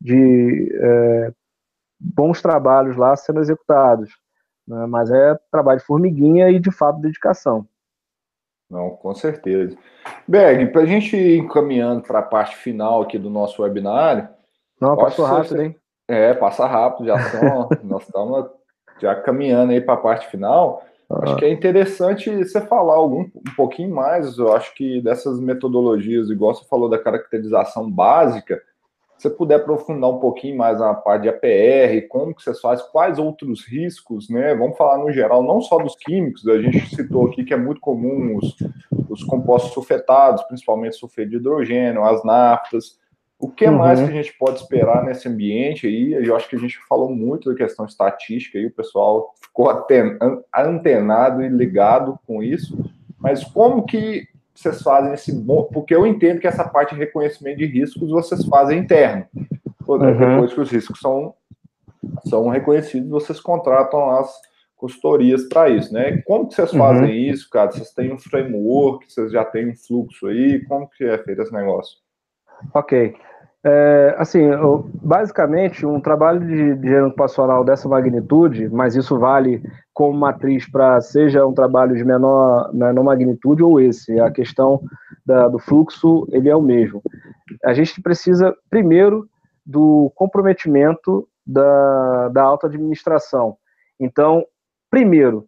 de 0.00 0.70
é, 0.80 1.32
bons 1.98 2.40
trabalhos 2.40 2.96
lá 2.96 3.16
sendo 3.16 3.40
executados. 3.40 4.10
Né? 4.66 4.86
Mas 4.86 5.10
é 5.10 5.36
trabalho 5.50 5.78
de 5.78 5.86
formiguinha 5.86 6.48
e, 6.50 6.58
de 6.58 6.70
fato, 6.70 7.00
dedicação. 7.00 7.66
Não, 8.70 8.90
com 8.90 9.14
certeza. 9.14 9.76
Berg, 10.26 10.72
para 10.72 10.82
a 10.82 10.86
gente 10.86 11.16
ir 11.16 11.38
encaminhando 11.38 12.02
para 12.02 12.18
a 12.18 12.22
parte 12.22 12.56
final 12.56 13.02
aqui 13.02 13.18
do 13.18 13.30
nosso 13.30 13.62
webinário. 13.62 14.28
Não, 14.80 14.96
passou 14.96 15.24
rápido, 15.24 15.56
você... 15.56 15.64
hein? 15.64 15.76
É, 16.08 16.34
passa 16.34 16.66
rápido, 16.66 17.06
já 17.06 17.18
são, 17.18 17.68
nós 17.82 18.02
estamos 18.02 18.46
já 19.00 19.14
caminhando 19.14 19.72
aí 19.72 19.80
para 19.80 19.94
a 19.94 19.98
parte 19.98 20.28
final. 20.28 20.84
Acho 21.08 21.36
que 21.36 21.44
é 21.44 21.50
interessante 21.50 22.30
você 22.30 22.60
falar 22.60 22.94
algum, 22.94 23.22
um 23.22 23.54
pouquinho 23.56 23.94
mais, 23.94 24.38
eu 24.38 24.52
acho 24.52 24.74
que 24.74 25.00
dessas 25.00 25.38
metodologias, 25.38 26.30
igual 26.30 26.54
você 26.54 26.66
falou 26.68 26.88
da 26.88 26.98
caracterização 26.98 27.88
básica, 27.88 28.60
se 29.16 29.28
você 29.28 29.30
puder 29.30 29.56
aprofundar 29.56 30.10
um 30.10 30.18
pouquinho 30.18 30.58
mais 30.58 30.78
na 30.78 30.92
parte 30.92 31.22
de 31.22 31.28
APR, 31.28 32.06
como 32.08 32.34
que 32.34 32.42
você 32.42 32.52
faz, 32.54 32.82
quais 32.82 33.18
outros 33.18 33.64
riscos, 33.66 34.28
né? 34.28 34.54
Vamos 34.54 34.76
falar 34.76 34.98
no 34.98 35.10
geral, 35.10 35.42
não 35.42 35.60
só 35.60 35.78
dos 35.78 35.96
químicos, 35.96 36.46
a 36.46 36.60
gente 36.60 36.94
citou 36.94 37.26
aqui 37.26 37.44
que 37.44 37.54
é 37.54 37.56
muito 37.56 37.80
comum 37.80 38.36
os, 38.36 38.56
os 39.08 39.24
compostos 39.24 39.72
sulfetados, 39.72 40.42
principalmente 40.42 40.96
sulfeto 40.96 41.30
de 41.30 41.36
hidrogênio, 41.36 42.04
as 42.04 42.22
naftas, 42.24 42.98
o 43.38 43.48
que 43.48 43.66
uhum. 43.66 43.76
mais 43.76 44.00
que 44.00 44.06
a 44.06 44.10
gente 44.10 44.32
pode 44.38 44.60
esperar 44.60 45.04
nesse 45.04 45.28
ambiente 45.28 45.86
aí? 45.86 46.14
Eu 46.14 46.34
acho 46.34 46.48
que 46.48 46.56
a 46.56 46.58
gente 46.58 46.78
falou 46.88 47.10
muito 47.10 47.50
da 47.50 47.56
questão 47.56 47.84
estatística 47.84 48.58
aí, 48.58 48.66
o 48.66 48.72
pessoal 48.74 49.34
ficou 49.42 49.70
antenado 50.54 51.42
e 51.42 51.48
ligado 51.48 52.18
com 52.26 52.42
isso. 52.42 52.78
Mas 53.18 53.44
como 53.44 53.84
que 53.84 54.26
vocês 54.54 54.80
fazem 54.82 55.12
esse 55.12 55.32
bom? 55.32 55.64
Porque 55.64 55.94
eu 55.94 56.06
entendo 56.06 56.40
que 56.40 56.46
essa 56.46 56.66
parte 56.66 56.94
de 56.94 57.00
reconhecimento 57.00 57.58
de 57.58 57.66
riscos 57.66 58.10
vocês 58.10 58.44
fazem 58.46 58.78
interno. 58.78 59.26
Uhum. 59.86 59.98
Depois 59.98 60.54
que 60.54 60.60
os 60.60 60.70
riscos 60.70 60.98
são, 60.98 61.34
são 62.24 62.48
reconhecidos, 62.48 63.10
vocês 63.10 63.38
contratam 63.38 64.10
as 64.10 64.32
consultorias 64.76 65.44
para 65.44 65.68
isso, 65.68 65.92
né? 65.92 66.22
Como 66.22 66.48
que 66.48 66.54
vocês 66.54 66.72
uhum. 66.72 66.78
fazem 66.78 67.28
isso, 67.28 67.50
cara? 67.50 67.70
Vocês 67.70 67.92
têm 67.92 68.12
um 68.12 68.18
framework, 68.18 69.12
vocês 69.12 69.30
já 69.30 69.44
têm 69.44 69.70
um 69.70 69.76
fluxo 69.76 70.26
aí? 70.26 70.64
Como 70.64 70.88
que 70.88 71.04
é 71.04 71.18
feito 71.18 71.42
esse 71.42 71.52
negócio? 71.52 71.98
Ok. 72.74 73.16
É, 73.68 74.14
assim, 74.16 74.42
basicamente, 75.02 75.84
um 75.84 76.00
trabalho 76.00 76.38
de, 76.40 76.76
de 76.76 76.88
gênero 76.88 77.08
ocupacional 77.08 77.64
dessa 77.64 77.88
magnitude, 77.88 78.68
mas 78.68 78.94
isso 78.94 79.18
vale 79.18 79.60
como 79.92 80.16
matriz 80.16 80.70
para 80.70 81.00
seja 81.00 81.44
um 81.44 81.52
trabalho 81.52 81.96
de 81.96 82.04
menor, 82.04 82.72
menor 82.72 83.02
magnitude 83.02 83.64
ou 83.64 83.80
esse, 83.80 84.20
a 84.20 84.30
questão 84.30 84.80
da, 85.24 85.48
do 85.48 85.58
fluxo, 85.58 86.28
ele 86.30 86.48
é 86.48 86.54
o 86.54 86.62
mesmo. 86.62 87.02
A 87.64 87.74
gente 87.74 88.00
precisa, 88.00 88.54
primeiro, 88.70 89.28
do 89.64 90.12
comprometimento 90.14 91.28
da, 91.44 92.28
da 92.28 92.42
alta 92.42 92.68
administração. 92.68 93.56
Então, 93.98 94.44
primeiro, 94.88 95.44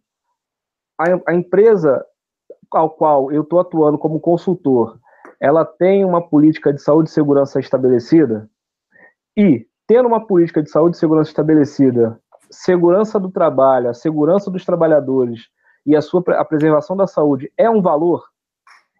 a, 0.99 1.31
a 1.31 1.33
empresa 1.33 2.03
ao 2.69 2.89
qual 2.89 3.31
eu 3.31 3.43
estou 3.43 3.59
atuando 3.61 3.97
como 3.97 4.19
consultor, 4.19 4.99
ela 5.39 5.63
tem 5.63 6.03
uma 6.03 6.21
política 6.21 6.73
de 6.73 6.81
saúde 6.81 7.09
e 7.09 7.13
segurança 7.13 7.59
estabelecida? 7.59 8.49
E, 9.37 9.65
tendo 9.87 10.07
uma 10.07 10.25
política 10.25 10.61
de 10.61 10.69
saúde 10.69 10.97
e 10.97 10.99
segurança 10.99 11.29
estabelecida, 11.29 12.19
segurança 12.51 13.19
do 13.19 13.31
trabalho, 13.31 13.89
a 13.89 13.93
segurança 13.93 14.51
dos 14.51 14.65
trabalhadores 14.65 15.47
e 15.85 15.95
a 15.95 16.01
sua 16.01 16.23
a 16.29 16.43
preservação 16.43 16.95
da 16.97 17.07
saúde 17.07 17.51
é 17.57 17.69
um 17.69 17.81
valor, 17.81 18.23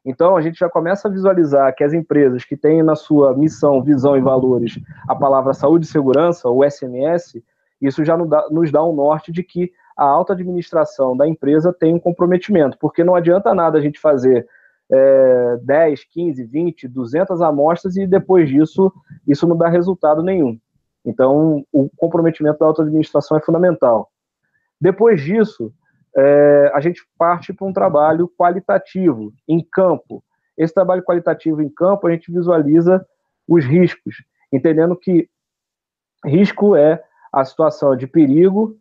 então 0.05 0.37
a 0.37 0.41
gente 0.41 0.57
já 0.57 0.69
começa 0.69 1.07
a 1.07 1.11
visualizar 1.11 1.75
que 1.75 1.83
as 1.83 1.93
empresas 1.93 2.45
que 2.45 2.55
têm 2.55 2.81
na 2.81 2.95
sua 2.95 3.35
missão, 3.35 3.83
visão 3.83 4.17
e 4.17 4.21
valores 4.21 4.79
a 5.07 5.15
palavra 5.15 5.53
saúde 5.53 5.85
e 5.85 5.89
segurança, 5.89 6.49
o 6.49 6.67
SMS, 6.67 7.41
isso 7.81 8.03
já 8.03 8.17
nos 8.17 8.71
dá, 8.71 8.83
um 8.83 8.95
norte 8.95 9.31
de 9.31 9.43
que 9.43 9.71
a 9.95 10.05
alta 10.05 10.33
administração 10.33 11.15
da 11.15 11.27
empresa 11.27 11.73
tem 11.73 11.93
um 11.93 11.99
comprometimento, 11.99 12.77
porque 12.79 13.03
não 13.03 13.15
adianta 13.15 13.53
nada 13.53 13.77
a 13.77 13.81
gente 13.81 13.99
fazer 13.99 14.47
é, 14.91 15.57
10, 15.63 16.03
15, 16.05 16.43
20, 16.43 16.87
200 16.87 17.41
amostras 17.41 17.95
e 17.95 18.07
depois 18.07 18.49
disso 18.49 18.91
isso 19.27 19.47
não 19.47 19.57
dá 19.57 19.69
resultado 19.69 20.23
nenhum. 20.23 20.59
Então, 21.05 21.65
o 21.71 21.89
comprometimento 21.95 22.59
da 22.59 22.65
auto-administração 22.65 23.37
é 23.37 23.41
fundamental. 23.41 24.11
Depois 24.79 25.21
disso, 25.21 25.73
é, 26.15 26.71
a 26.73 26.81
gente 26.81 27.01
parte 27.17 27.53
para 27.53 27.67
um 27.67 27.73
trabalho 27.73 28.27
qualitativo, 28.37 29.33
em 29.47 29.63
campo. 29.71 30.23
Esse 30.57 30.73
trabalho 30.73 31.03
qualitativo 31.03 31.61
em 31.61 31.69
campo, 31.69 32.07
a 32.07 32.11
gente 32.11 32.31
visualiza 32.31 33.05
os 33.47 33.65
riscos, 33.65 34.23
entendendo 34.51 34.95
que 34.95 35.29
risco 36.25 36.75
é 36.75 37.01
a 37.31 37.45
situação 37.45 37.95
de 37.95 38.07
perigo 38.07 38.77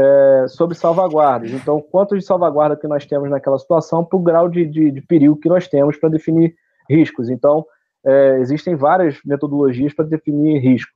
é, 0.00 0.48
sobre 0.48 0.74
salvaguardas. 0.74 1.50
Então, 1.50 1.80
quanto 1.80 2.16
de 2.16 2.24
salvaguarda 2.24 2.76
que 2.76 2.88
nós 2.88 3.04
temos 3.04 3.28
naquela 3.28 3.58
situação 3.58 4.04
para 4.04 4.18
o 4.18 4.22
grau 4.22 4.48
de, 4.48 4.64
de, 4.64 4.90
de, 4.90 5.02
perigo 5.02 5.36
que 5.36 5.48
nós 5.48 5.68
temos 5.68 5.96
para 5.98 6.08
definir 6.08 6.54
riscos. 6.88 7.28
Então, 7.28 7.66
é, 8.04 8.38
existem 8.38 8.74
várias 8.74 9.18
metodologias 9.24 9.92
para 9.92 10.06
definir 10.06 10.58
risco. 10.58 10.92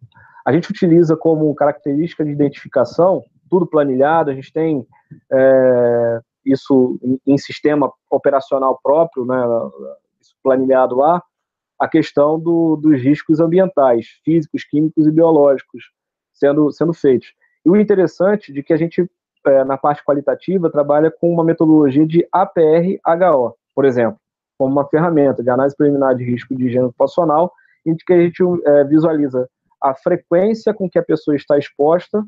A 0.47 0.53
gente 0.53 0.71
utiliza 0.71 1.17
como 1.17 1.55
característica 1.55 2.25
de 2.25 2.31
identificação 2.31 3.23
tudo 3.51 3.67
planilhado, 3.67 4.31
a 4.31 4.35
gente 4.35 4.53
tem 4.53 4.87
é, 5.31 6.21
isso 6.45 6.99
em, 7.03 7.21
em, 7.27 7.39
sistema 7.39 7.93
operacional 8.11 8.79
próprio, 8.83 9.25
né, 9.25 9.37
planilhado 10.43 10.97
lá, 10.97 11.23
a 11.79 11.87
questão 11.87 12.41
do, 12.41 12.77
dos 12.77 13.01
riscos 13.01 13.39
ambientais, 13.39 14.07
físicos, 14.25 14.65
químicos 14.65 15.07
e 15.07 15.11
biológicos 15.11 15.85
sendo, 16.33 16.73
sendo 16.73 16.93
feitos. 16.95 17.29
E 17.65 17.71
o 17.71 17.77
interessante 17.77 18.53
de 18.53 18.63
que 18.63 18.73
a 18.73 18.77
gente, 18.77 19.09
é, 19.47 19.65
na 19.65 19.77
parte 19.77 20.05
qualitativa, 20.05 20.71
trabalha 20.71 21.11
com 21.11 21.33
uma 21.33 21.45
metodologia 21.45 22.07
de 22.07 22.27
APR-HO, 22.31 23.55
por 23.75 23.85
exemplo, 23.85 24.19
como 24.59 24.73
uma 24.73 24.87
ferramenta 24.89 25.43
de 25.43 25.51
análise 25.51 25.77
preliminar 25.77 26.15
de 26.15 26.25
risco 26.25 26.55
de 26.55 26.67
higiene 26.67 26.87
ocupacional, 26.87 27.53
em 27.85 27.95
que 27.97 28.13
a 28.13 28.21
gente 28.21 28.43
é, 28.65 28.85
visualiza 28.85 29.49
a 29.83 29.95
frequência 29.95 30.73
com 30.73 30.89
que 30.89 30.99
a 30.99 31.03
pessoa 31.03 31.37
está 31.37 31.59
exposta 31.59 32.25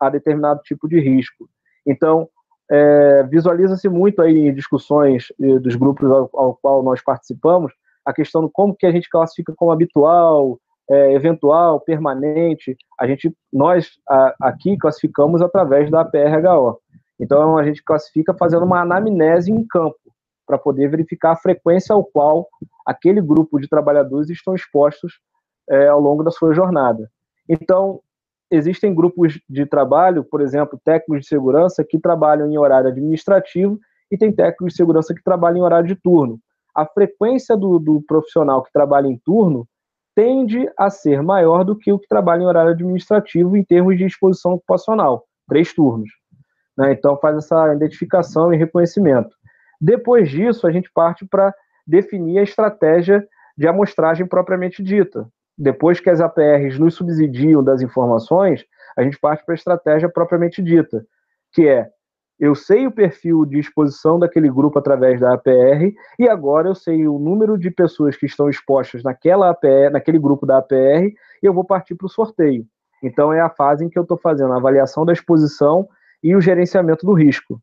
a 0.00 0.08
determinado 0.08 0.60
tipo 0.62 0.88
de 0.88 0.98
risco. 1.00 1.48
Então, 1.86 2.28
é, 2.70 3.22
visualiza-se 3.24 3.88
muito 3.88 4.20
aí 4.20 4.48
em 4.48 4.54
discussões 4.54 5.32
dos 5.38 5.74
grupos 5.74 6.10
ao, 6.10 6.30
ao, 6.34 6.58
qual 6.60 6.82
nós 6.82 7.02
participamos 7.02 7.72
a 8.04 8.12
questão 8.12 8.42
do 8.42 8.50
como 8.50 8.74
que 8.74 8.86
a 8.86 8.92
gente 8.92 9.08
classifica 9.08 9.54
como 9.56 9.72
habitual, 9.72 10.58
é, 10.90 11.12
eventual, 11.12 11.80
permanente. 11.80 12.76
A 12.98 13.06
gente, 13.06 13.34
nós 13.52 13.90
a, 14.08 14.34
aqui 14.40 14.76
classificamos 14.76 15.42
através 15.42 15.90
da 15.90 16.04
PRHO. 16.04 16.80
Então 17.20 17.58
a 17.58 17.64
gente 17.64 17.82
classifica 17.82 18.34
fazendo 18.34 18.64
uma 18.64 18.80
anamnese 18.80 19.50
em 19.50 19.66
campo 19.66 19.96
para 20.46 20.56
poder 20.56 20.88
verificar 20.88 21.32
a 21.32 21.36
frequência 21.36 21.92
ao 21.92 22.02
qual 22.02 22.48
aquele 22.86 23.20
grupo 23.20 23.60
de 23.60 23.68
trabalhadores 23.68 24.30
estão 24.30 24.54
expostos 24.54 25.20
é, 25.68 25.88
ao 25.88 26.00
longo 26.00 26.22
da 26.22 26.30
sua 26.30 26.54
jornada. 26.54 27.10
Então 27.48 28.00
existem 28.50 28.94
grupos 28.94 29.38
de 29.48 29.66
trabalho, 29.66 30.24
por 30.24 30.40
exemplo, 30.40 30.80
técnicos 30.82 31.20
de 31.20 31.28
segurança 31.28 31.84
que 31.84 31.98
trabalham 31.98 32.50
em 32.50 32.56
horário 32.56 32.88
administrativo 32.88 33.78
e 34.10 34.16
tem 34.16 34.32
técnicos 34.32 34.72
de 34.72 34.76
segurança 34.76 35.14
que 35.14 35.22
trabalham 35.22 35.58
em 35.58 35.62
horário 35.62 35.86
de 35.86 35.96
turno. 35.96 36.40
A 36.74 36.86
frequência 36.86 37.54
do, 37.54 37.78
do 37.78 38.00
profissional 38.02 38.62
que 38.62 38.72
trabalha 38.72 39.06
em 39.06 39.18
turno 39.18 39.68
tende 40.18 40.68
a 40.76 40.90
ser 40.90 41.22
maior 41.22 41.62
do 41.62 41.76
que 41.76 41.92
o 41.92 41.98
que 41.98 42.08
trabalha 42.08 42.42
em 42.42 42.46
horário 42.46 42.72
administrativo 42.72 43.56
em 43.56 43.62
termos 43.62 43.96
de 43.96 44.04
exposição 44.04 44.54
ocupacional, 44.54 45.24
três 45.48 45.72
turnos. 45.72 46.10
Né? 46.76 46.90
Então 46.90 47.16
faz 47.18 47.36
essa 47.36 47.72
identificação 47.72 48.52
e 48.52 48.56
reconhecimento. 48.56 49.30
Depois 49.80 50.28
disso, 50.28 50.66
a 50.66 50.72
gente 50.72 50.90
parte 50.92 51.24
para 51.24 51.54
definir 51.86 52.40
a 52.40 52.42
estratégia 52.42 53.24
de 53.56 53.68
amostragem 53.68 54.26
propriamente 54.26 54.82
dita 54.82 55.28
depois 55.56 55.98
que 55.98 56.08
as 56.08 56.20
APRs 56.20 56.78
nos 56.78 56.94
subsidiam 56.94 57.62
das 57.64 57.82
informações, 57.82 58.64
a 58.96 59.02
gente 59.02 59.18
parte 59.18 59.44
para 59.44 59.54
a 59.54 59.56
estratégia 59.56 60.08
propriamente 60.08 60.62
dita, 60.62 61.04
que 61.52 61.66
é 61.66 61.88
eu 62.38 62.54
sei 62.54 62.86
o 62.86 62.92
perfil 62.92 63.44
de 63.44 63.58
exposição 63.58 64.18
daquele 64.18 64.48
grupo 64.48 64.78
através 64.78 65.20
da 65.20 65.34
APR 65.34 65.92
e 66.18 66.28
agora 66.28 66.68
eu 66.68 66.74
sei 66.74 67.08
o 67.08 67.18
número 67.18 67.58
de 67.58 67.70
pessoas 67.70 68.16
que 68.16 68.26
estão 68.26 68.48
expostas 68.48 69.02
naquela 69.02 69.50
APR, 69.50 69.90
naquele 69.92 70.18
grupo 70.18 70.46
da 70.46 70.58
APR 70.58 71.12
e 71.42 71.46
eu 71.46 71.52
vou 71.52 71.64
partir 71.64 71.96
para 71.96 72.06
o 72.06 72.10
sorteio. 72.10 72.64
Então 73.02 73.32
é 73.32 73.40
a 73.40 73.50
fase 73.50 73.84
em 73.84 73.88
que 73.88 73.98
eu 73.98 74.02
estou 74.02 74.16
fazendo 74.16 74.52
a 74.52 74.56
avaliação 74.56 75.04
da 75.04 75.12
exposição 75.12 75.88
e 76.22 76.36
o 76.36 76.40
gerenciamento 76.40 77.04
do 77.04 77.12
risco. 77.12 77.60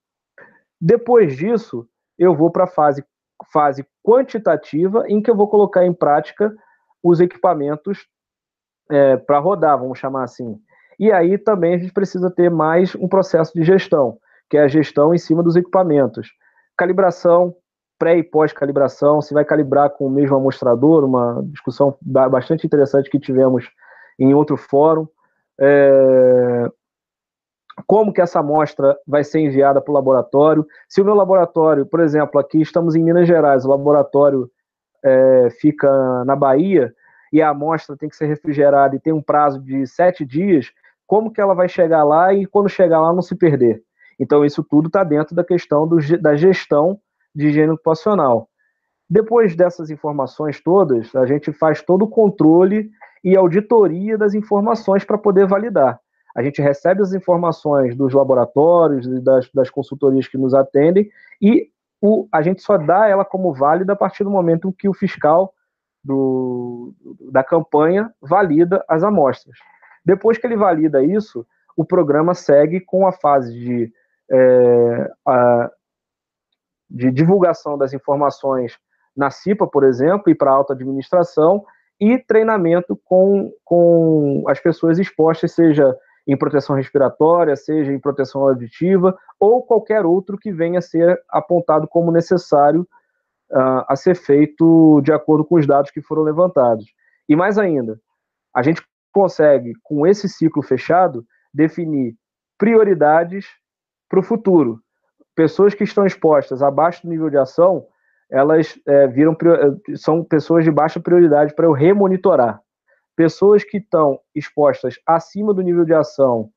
Depois 0.79 1.35
disso, 1.37 1.87
eu 2.17 2.35
vou 2.35 2.51
para 2.51 2.65
a 2.65 2.67
fase, 2.67 3.03
fase 3.51 3.85
quantitativa, 4.03 5.05
em 5.07 5.21
que 5.21 5.29
eu 5.29 5.35
vou 5.35 5.47
colocar 5.47 5.85
em 5.85 5.93
prática 5.93 6.53
os 7.01 7.19
equipamentos 7.19 8.07
é, 8.89 9.17
para 9.17 9.39
rodar, 9.39 9.79
vamos 9.79 9.99
chamar 9.99 10.23
assim. 10.23 10.59
E 10.99 11.11
aí 11.11 11.37
também 11.37 11.75
a 11.75 11.77
gente 11.77 11.93
precisa 11.93 12.29
ter 12.29 12.49
mais 12.49 12.95
um 12.95 13.07
processo 13.07 13.53
de 13.53 13.63
gestão, 13.63 14.17
que 14.49 14.57
é 14.57 14.61
a 14.61 14.67
gestão 14.67 15.13
em 15.13 15.17
cima 15.17 15.41
dos 15.41 15.55
equipamentos. 15.55 16.29
Calibração, 16.77 17.55
pré 17.97 18.17
e 18.17 18.23
pós-calibração, 18.23 19.21
se 19.21 19.33
vai 19.33 19.45
calibrar 19.45 19.89
com 19.89 20.05
o 20.05 20.09
mesmo 20.09 20.35
amostrador, 20.35 21.03
uma 21.03 21.41
discussão 21.45 21.97
bastante 22.01 22.65
interessante 22.65 23.09
que 23.09 23.19
tivemos 23.19 23.69
em 24.19 24.33
outro 24.33 24.57
fórum. 24.57 25.07
É, 25.59 26.69
como 27.87 28.13
que 28.13 28.21
essa 28.21 28.39
amostra 28.39 28.97
vai 29.05 29.23
ser 29.23 29.39
enviada 29.39 29.81
para 29.81 29.91
o 29.91 29.93
laboratório. 29.93 30.65
Se 30.87 31.01
o 31.01 31.05
meu 31.05 31.13
laboratório, 31.13 31.85
por 31.85 31.99
exemplo, 31.99 32.39
aqui 32.39 32.61
estamos 32.61 32.95
em 32.95 33.03
Minas 33.03 33.27
Gerais, 33.27 33.65
o 33.65 33.69
laboratório 33.69 34.49
é, 35.03 35.49
fica 35.59 36.23
na 36.25 36.35
Bahia 36.35 36.93
e 37.31 37.41
a 37.41 37.49
amostra 37.49 37.97
tem 37.97 38.07
que 38.07 38.15
ser 38.15 38.27
refrigerada 38.27 38.95
e 38.95 38.99
tem 38.99 39.13
um 39.13 39.21
prazo 39.21 39.61
de 39.61 39.85
sete 39.85 40.25
dias, 40.25 40.71
como 41.05 41.31
que 41.31 41.41
ela 41.41 41.53
vai 41.53 41.67
chegar 41.67 42.03
lá 42.03 42.33
e 42.33 42.45
quando 42.45 42.69
chegar 42.69 43.01
lá 43.01 43.13
não 43.13 43.21
se 43.21 43.35
perder? 43.35 43.83
Então 44.19 44.45
isso 44.45 44.63
tudo 44.63 44.87
está 44.87 45.03
dentro 45.03 45.35
da 45.35 45.43
questão 45.43 45.87
do, 45.87 45.97
da 46.19 46.35
gestão 46.35 46.99
de 47.33 47.47
higiene 47.47 47.71
ocupacional. 47.71 48.49
Depois 49.09 49.55
dessas 49.55 49.89
informações 49.89 50.61
todas, 50.61 51.15
a 51.15 51.25
gente 51.25 51.51
faz 51.51 51.81
todo 51.81 52.03
o 52.03 52.07
controle 52.07 52.89
e 53.23 53.35
auditoria 53.35 54.17
das 54.17 54.33
informações 54.33 55.03
para 55.03 55.17
poder 55.17 55.47
validar. 55.47 55.99
A 56.35 56.43
gente 56.43 56.61
recebe 56.61 57.01
as 57.01 57.13
informações 57.13 57.95
dos 57.95 58.13
laboratórios 58.13 59.07
das, 59.23 59.49
das 59.51 59.69
consultorias 59.69 60.27
que 60.27 60.37
nos 60.37 60.53
atendem 60.53 61.09
e 61.41 61.69
o, 62.01 62.27
a 62.31 62.41
gente 62.41 62.61
só 62.61 62.77
dá 62.77 63.07
ela 63.07 63.23
como 63.23 63.53
válida 63.53 63.93
a 63.93 63.95
partir 63.95 64.23
do 64.23 64.29
momento 64.29 64.73
que 64.73 64.89
o 64.89 64.93
fiscal 64.93 65.53
do, 66.03 66.93
da 67.31 67.43
campanha 67.43 68.13
valida 68.21 68.83
as 68.87 69.03
amostras. 69.03 69.57
Depois 70.03 70.37
que 70.37 70.45
ele 70.45 70.55
valida 70.55 71.03
isso, 71.03 71.45
o 71.75 71.83
programa 71.83 72.33
segue 72.33 72.79
com 72.79 73.07
a 73.07 73.11
fase 73.11 73.51
de, 73.53 73.93
é, 74.31 75.11
a, 75.25 75.71
de 76.89 77.11
divulgação 77.11 77.77
das 77.77 77.93
informações 77.93 78.77
na 79.15 79.31
CIPA, 79.31 79.67
por 79.67 79.83
exemplo, 79.83 80.29
e 80.29 80.35
para 80.35 80.51
a 80.51 80.53
alta 80.53 80.73
administração, 80.73 81.63
e 81.99 82.17
treinamento 82.17 82.99
com, 83.05 83.53
com 83.63 84.43
as 84.47 84.59
pessoas 84.59 84.99
expostas, 84.99 85.53
seja 85.53 85.95
em 86.27 86.35
proteção 86.35 86.75
respiratória, 86.75 87.55
seja 87.55 87.93
em 87.93 87.99
proteção 87.99 88.41
auditiva, 88.41 89.17
ou 89.39 89.63
qualquer 89.63 90.05
outro 90.05 90.37
que 90.37 90.51
venha 90.51 90.79
a 90.79 90.81
ser 90.81 91.21
apontado 91.29 91.87
como 91.87 92.11
necessário 92.11 92.87
uh, 93.51 93.85
a 93.87 93.95
ser 93.95 94.15
feito 94.15 95.01
de 95.01 95.13
acordo 95.13 95.45
com 95.45 95.55
os 95.55 95.67
dados 95.67 95.91
que 95.91 96.01
foram 96.01 96.23
levantados. 96.23 96.85
E 97.29 97.35
mais 97.35 97.57
ainda, 97.57 97.99
a 98.53 98.61
gente 98.61 98.81
consegue, 99.13 99.73
com 99.83 100.05
esse 100.05 100.27
ciclo 100.27 100.61
fechado, 100.61 101.25
definir 101.53 102.15
prioridades 102.57 103.45
para 104.09 104.19
o 104.19 104.23
futuro. 104.23 104.79
Pessoas 105.35 105.73
que 105.73 105.83
estão 105.83 106.05
expostas 106.05 106.61
abaixo 106.63 107.03
do 107.03 107.09
nível 107.09 107.29
de 107.29 107.37
ação, 107.37 107.85
elas 108.29 108.79
é, 108.87 109.07
viram 109.07 109.35
são 109.95 110.23
pessoas 110.23 110.63
de 110.63 110.71
baixa 110.71 110.99
prioridade 110.99 111.53
para 111.53 111.65
eu 111.65 111.71
remonitorar 111.71 112.61
pessoas 113.15 113.63
que 113.63 113.77
estão 113.77 114.19
expostas 114.35 114.95
acima 115.07 115.53
do 115.53 115.61
nível 115.61 115.85
de 115.85 115.93
ação 115.93 116.49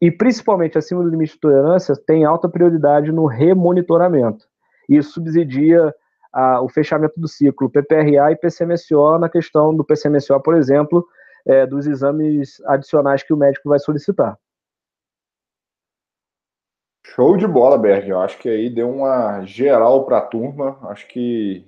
e 0.00 0.10
principalmente 0.10 0.76
acima 0.76 1.02
do 1.02 1.08
limite 1.08 1.34
de 1.34 1.40
tolerância 1.40 1.94
têm 2.06 2.24
alta 2.24 2.48
prioridade 2.48 3.12
no 3.12 3.26
remonitoramento. 3.26 4.44
Isso 4.88 5.12
subsidia 5.12 5.94
a, 6.32 6.60
o 6.60 6.68
fechamento 6.68 7.18
do 7.18 7.28
ciclo 7.28 7.70
PPRA 7.70 8.32
e 8.32 8.36
PCMSO 8.36 9.18
na 9.18 9.28
questão 9.28 9.74
do 9.74 9.84
PCMSO, 9.84 10.40
por 10.40 10.56
exemplo, 10.56 11.06
é, 11.46 11.64
dos 11.66 11.86
exames 11.86 12.60
adicionais 12.66 13.22
que 13.22 13.32
o 13.32 13.36
médico 13.36 13.68
vai 13.68 13.78
solicitar. 13.78 14.36
Show 17.06 17.36
de 17.36 17.46
bola, 17.46 17.78
Berg. 17.78 18.08
Eu 18.08 18.20
acho 18.20 18.38
que 18.38 18.48
aí 18.48 18.70
deu 18.70 18.90
uma 18.90 19.44
geral 19.44 20.04
para 20.04 20.18
a 20.18 20.22
turma. 20.22 20.78
Acho 20.84 21.06
que 21.06 21.66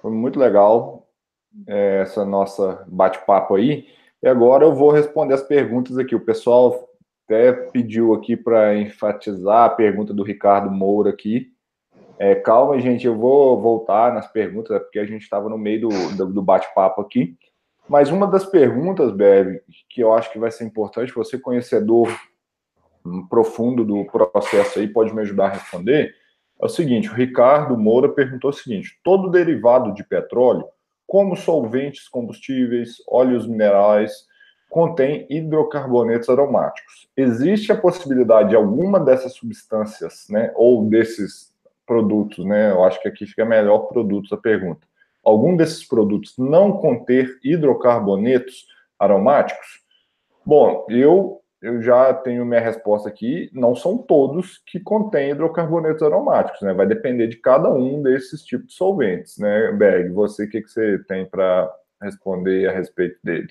foi 0.00 0.10
muito 0.10 0.38
legal 0.38 1.08
é, 1.66 2.00
essa 2.02 2.24
nossa 2.24 2.84
bate-papo 2.86 3.56
aí. 3.56 3.86
E 4.22 4.28
agora 4.28 4.64
eu 4.64 4.74
vou 4.74 4.90
responder 4.90 5.34
as 5.34 5.42
perguntas 5.42 5.98
aqui. 5.98 6.14
O 6.14 6.24
pessoal 6.24 6.88
até 7.24 7.52
pediu 7.52 8.14
aqui 8.14 8.36
para 8.36 8.76
enfatizar 8.78 9.64
a 9.64 9.70
pergunta 9.70 10.14
do 10.14 10.22
Ricardo 10.22 10.70
Moura 10.70 11.10
aqui. 11.10 11.52
É, 12.18 12.34
calma, 12.34 12.78
gente, 12.80 13.04
eu 13.04 13.16
vou 13.16 13.60
voltar 13.60 14.14
nas 14.14 14.26
perguntas, 14.26 14.74
é 14.74 14.78
porque 14.78 14.98
a 14.98 15.04
gente 15.04 15.22
estava 15.22 15.50
no 15.50 15.58
meio 15.58 15.88
do, 15.88 16.16
do, 16.16 16.32
do 16.32 16.42
bate-papo 16.42 17.02
aqui. 17.02 17.36
Mas 17.88 18.10
uma 18.10 18.26
das 18.26 18.46
perguntas, 18.46 19.12
Bebe, 19.12 19.60
que 19.88 20.00
eu 20.00 20.14
acho 20.14 20.32
que 20.32 20.38
vai 20.38 20.50
ser 20.50 20.64
importante, 20.64 21.12
você 21.12 21.38
conhecedor 21.38 22.08
profundo 23.28 23.84
do 23.84 24.04
processo 24.06 24.78
aí, 24.78 24.88
pode 24.88 25.14
me 25.14 25.22
ajudar 25.22 25.46
a 25.46 25.52
responder, 25.54 26.14
é 26.60 26.64
o 26.64 26.68
seguinte, 26.68 27.10
o 27.10 27.14
Ricardo 27.14 27.76
Moura 27.76 28.08
perguntou 28.08 28.50
o 28.50 28.54
seguinte, 28.54 28.98
todo 29.04 29.30
derivado 29.30 29.92
de 29.92 30.02
petróleo 30.02 30.64
como 31.06 31.36
solventes 31.36 32.08
combustíveis, 32.08 32.96
óleos 33.08 33.46
minerais, 33.46 34.26
contém 34.68 35.26
hidrocarbonetos 35.30 36.28
aromáticos. 36.28 37.08
Existe 37.16 37.70
a 37.70 37.76
possibilidade 37.76 38.50
de 38.50 38.56
alguma 38.56 38.98
dessas 38.98 39.34
substâncias, 39.34 40.26
né, 40.28 40.52
ou 40.56 40.84
desses 40.86 41.54
produtos, 41.86 42.44
né, 42.44 42.72
eu 42.72 42.82
acho 42.84 43.00
que 43.00 43.08
aqui 43.08 43.26
fica 43.26 43.44
melhor 43.44 43.80
produtos 43.86 44.32
a 44.32 44.36
pergunta, 44.36 44.86
algum 45.24 45.56
desses 45.56 45.86
produtos 45.86 46.34
não 46.36 46.72
conter 46.72 47.38
hidrocarbonetos 47.44 48.66
aromáticos? 48.98 49.84
Bom, 50.44 50.86
eu 50.88 51.40
eu 51.66 51.82
já 51.82 52.14
tenho 52.14 52.46
minha 52.46 52.60
resposta 52.60 53.08
aqui. 53.08 53.50
Não 53.52 53.74
são 53.74 53.98
todos 53.98 54.62
que 54.64 54.78
contêm 54.78 55.30
hidrocarbonetos 55.30 56.02
aromáticos, 56.02 56.62
né? 56.62 56.72
Vai 56.72 56.86
depender 56.86 57.26
de 57.26 57.36
cada 57.38 57.68
um 57.68 58.00
desses 58.02 58.44
tipos 58.44 58.68
de 58.68 58.74
solventes, 58.74 59.36
né, 59.38 59.72
Berg? 59.72 60.10
Você, 60.10 60.44
o 60.44 60.48
que, 60.48 60.62
que 60.62 60.70
você 60.70 60.98
tem 61.08 61.26
para 61.26 61.68
responder 62.00 62.68
a 62.68 62.72
respeito 62.72 63.18
dele? 63.24 63.48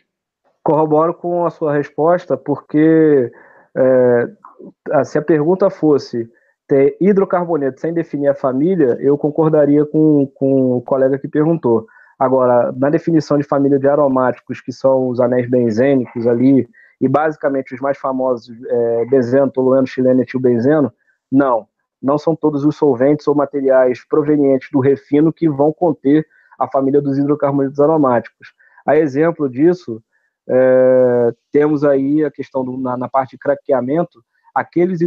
Corroboro 0.63 1.13
com 1.13 1.45
a 1.45 1.49
sua 1.49 1.73
resposta, 1.73 2.37
porque 2.37 3.31
é, 3.75 5.03
se 5.03 5.17
a 5.17 5.21
pergunta 5.21 5.69
fosse 5.69 6.29
ter 6.67 6.95
hidrocarboneto 7.01 7.81
sem 7.81 7.93
definir 7.93 8.29
a 8.29 8.33
família, 8.33 8.97
eu 9.01 9.17
concordaria 9.17 9.85
com, 9.85 10.25
com 10.33 10.77
o 10.77 10.81
colega 10.81 11.19
que 11.19 11.27
perguntou. 11.27 11.85
Agora, 12.17 12.71
na 12.71 12.89
definição 12.89 13.37
de 13.37 13.43
família 13.43 13.77
de 13.77 13.89
aromáticos, 13.89 14.61
que 14.61 14.71
são 14.71 15.09
os 15.09 15.19
anéis 15.19 15.49
benzênicos 15.49 16.25
ali, 16.25 16.67
e 16.99 17.07
basicamente 17.07 17.73
os 17.73 17.81
mais 17.81 17.97
famosos, 17.97 18.55
é, 18.67 19.05
benzeno, 19.05 19.51
tolueno, 19.51 19.87
chileno 19.87 20.21
etilbenzeno, 20.21 20.91
não. 21.31 21.67
Não 22.01 22.17
são 22.17 22.35
todos 22.35 22.63
os 22.63 22.75
solventes 22.75 23.27
ou 23.27 23.35
materiais 23.35 24.05
provenientes 24.07 24.69
do 24.71 24.79
refino 24.79 25.33
que 25.33 25.49
vão 25.49 25.73
conter 25.73 26.25
a 26.59 26.67
família 26.67 27.01
dos 27.01 27.17
hidrocarbonetos 27.17 27.79
aromáticos. 27.79 28.53
A 28.85 28.95
exemplo 28.95 29.49
disso, 29.49 30.01
é, 30.47 31.33
temos 31.51 31.83
aí 31.83 32.23
a 32.23 32.31
questão 32.31 32.63
do, 32.63 32.77
na, 32.77 32.95
na, 32.95 33.09
parte 33.09 33.31
de 33.31 33.39
craqueamento, 33.39 34.23
aqueles, 34.53 34.99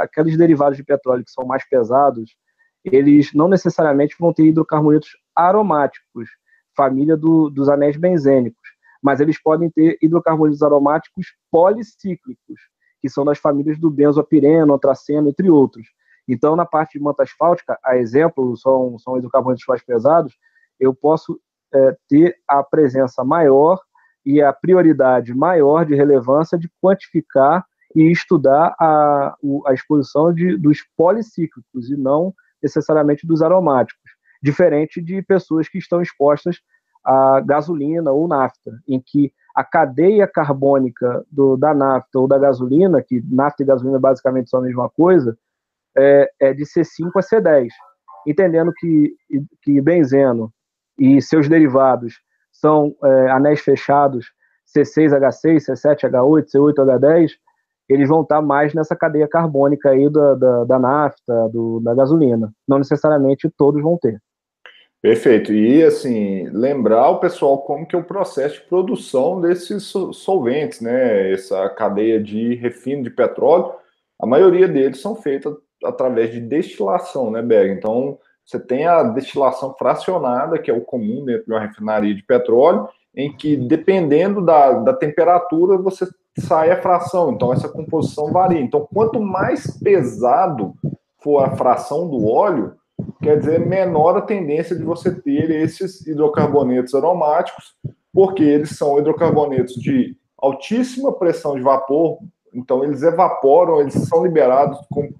aqueles 0.00 0.36
derivados 0.36 0.76
de 0.76 0.84
petróleo 0.84 1.24
que 1.24 1.30
são 1.30 1.46
mais 1.46 1.66
pesados, 1.68 2.34
eles 2.84 3.32
não 3.32 3.48
necessariamente 3.48 4.16
vão 4.18 4.32
ter 4.32 4.44
hidrocarbonetos 4.44 5.10
aromáticos, 5.34 6.28
família 6.76 7.16
do, 7.16 7.48
dos 7.48 7.68
anéis 7.68 7.96
benzênicos, 7.96 8.61
mas 9.02 9.20
eles 9.20 9.40
podem 9.42 9.68
ter 9.68 9.98
hidrocarbonetos 10.00 10.62
aromáticos 10.62 11.26
policíclicos, 11.50 12.60
que 13.00 13.08
são 13.08 13.24
das 13.24 13.38
famílias 13.38 13.78
do 13.78 13.90
benzoapireno, 13.90 14.74
antraceno, 14.74 15.28
entre 15.28 15.50
outros. 15.50 15.88
Então, 16.28 16.54
na 16.54 16.64
parte 16.64 16.98
de 16.98 17.04
manta 17.04 17.24
asfáltica, 17.24 17.76
a 17.84 17.96
exemplo, 17.96 18.56
são, 18.56 18.96
são 18.98 19.18
hidrocarbonetos 19.18 19.64
mais 19.66 19.82
pesados, 19.82 20.34
eu 20.78 20.94
posso 20.94 21.40
é, 21.74 21.96
ter 22.08 22.36
a 22.46 22.62
presença 22.62 23.24
maior 23.24 23.80
e 24.24 24.40
a 24.40 24.52
prioridade 24.52 25.34
maior 25.34 25.84
de 25.84 25.94
relevância 25.94 26.56
de 26.56 26.70
quantificar 26.80 27.66
e 27.94 28.10
estudar 28.10 28.74
a, 28.78 29.36
a 29.66 29.74
exposição 29.74 30.32
de, 30.32 30.56
dos 30.56 30.78
policíclicos 30.96 31.90
e 31.90 31.96
não 31.96 32.32
necessariamente 32.62 33.26
dos 33.26 33.42
aromáticos, 33.42 34.10
diferente 34.40 35.02
de 35.02 35.20
pessoas 35.22 35.68
que 35.68 35.78
estão 35.78 36.00
expostas 36.00 36.60
a 37.04 37.40
gasolina 37.40 38.12
ou 38.12 38.28
nafta, 38.28 38.72
em 38.88 39.00
que 39.00 39.32
a 39.54 39.62
cadeia 39.62 40.26
carbônica 40.26 41.24
do, 41.30 41.56
da 41.56 41.74
nafta 41.74 42.18
ou 42.18 42.26
da 42.26 42.38
gasolina, 42.38 43.02
que 43.02 43.22
nafta 43.30 43.62
e 43.62 43.66
gasolina 43.66 43.98
basicamente 43.98 44.48
são 44.48 44.60
a 44.60 44.62
mesma 44.62 44.88
coisa, 44.88 45.36
é, 45.96 46.30
é 46.40 46.54
de 46.54 46.64
C5 46.64 47.10
a 47.16 47.20
C10, 47.20 47.68
entendendo 48.26 48.72
que, 48.78 49.14
que 49.62 49.80
benzeno 49.80 50.52
e 50.98 51.20
seus 51.20 51.48
derivados 51.48 52.20
são 52.50 52.94
é, 53.04 53.30
anéis 53.30 53.60
fechados 53.60 54.26
C6H6, 54.74 55.66
C7H8, 55.68 56.46
C8H10, 56.54 57.32
eles 57.88 58.08
vão 58.08 58.22
estar 58.22 58.40
mais 58.40 58.72
nessa 58.72 58.96
cadeia 58.96 59.28
carbônica 59.28 59.90
aí 59.90 60.08
da, 60.08 60.34
da, 60.34 60.64
da 60.64 60.78
nafta, 60.78 61.48
do, 61.50 61.80
da 61.80 61.94
gasolina. 61.94 62.50
Não 62.66 62.78
necessariamente 62.78 63.50
todos 63.56 63.82
vão 63.82 63.98
ter. 63.98 64.20
Perfeito. 65.02 65.52
E 65.52 65.82
assim, 65.82 66.48
lembrar 66.50 67.10
o 67.10 67.18
pessoal 67.18 67.58
como 67.62 67.84
que 67.84 67.96
é 67.96 67.98
o 67.98 68.04
processo 68.04 68.60
de 68.60 68.68
produção 68.68 69.40
desses 69.40 69.92
solventes, 70.12 70.80
né? 70.80 71.32
Essa 71.32 71.68
cadeia 71.70 72.22
de 72.22 72.54
refino 72.54 73.02
de 73.02 73.10
petróleo, 73.10 73.72
a 74.20 74.24
maioria 74.24 74.68
deles 74.68 75.00
são 75.00 75.16
feitas 75.16 75.54
através 75.84 76.30
de 76.30 76.40
destilação, 76.40 77.32
né, 77.32 77.42
Berg? 77.42 77.72
Então, 77.72 78.16
você 78.44 78.60
tem 78.60 78.86
a 78.86 79.02
destilação 79.02 79.74
fracionada, 79.76 80.56
que 80.56 80.70
é 80.70 80.74
o 80.74 80.80
comum 80.82 81.24
dentro 81.24 81.46
de 81.46 81.52
uma 81.52 81.60
refinaria 81.60 82.14
de 82.14 82.22
petróleo, 82.22 82.88
em 83.12 83.36
que, 83.36 83.56
dependendo 83.56 84.40
da, 84.40 84.72
da 84.74 84.94
temperatura, 84.94 85.76
você 85.78 86.06
sai 86.38 86.70
a 86.70 86.80
fração. 86.80 87.32
Então, 87.32 87.52
essa 87.52 87.68
composição 87.68 88.30
varia. 88.30 88.60
Então, 88.60 88.86
quanto 88.94 89.20
mais 89.20 89.66
pesado 89.80 90.74
for 91.20 91.40
a 91.40 91.56
fração 91.56 92.08
do 92.08 92.28
óleo, 92.28 92.74
quer 93.22 93.38
dizer, 93.38 93.66
menor 93.66 94.16
a 94.16 94.22
tendência 94.22 94.76
de 94.76 94.84
você 94.84 95.14
ter 95.14 95.50
esses 95.50 96.06
hidrocarbonetos 96.06 96.94
aromáticos, 96.94 97.74
porque 98.12 98.42
eles 98.42 98.76
são 98.76 98.98
hidrocarbonetos 98.98 99.74
de 99.74 100.16
altíssima 100.38 101.12
pressão 101.12 101.54
de 101.54 101.62
vapor, 101.62 102.18
então 102.54 102.84
eles 102.84 103.02
evaporam, 103.02 103.80
eles 103.80 103.94
são 103.94 104.24
liberados 104.24 104.78
com 104.90 105.10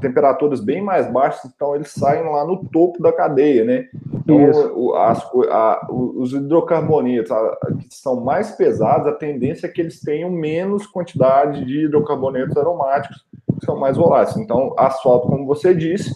temperaturas 0.00 0.60
bem 0.60 0.82
mais 0.82 1.10
baixas, 1.10 1.50
então 1.54 1.74
eles 1.74 1.90
saem 1.92 2.24
lá 2.24 2.44
no 2.44 2.64
topo 2.66 3.02
da 3.02 3.10
cadeia, 3.10 3.64
né? 3.64 3.88
Então, 4.14 4.94
as, 4.96 5.24
a, 5.50 5.86
os 5.90 6.32
hidrocarbonetos 6.32 7.30
a, 7.30 7.56
que 7.78 7.94
são 7.94 8.20
mais 8.20 8.52
pesados, 8.52 9.06
a 9.06 9.12
tendência 9.12 9.66
é 9.66 9.70
que 9.70 9.80
eles 9.80 10.00
tenham 10.00 10.30
menos 10.30 10.86
quantidade 10.86 11.64
de 11.64 11.84
hidrocarbonetos 11.84 12.56
aromáticos, 12.56 13.24
que 13.58 13.64
são 13.64 13.78
mais 13.78 13.96
voláteis. 13.96 14.36
Então, 14.36 14.74
asfalto, 14.76 15.28
como 15.28 15.46
você 15.46 15.74
disse, 15.74 16.14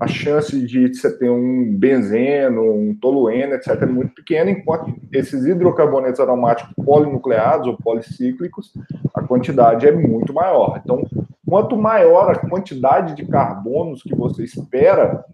a 0.00 0.06
chance 0.06 0.58
de 0.66 0.94
você 0.94 1.16
ter 1.16 1.30
um 1.30 1.76
benzeno, 1.76 2.62
um 2.62 2.94
tolueno, 2.94 3.54
etc., 3.54 3.82
é 3.82 3.86
muito 3.86 4.14
pequena, 4.14 4.50
enquanto 4.50 4.94
esses 5.12 5.44
hidrocarbonetos 5.44 6.20
aromáticos 6.20 6.72
polinucleados 6.84 7.66
ou 7.66 7.76
policíclicos, 7.76 8.72
a 9.14 9.22
quantidade 9.22 9.86
é 9.86 9.92
muito 9.92 10.32
maior. 10.32 10.80
Então, 10.82 11.02
quanto 11.48 11.76
maior 11.76 12.30
a 12.30 12.48
quantidade 12.48 13.14
de 13.14 13.26
carbonos 13.26 14.02
que 14.02 14.14
você 14.14 14.44
espera 14.44 15.24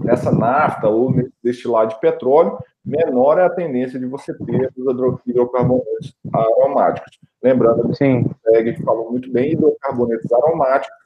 nessa 0.00 0.30
nafta 0.30 0.88
ou 0.88 1.10
nesse 1.10 1.32
destilado 1.42 1.90
de 1.90 2.00
petróleo, 2.00 2.58
menor 2.84 3.38
é 3.38 3.44
a 3.44 3.50
tendência 3.50 3.98
de 3.98 4.04
você 4.04 4.34
ter 4.34 4.70
os 4.76 5.18
hidrocarbonetos 5.26 6.14
aromáticos. 6.32 7.18
Lembrando 7.42 7.88
que 7.88 7.96
Sim. 7.96 8.30
o 8.46 8.84
falou 8.84 9.10
muito 9.10 9.32
bem, 9.32 9.52
hidrocarbonetos 9.52 10.30
aromáticos 10.32 11.03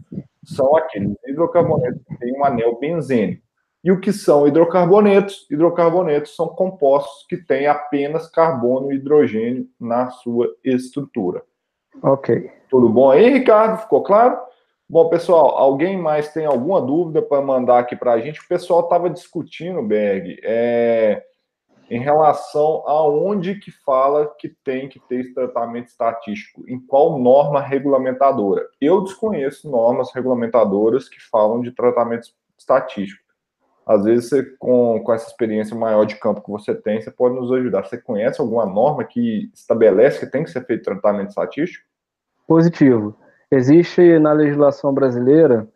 são 0.48 0.76
aqueles 0.76 1.14
hidrocarbonetos 1.26 2.02
que 2.04 2.18
têm 2.18 2.38
um 2.38 2.44
anel 2.44 2.78
benzênico. 2.78 3.42
E 3.84 3.92
o 3.92 4.00
que 4.00 4.12
são 4.12 4.46
hidrocarbonetos? 4.46 5.46
Hidrocarbonetos 5.50 6.34
são 6.34 6.48
compostos 6.48 7.24
que 7.28 7.36
têm 7.36 7.66
apenas 7.66 8.28
carbono 8.28 8.90
e 8.90 8.96
hidrogênio 8.96 9.66
na 9.78 10.10
sua 10.10 10.48
estrutura. 10.64 11.42
Ok. 12.02 12.50
Tudo 12.68 12.88
bom 12.88 13.10
aí, 13.10 13.28
Ricardo? 13.28 13.80
Ficou 13.80 14.02
claro? 14.02 14.38
Bom, 14.88 15.08
pessoal, 15.08 15.56
alguém 15.56 15.98
mais 15.98 16.32
tem 16.32 16.46
alguma 16.46 16.80
dúvida 16.80 17.20
para 17.20 17.42
mandar 17.42 17.78
aqui 17.78 17.94
para 17.94 18.12
a 18.12 18.20
gente? 18.20 18.40
O 18.40 18.48
pessoal 18.48 18.80
estava 18.80 19.10
discutindo, 19.10 19.82
Berg, 19.82 20.40
é, 20.42 21.22
em 21.90 22.00
relação 22.00 22.82
a 22.86 23.06
onde 23.08 23.54
que 23.54 23.70
fala 23.70 24.32
que 24.38 24.48
tem 24.62 24.88
que 24.88 25.00
ter 25.00 25.20
esse 25.20 25.34
tratamento 25.34 25.88
estatístico, 25.88 26.62
em 26.68 26.78
qual 26.78 27.18
norma 27.18 27.60
regulamentadora. 27.60 28.66
Eu 28.80 29.02
desconheço 29.02 29.70
normas 29.70 30.12
regulamentadoras 30.14 31.08
que 31.08 31.20
falam 31.30 31.62
de 31.62 31.70
tratamento 31.72 32.28
estatístico. 32.58 33.26
Às 33.86 34.04
vezes, 34.04 34.28
você, 34.28 34.42
com, 34.58 35.00
com 35.02 35.12
essa 35.14 35.28
experiência 35.28 35.74
maior 35.74 36.04
de 36.04 36.16
campo 36.16 36.42
que 36.42 36.50
você 36.50 36.74
tem, 36.74 37.00
você 37.00 37.10
pode 37.10 37.36
nos 37.36 37.50
ajudar. 37.50 37.86
Você 37.86 37.96
conhece 37.96 38.38
alguma 38.38 38.66
norma 38.66 39.02
que 39.02 39.50
estabelece 39.54 40.20
que 40.20 40.30
tem 40.30 40.44
que 40.44 40.50
ser 40.50 40.66
feito 40.66 40.84
tratamento 40.84 41.30
estatístico? 41.30 41.86
Positivo. 42.46 43.16
Existe 43.50 44.18
na 44.18 44.32
legislação 44.32 44.92
brasileira, 44.92 45.66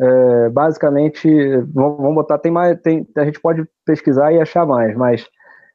é, 0.00 0.48
basicamente, 0.48 1.28
vamos 1.74 2.14
botar, 2.14 2.38
tem 2.38 2.52
mais, 2.52 2.80
tem, 2.80 3.06
a 3.16 3.24
gente 3.24 3.40
pode 3.40 3.66
pesquisar 3.84 4.32
e 4.32 4.40
achar 4.40 4.64
mais, 4.64 4.96
mas 4.96 5.28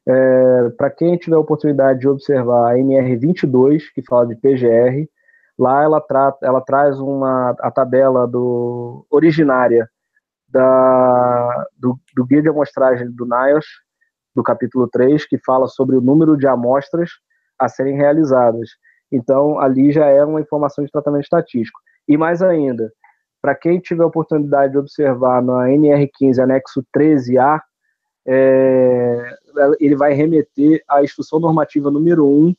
é, 0.07 0.69
Para 0.77 0.89
quem 0.89 1.17
tiver 1.17 1.35
a 1.35 1.39
oportunidade 1.39 1.99
de 1.99 2.07
observar 2.07 2.71
a 2.71 2.75
NR22, 2.75 3.83
que 3.93 4.01
fala 4.01 4.27
de 4.27 4.35
PGR, 4.35 5.07
lá 5.57 5.83
ela, 5.83 6.01
trata, 6.01 6.45
ela 6.45 6.61
traz 6.61 6.99
uma, 6.99 7.51
a 7.59 7.71
tabela 7.71 8.27
do, 8.27 9.05
originária 9.09 9.87
da, 10.49 11.65
do, 11.77 11.97
do 12.15 12.25
guia 12.25 12.41
de 12.41 12.49
amostragem 12.49 13.09
do 13.11 13.25
NIOS, 13.25 13.65
do 14.35 14.43
capítulo 14.43 14.87
3, 14.87 15.25
que 15.25 15.37
fala 15.37 15.67
sobre 15.67 15.95
o 15.95 16.01
número 16.01 16.37
de 16.37 16.47
amostras 16.47 17.09
a 17.57 17.67
serem 17.67 17.95
realizadas. 17.95 18.69
Então, 19.11 19.59
ali 19.59 19.91
já 19.91 20.07
é 20.07 20.23
uma 20.25 20.41
informação 20.41 20.83
de 20.83 20.91
tratamento 20.91 21.23
estatístico. 21.23 21.79
E 22.07 22.17
mais 22.17 22.41
ainda, 22.41 22.91
para 23.41 23.55
quem 23.55 23.79
tiver 23.79 24.03
a 24.03 24.07
oportunidade 24.07 24.73
de 24.73 24.77
observar 24.79 25.41
na 25.41 25.65
NR15, 25.67 26.39
anexo 26.41 26.83
13A, 26.95 27.59
é, 28.25 29.37
ele 29.79 29.95
vai 29.95 30.13
remeter 30.13 30.83
à 30.87 31.03
instrução 31.03 31.39
normativa 31.39 31.91
número 31.91 32.25
1 32.27 32.55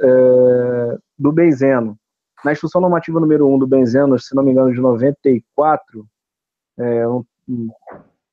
é, 0.00 0.98
do 1.18 1.32
benzeno. 1.32 1.98
Na 2.44 2.52
instrução 2.52 2.80
normativa 2.80 3.20
número 3.20 3.48
1 3.48 3.58
do 3.58 3.66
benzeno, 3.66 4.18
se 4.18 4.34
não 4.34 4.42
me 4.42 4.52
engano, 4.52 4.72
de 4.72 4.80
94, 4.80 6.06
é, 6.78 7.04
não 7.04 7.26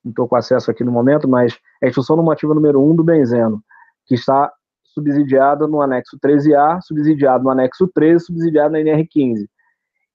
estou 0.05 0.27
com 0.27 0.35
acesso 0.35 0.69
aqui 0.69 0.83
no 0.83 0.91
momento, 0.91 1.27
mas 1.27 1.57
é 1.81 1.85
a 1.85 1.89
instrução 1.89 2.15
normativa 2.15 2.53
número 2.53 2.81
1 2.81 2.95
do 2.95 3.03
benzeno, 3.03 3.63
que 4.05 4.15
está 4.15 4.51
subsidiada 4.83 5.67
no 5.67 5.81
anexo 5.81 6.17
13A, 6.19 6.79
subsidiado 6.81 7.43
no 7.43 7.49
anexo 7.49 7.87
13, 7.87 8.25
subsidiado 8.25 8.73
na 8.73 8.79
NR15. 8.79 9.47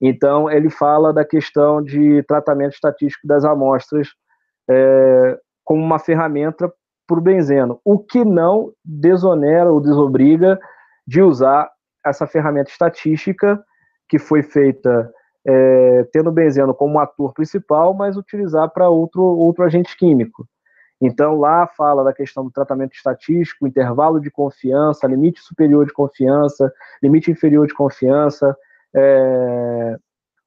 Então, 0.01 0.49
ele 0.49 0.69
fala 0.69 1.11
da 1.11 1.25
questão 1.25 1.83
de 1.83 2.23
tratamento 2.23 2.73
estatístico 2.73 3.27
das 3.27 3.43
amostras 3.43 4.09
é, 4.69 5.37
como 5.69 5.83
uma 5.83 5.99
ferramenta 5.99 6.73
para 7.05 7.19
o 7.19 7.21
benzeno, 7.21 7.79
o 7.85 7.99
que 7.99 8.25
não 8.25 8.73
desonera 8.83 9.71
ou 9.71 9.79
desobriga 9.79 10.59
de 11.05 11.21
usar 11.21 11.69
essa 12.03 12.25
ferramenta 12.25 12.71
estatística 12.71 13.63
que 14.07 14.17
foi 14.17 14.41
feita 14.41 15.13
é, 15.45 16.07
tendo 16.11 16.31
o 16.31 16.33
benzeno 16.33 16.73
como 16.73 16.97
ator 16.97 17.35
principal, 17.35 17.93
mas 17.93 18.17
utilizar 18.17 18.67
para 18.71 18.89
outro, 18.89 19.21
outro 19.21 19.63
agente 19.63 19.95
químico. 19.95 20.47
Então, 20.99 21.37
lá 21.37 21.67
fala 21.67 22.03
da 22.03 22.13
questão 22.13 22.43
do 22.43 22.51
tratamento 22.51 22.95
estatístico, 22.95 23.67
intervalo 23.67 24.19
de 24.19 24.31
confiança, 24.31 25.05
limite 25.05 25.39
superior 25.39 25.85
de 25.85 25.93
confiança, 25.93 26.73
limite 26.99 27.29
inferior 27.29 27.67
de 27.67 27.75
confiança, 27.75 28.57
é, 28.95 29.97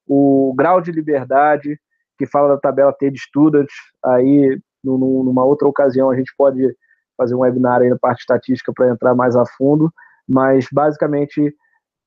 o 0.05 0.53
grau 0.57 0.81
de 0.81 0.91
liberdade, 0.91 1.79
que 2.19 2.27
fala 2.27 2.49
da 2.49 2.59
tabela 2.59 2.93
T 2.93 3.09
de 3.09 3.21
Students, 3.21 3.73
aí 4.05 4.61
numa 4.83 5.45
outra 5.45 5.69
ocasião 5.69 6.11
a 6.11 6.17
gente 6.17 6.33
pode 6.37 6.75
fazer 7.17 7.35
um 7.35 7.41
webinar 7.41 7.81
aí 7.81 7.91
na 7.91 7.99
parte 7.99 8.21
estatística 8.21 8.73
para 8.73 8.89
entrar 8.89 9.15
mais 9.15 9.37
a 9.37 9.45
fundo, 9.47 9.93
mas 10.29 10.67
basicamente 10.73 11.55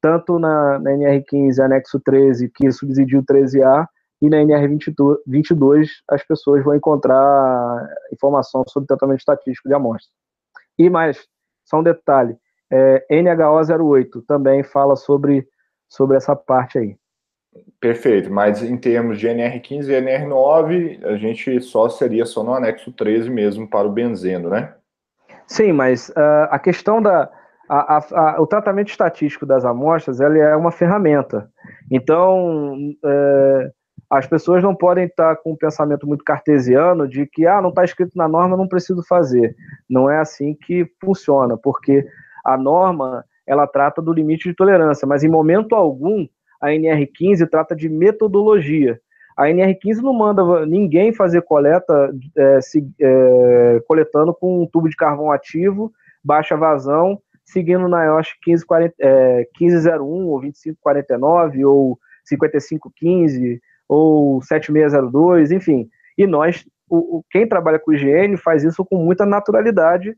tanto 0.01 0.37
na, 0.37 0.77
na 0.79 0.91
NR15 0.91 1.63
anexo 1.63 1.99
13, 1.99 2.49
que 2.49 2.71
subsidia 2.71 3.19
o 3.19 3.23
13A, 3.23 3.87
e 4.21 4.29
na 4.29 4.37
NR22 4.37 5.87
as 6.09 6.23
pessoas 6.23 6.63
vão 6.63 6.75
encontrar 6.75 7.87
informação 8.13 8.63
sobre 8.67 8.87
tratamento 8.87 9.19
estatístico 9.19 9.67
de 9.67 9.73
amostra. 9.73 10.11
E 10.77 10.89
mais, 10.89 11.25
só 11.65 11.79
um 11.79 11.83
detalhe, 11.83 12.37
é, 12.71 13.05
NHO08 13.11 14.23
também 14.27 14.63
fala 14.63 14.95
sobre, 14.95 15.47
sobre 15.87 16.17
essa 16.17 16.35
parte 16.35 16.77
aí. 16.77 16.97
Perfeito, 17.79 18.31
mas 18.31 18.63
em 18.63 18.77
termos 18.77 19.19
de 19.19 19.27
NR15 19.27 19.87
e 19.87 20.01
NR9, 20.01 21.05
a 21.05 21.17
gente 21.17 21.61
só 21.61 21.87
seria 21.87 22.25
só 22.25 22.43
no 22.43 22.53
anexo 22.53 22.91
13 22.91 23.29
mesmo 23.29 23.67
para 23.67 23.87
o 23.87 23.91
benzeno, 23.91 24.49
né? 24.49 24.73
Sim, 25.47 25.71
mas 25.71 26.09
uh, 26.09 26.47
a 26.49 26.59
questão 26.59 27.01
da. 27.01 27.29
A, 27.67 27.97
a, 27.97 28.35
a, 28.37 28.41
o 28.41 28.45
tratamento 28.45 28.89
estatístico 28.89 29.45
das 29.45 29.65
amostras 29.65 30.19
ele 30.19 30.39
é 30.39 30.55
uma 30.55 30.71
ferramenta. 30.71 31.49
Então, 31.89 32.75
uh, 33.03 33.71
as 34.09 34.27
pessoas 34.27 34.63
não 34.63 34.75
podem 34.75 35.05
estar 35.05 35.35
com 35.37 35.53
um 35.53 35.57
pensamento 35.57 36.05
muito 36.05 36.23
cartesiano 36.23 37.07
de 37.07 37.25
que 37.25 37.47
ah, 37.47 37.61
não 37.61 37.69
está 37.69 37.83
escrito 37.83 38.15
na 38.15 38.27
norma, 38.27 38.57
não 38.57 38.67
preciso 38.67 39.03
fazer. 39.07 39.55
Não 39.89 40.09
é 40.09 40.19
assim 40.19 40.53
que 40.53 40.87
funciona, 41.03 41.57
porque 41.57 42.05
a 42.43 42.57
norma 42.57 43.25
ela 43.47 43.67
trata 43.67 44.01
do 44.01 44.13
limite 44.13 44.49
de 44.49 44.55
tolerância, 44.55 45.07
mas 45.07 45.23
em 45.23 45.29
momento 45.29 45.75
algum 45.75 46.27
a 46.65 46.71
NR15 46.71 47.47
trata 47.49 47.75
de 47.75 47.87
metodologia. 47.87 48.99
A 49.37 49.45
NR15 49.45 49.97
não 49.97 50.13
manda 50.13 50.65
ninguém 50.65 51.13
fazer 51.13 51.41
coleta 51.41 52.13
é, 52.35 52.61
se, 52.61 52.87
é, 52.99 53.81
coletando 53.87 54.33
com 54.33 54.63
um 54.63 54.65
tubo 54.65 54.89
de 54.89 54.95
carvão 54.95 55.31
ativo, 55.31 55.91
baixa 56.23 56.55
vazão, 56.55 57.19
seguindo 57.43 57.87
na 57.87 58.05
IOS 58.05 58.29
1540, 58.45 58.95
é, 58.99 59.47
1501 59.59 60.05
ou 60.05 60.41
2549 60.41 61.65
ou 61.65 61.99
5515 62.23 63.61
ou 63.87 64.41
7602, 64.41 65.51
enfim. 65.51 65.87
E 66.17 66.25
nós, 66.25 66.65
o, 66.89 67.17
o, 67.17 67.25
quem 67.29 67.47
trabalha 67.47 67.77
com 67.77 67.93
higiene 67.93 68.37
faz 68.37 68.63
isso 68.63 68.83
com 68.85 68.97
muita 68.97 69.25
naturalidade, 69.25 70.15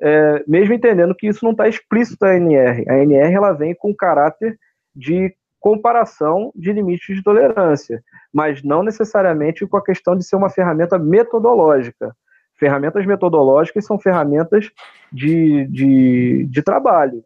é, 0.00 0.42
mesmo 0.46 0.72
entendendo 0.72 1.14
que 1.14 1.26
isso 1.26 1.44
não 1.44 1.52
está 1.52 1.68
explícito 1.68 2.24
na 2.24 2.36
NR. 2.36 2.84
A 2.88 2.98
NR 2.98 3.34
ela 3.34 3.52
vem 3.52 3.74
com 3.74 3.94
caráter 3.94 4.56
de 4.94 5.34
comparação 5.60 6.50
de 6.56 6.72
limites 6.72 7.14
de 7.14 7.22
tolerância, 7.22 8.02
mas 8.32 8.62
não 8.62 8.82
necessariamente 8.82 9.66
com 9.66 9.76
a 9.76 9.84
questão 9.84 10.16
de 10.16 10.24
ser 10.24 10.36
uma 10.36 10.48
ferramenta 10.48 10.98
metodológica. 10.98 12.16
Ferramentas 12.58 13.06
metodológicas 13.06 13.84
são 13.84 13.98
ferramentas 13.98 14.70
de, 15.12 15.66
de, 15.66 16.46
de 16.50 16.62
trabalho. 16.62 17.22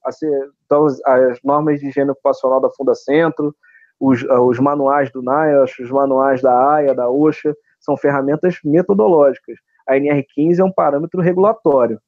Então, 0.67 0.87
as 0.87 1.39
normas 1.43 1.81
de 1.81 1.89
higiene 1.89 2.11
ocupacional 2.11 2.61
da 2.61 2.71
Funda 2.71 2.95
Centro, 2.95 3.55
os, 3.99 4.23
os 4.23 4.59
manuais 4.59 5.11
do 5.11 5.23
NIOSH, 5.23 5.81
os 5.81 5.91
manuais 5.91 6.43
da 6.43 6.75
AIA, 6.75 6.95
da 6.95 7.09
OSHA, 7.09 7.55
são 7.81 7.97
ferramentas 7.97 8.59
metodológicas. 8.65 9.57
A 9.89 9.95
NR15 9.95 10.59
é 10.59 10.65
um 10.65 10.73
parâmetro 10.73 11.21
regulatório. 11.21 12.01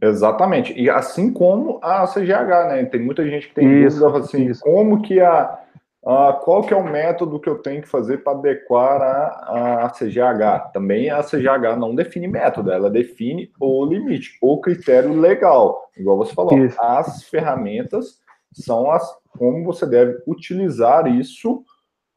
Exatamente. 0.00 0.72
E 0.78 0.90
assim 0.90 1.32
como 1.32 1.78
a 1.82 2.06
CGH, 2.06 2.68
né? 2.68 2.84
Tem 2.84 3.00
muita 3.00 3.26
gente 3.28 3.48
que 3.48 3.54
tem 3.54 3.84
isso, 3.84 3.98
dúvida 3.98 4.18
assim, 4.24 4.46
isso. 4.46 4.60
como 4.60 5.00
que 5.00 5.20
a, 5.20 5.58
a, 6.04 6.32
qual 6.44 6.62
que 6.62 6.74
é 6.74 6.76
o 6.76 6.84
método 6.84 7.40
que 7.40 7.48
eu 7.48 7.58
tenho 7.58 7.80
que 7.80 7.88
fazer 7.88 8.18
para 8.18 8.38
adequar 8.38 9.00
a, 9.00 9.86
a 9.86 9.90
CGH? 9.90 10.72
Também 10.72 11.10
a 11.10 11.22
CGH 11.22 11.76
não 11.78 11.94
define 11.94 12.28
método, 12.28 12.70
ela 12.70 12.90
define 12.90 13.50
o 13.58 13.86
limite, 13.86 14.36
o 14.42 14.60
critério 14.60 15.18
legal. 15.18 15.90
Igual 15.96 16.18
você 16.18 16.34
falou, 16.34 16.58
isso. 16.58 16.76
as 16.80 17.24
ferramentas 17.24 18.20
são 18.52 18.90
as 18.90 19.16
como 19.30 19.64
você 19.64 19.86
deve 19.86 20.18
utilizar 20.26 21.06
isso 21.06 21.62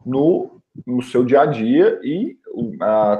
no, 0.05 0.61
no 0.87 1.01
seu 1.01 1.23
dia 1.23 1.41
a 1.41 1.45
dia 1.45 1.99
e 2.03 2.37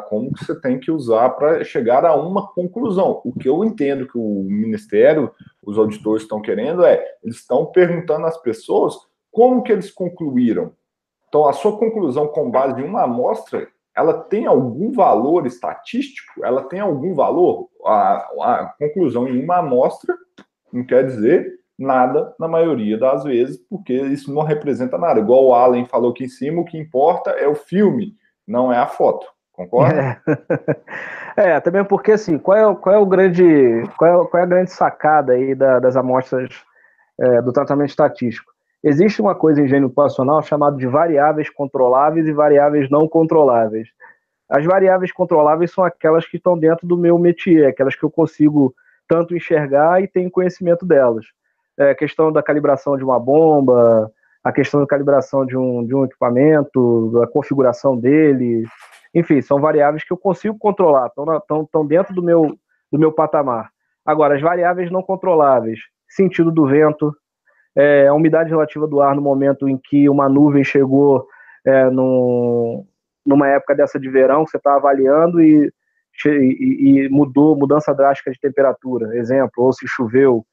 como 0.07 0.33
que 0.33 0.45
você 0.45 0.59
tem 0.59 0.79
que 0.79 0.91
usar 0.91 1.29
para 1.31 1.63
chegar 1.63 2.05
a 2.05 2.15
uma 2.15 2.47
conclusão. 2.47 3.21
O 3.23 3.33
que 3.33 3.47
eu 3.47 3.63
entendo 3.63 4.07
que 4.07 4.17
o 4.17 4.43
Ministério, 4.43 5.31
os 5.63 5.77
auditores 5.77 6.23
estão 6.23 6.41
querendo 6.41 6.83
é, 6.83 7.03
eles 7.23 7.37
estão 7.37 7.65
perguntando 7.65 8.25
às 8.25 8.37
pessoas 8.41 8.95
como 9.31 9.61
que 9.61 9.71
eles 9.71 9.91
concluíram. 9.91 10.73
Então, 11.27 11.47
a 11.47 11.53
sua 11.53 11.77
conclusão 11.77 12.27
com 12.27 12.49
base 12.49 12.81
em 12.81 12.83
uma 12.83 13.03
amostra, 13.03 13.67
ela 13.95 14.13
tem 14.13 14.45
algum 14.47 14.91
valor 14.91 15.45
estatístico? 15.45 16.43
Ela 16.43 16.63
tem 16.63 16.79
algum 16.79 17.13
valor? 17.13 17.69
A, 17.85 18.15
a 18.41 18.75
conclusão 18.79 19.27
em 19.27 19.43
uma 19.43 19.57
amostra 19.57 20.15
não 20.73 20.83
quer 20.83 21.05
dizer 21.05 21.59
nada 21.77 22.33
na 22.37 22.47
maioria 22.47 22.97
das 22.97 23.23
vezes, 23.23 23.57
porque 23.69 23.93
isso 23.93 24.33
não 24.33 24.43
representa 24.43 24.97
nada. 24.97 25.19
Igual 25.19 25.45
o 25.45 25.53
Allen 25.53 25.85
falou 25.85 26.11
aqui 26.11 26.25
em 26.25 26.29
cima, 26.29 26.61
o 26.61 26.65
que 26.65 26.77
importa 26.77 27.31
é 27.31 27.47
o 27.47 27.55
filme, 27.55 28.15
não 28.49 28.73
é 28.73 28.77
a 28.77 28.87
foto. 28.87 29.27
Concorda? 29.53 30.21
É, 31.37 31.51
é 31.55 31.59
também 31.59 31.83
porque 31.83 32.13
assim, 32.13 32.37
qual 32.37 32.57
é, 32.57 32.75
qual 32.75 32.95
é 32.95 32.97
o 32.97 33.05
grande, 33.05 33.83
qual 33.97 34.23
é, 34.23 34.27
qual 34.27 34.41
é 34.41 34.43
a 34.43 34.49
grande 34.49 34.71
sacada 34.71 35.33
aí 35.33 35.53
da, 35.53 35.79
das 35.79 35.95
amostras 35.95 36.49
é, 37.19 37.41
do 37.41 37.53
tratamento 37.53 37.89
estatístico? 37.89 38.51
Existe 38.83 39.21
uma 39.21 39.35
coisa 39.35 39.61
em 39.61 39.67
gênio 39.67 39.87
ocupacional 39.87 40.41
chamada 40.41 40.77
de 40.77 40.87
variáveis 40.87 41.49
controláveis 41.49 42.27
e 42.27 42.33
variáveis 42.33 42.89
não 42.89 43.07
controláveis. 43.07 43.89
As 44.49 44.65
variáveis 44.65 45.11
controláveis 45.11 45.71
são 45.71 45.83
aquelas 45.83 46.25
que 46.25 46.37
estão 46.37 46.57
dentro 46.57 46.87
do 46.87 46.97
meu 46.97 47.19
métier, 47.19 47.69
aquelas 47.69 47.95
que 47.95 48.03
eu 48.03 48.09
consigo 48.09 48.73
tanto 49.07 49.35
enxergar 49.35 50.01
e 50.01 50.07
tenho 50.07 50.31
conhecimento 50.31 50.85
delas 50.85 51.25
é, 51.79 51.95
questão 51.95 52.31
da 52.31 52.43
calibração 52.43 52.97
de 52.97 53.03
uma 53.03 53.17
bomba, 53.17 54.11
a 54.43 54.51
questão 54.51 54.79
da 54.79 54.87
calibração 54.87 55.45
de 55.45 55.57
um, 55.57 55.85
de 55.85 55.93
um 55.93 56.05
equipamento, 56.05 57.21
a 57.21 57.27
configuração 57.27 57.97
dele, 57.97 58.63
enfim, 59.13 59.41
são 59.41 59.59
variáveis 59.59 60.03
que 60.03 60.13
eu 60.13 60.17
consigo 60.17 60.57
controlar, 60.57 61.07
estão, 61.07 61.85
dentro 61.85 62.13
do 62.13 62.23
meu, 62.23 62.57
do 62.91 62.99
meu 62.99 63.11
patamar. 63.11 63.69
Agora, 64.05 64.35
as 64.35 64.41
variáveis 64.41 64.89
não 64.91 65.03
controláveis, 65.03 65.79
sentido 66.07 66.51
do 66.51 66.65
vento, 66.65 67.13
é, 67.75 68.07
a 68.07 68.13
umidade 68.13 68.49
relativa 68.49 68.87
do 68.87 69.01
ar 69.01 69.15
no 69.15 69.21
momento 69.21 69.67
em 69.67 69.77
que 69.77 70.09
uma 70.09 70.27
nuvem 70.27 70.63
chegou 70.63 71.27
é, 71.65 71.89
numa 71.89 73.47
época 73.47 73.75
dessa 73.75 73.99
de 73.99 74.09
verão 74.09 74.45
que 74.45 74.51
você 74.51 74.57
está 74.57 74.75
avaliando 74.75 75.41
e, 75.41 75.71
e, 76.25 77.05
e, 77.05 77.09
mudou, 77.09 77.55
mudança 77.55 77.93
drástica 77.93 78.31
de 78.31 78.39
temperatura, 78.39 79.15
exemplo, 79.17 79.63
ou 79.63 79.73
se 79.73 79.87
choveu, 79.87 80.45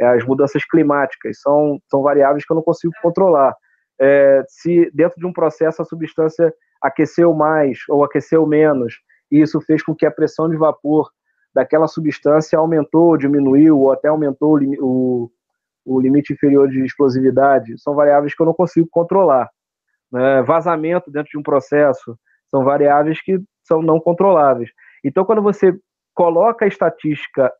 é, 0.00 0.06
as 0.06 0.24
mudanças 0.24 0.64
climáticas, 0.64 1.40
são, 1.40 1.80
são 1.88 2.02
variáveis 2.02 2.44
que 2.44 2.52
eu 2.52 2.56
não 2.56 2.62
consigo 2.62 2.92
controlar. 3.02 3.54
É, 4.00 4.44
se 4.48 4.90
dentro 4.94 5.18
de 5.18 5.26
um 5.26 5.32
processo 5.32 5.82
a 5.82 5.84
substância 5.84 6.52
aqueceu 6.80 7.34
mais 7.34 7.78
ou 7.88 8.04
aqueceu 8.04 8.46
menos, 8.46 8.94
e 9.30 9.40
isso 9.40 9.60
fez 9.60 9.82
com 9.82 9.94
que 9.94 10.06
a 10.06 10.10
pressão 10.10 10.48
de 10.48 10.56
vapor 10.56 11.10
daquela 11.54 11.88
substância 11.88 12.58
aumentou, 12.58 13.16
diminuiu, 13.16 13.80
ou 13.80 13.92
até 13.92 14.08
aumentou 14.08 14.58
o, 14.80 15.30
o, 15.84 16.00
limite 16.00 16.32
inferior 16.32 16.68
de 16.68 16.84
explosividade, 16.84 17.76
são 17.78 17.94
variáveis 17.94 18.34
que 18.34 18.40
eu 18.40 18.46
não 18.46 18.54
consigo 18.54 18.86
controlar. 18.90 19.48
Né? 20.12 20.42
Vazamento 20.42 21.10
dentro 21.10 21.30
de 21.30 21.38
um 21.38 21.42
processo 21.42 22.16
são 22.48 22.64
variáveis 22.64 23.20
que 23.20 23.40
são 23.64 23.82
não 23.82 23.98
controláveis. 23.98 24.70
Então, 25.04 25.24
quando 25.24 25.42
você 25.42 25.76
coloca 26.14 26.64
a 26.64 26.68
estatística 26.68 27.52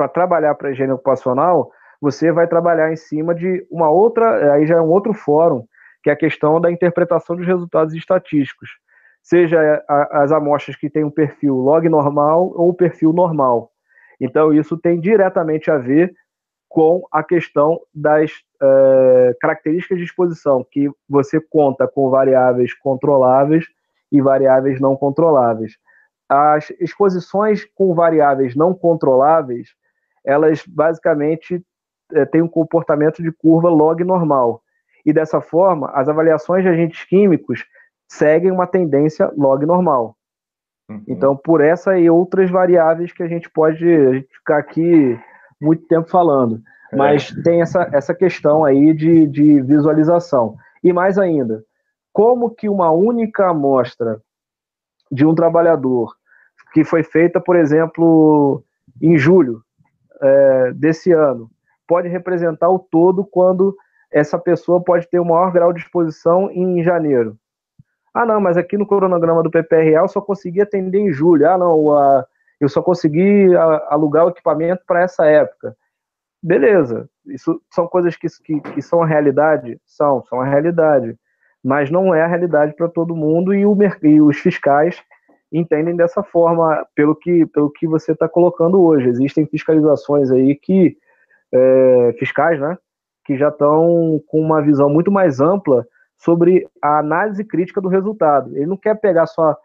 para 0.00 0.08
trabalhar 0.08 0.54
para 0.54 0.68
a 0.68 0.72
higiene 0.72 0.92
ocupacional, 0.92 1.70
você 2.00 2.32
vai 2.32 2.46
trabalhar 2.46 2.90
em 2.90 2.96
cima 2.96 3.34
de 3.34 3.66
uma 3.70 3.90
outra, 3.90 4.54
aí 4.54 4.66
já 4.66 4.76
é 4.76 4.80
um 4.80 4.88
outro 4.88 5.12
fórum, 5.12 5.66
que 6.02 6.08
é 6.08 6.14
a 6.14 6.16
questão 6.16 6.58
da 6.58 6.72
interpretação 6.72 7.36
dos 7.36 7.46
resultados 7.46 7.92
estatísticos. 7.92 8.70
Seja 9.22 9.84
as 10.10 10.32
amostras 10.32 10.74
que 10.74 10.88
têm 10.88 11.04
um 11.04 11.10
perfil 11.10 11.54
log 11.56 11.86
normal 11.86 12.50
ou 12.54 12.72
perfil 12.72 13.12
normal. 13.12 13.70
Então, 14.18 14.54
isso 14.54 14.78
tem 14.78 14.98
diretamente 14.98 15.70
a 15.70 15.76
ver 15.76 16.10
com 16.66 17.02
a 17.12 17.22
questão 17.22 17.78
das 17.94 18.30
é, 18.62 19.36
características 19.38 19.98
de 19.98 20.04
exposição, 20.04 20.64
que 20.70 20.88
você 21.06 21.38
conta 21.38 21.86
com 21.86 22.08
variáveis 22.08 22.72
controláveis 22.72 23.66
e 24.10 24.22
variáveis 24.22 24.80
não 24.80 24.96
controláveis. 24.96 25.74
As 26.26 26.70
exposições 26.80 27.66
com 27.74 27.92
variáveis 27.92 28.56
não 28.56 28.72
controláveis, 28.72 29.78
elas 30.24 30.64
basicamente 30.66 31.64
é, 32.12 32.24
têm 32.24 32.42
um 32.42 32.48
comportamento 32.48 33.22
de 33.22 33.32
curva 33.32 33.68
log 33.68 34.02
normal. 34.04 34.62
E 35.04 35.12
dessa 35.12 35.40
forma, 35.40 35.90
as 35.94 36.08
avaliações 36.08 36.62
de 36.62 36.68
agentes 36.68 37.04
químicos 37.04 37.64
seguem 38.08 38.50
uma 38.50 38.66
tendência 38.66 39.32
log 39.36 39.64
normal. 39.64 40.16
Uhum. 40.90 41.02
Então, 41.06 41.36
por 41.36 41.60
essa 41.60 41.98
e 41.98 42.10
outras 42.10 42.50
variáveis 42.50 43.12
que 43.12 43.22
a 43.22 43.28
gente 43.28 43.48
pode 43.48 43.84
a 43.84 44.14
gente 44.14 44.28
ficar 44.34 44.58
aqui 44.58 45.18
muito 45.60 45.86
tempo 45.86 46.10
falando. 46.10 46.60
É. 46.92 46.96
Mas 46.96 47.30
tem 47.42 47.62
essa, 47.62 47.88
essa 47.92 48.14
questão 48.14 48.64
aí 48.64 48.92
de, 48.92 49.26
de 49.26 49.62
visualização. 49.62 50.56
E 50.82 50.92
mais 50.92 51.18
ainda, 51.18 51.64
como 52.12 52.50
que 52.50 52.68
uma 52.68 52.90
única 52.90 53.48
amostra 53.48 54.20
de 55.10 55.24
um 55.24 55.34
trabalhador 55.34 56.14
que 56.72 56.84
foi 56.84 57.02
feita, 57.02 57.40
por 57.40 57.56
exemplo, 57.56 58.62
em 59.00 59.16
julho 59.16 59.62
é, 60.20 60.72
desse 60.72 61.12
ano, 61.12 61.50
pode 61.86 62.08
representar 62.08 62.68
o 62.68 62.78
todo 62.78 63.24
quando 63.24 63.76
essa 64.12 64.38
pessoa 64.38 64.82
pode 64.82 65.08
ter 65.08 65.20
o 65.20 65.24
maior 65.24 65.52
grau 65.52 65.72
de 65.72 65.80
exposição 65.80 66.50
em 66.50 66.82
janeiro. 66.82 67.36
Ah, 68.12 68.26
não, 68.26 68.40
mas 68.40 68.56
aqui 68.56 68.76
no 68.76 68.86
cronograma 68.86 69.42
do 69.42 69.50
PPRA 69.50 70.00
eu 70.00 70.08
só 70.08 70.20
consegui 70.20 70.60
atender 70.60 70.98
em 70.98 71.12
julho. 71.12 71.48
Ah, 71.48 71.56
não, 71.56 71.96
a, 71.96 72.24
eu 72.60 72.68
só 72.68 72.82
consegui 72.82 73.54
a, 73.56 73.86
alugar 73.90 74.26
o 74.26 74.30
equipamento 74.30 74.82
para 74.86 75.02
essa 75.02 75.26
época. 75.26 75.76
Beleza, 76.42 77.08
isso 77.26 77.60
são 77.70 77.86
coisas 77.86 78.16
que, 78.16 78.26
que, 78.42 78.60
que, 78.60 78.82
são 78.82 79.02
a 79.02 79.06
realidade? 79.06 79.80
São, 79.84 80.24
são 80.24 80.40
a 80.40 80.44
realidade. 80.44 81.16
Mas 81.62 81.90
não 81.90 82.14
é 82.14 82.22
a 82.22 82.26
realidade 82.26 82.74
para 82.74 82.88
todo 82.88 83.14
mundo 83.14 83.54
e, 83.54 83.64
o, 83.66 83.76
e 84.02 84.20
os 84.20 84.38
fiscais 84.38 85.00
entendem 85.52 85.96
dessa 85.96 86.22
forma, 86.22 86.86
pelo 86.94 87.14
que, 87.14 87.46
pelo 87.46 87.70
que 87.70 87.86
você 87.86 88.12
está 88.12 88.28
colocando 88.28 88.80
hoje. 88.80 89.08
Existem 89.08 89.46
fiscalizações 89.46 90.30
aí 90.30 90.54
que, 90.54 90.96
é, 91.52 92.14
fiscais, 92.18 92.60
né, 92.60 92.78
que 93.24 93.36
já 93.36 93.48
estão 93.48 94.20
com 94.26 94.40
uma 94.40 94.62
visão 94.62 94.88
muito 94.88 95.10
mais 95.10 95.40
ampla 95.40 95.86
sobre 96.16 96.68
a 96.82 96.98
análise 96.98 97.44
crítica 97.44 97.80
do 97.80 97.88
resultado. 97.88 98.54
Ele 98.56 98.66
não 98.66 98.76
quer 98.76 98.94
pegar 99.00 99.26
só, 99.26 99.56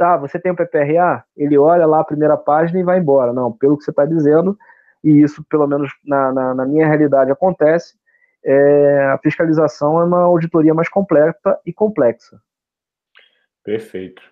ah, 0.00 0.16
você 0.16 0.38
tem 0.38 0.52
o 0.52 0.56
PPRA? 0.56 1.24
Ele 1.36 1.56
olha 1.56 1.86
lá 1.86 2.00
a 2.00 2.04
primeira 2.04 2.36
página 2.36 2.80
e 2.80 2.84
vai 2.84 2.98
embora. 2.98 3.32
Não, 3.32 3.52
pelo 3.52 3.78
que 3.78 3.84
você 3.84 3.90
está 3.90 4.04
dizendo, 4.04 4.56
e 5.02 5.22
isso, 5.22 5.44
pelo 5.48 5.66
menos 5.66 5.92
na, 6.04 6.32
na, 6.32 6.54
na 6.54 6.66
minha 6.66 6.86
realidade, 6.86 7.30
acontece, 7.30 7.94
é, 8.44 9.04
a 9.12 9.18
fiscalização 9.18 10.00
é 10.00 10.04
uma 10.04 10.20
auditoria 10.20 10.74
mais 10.74 10.88
completa 10.88 11.58
e 11.64 11.72
complexa. 11.72 12.40
Perfeito. 13.62 14.22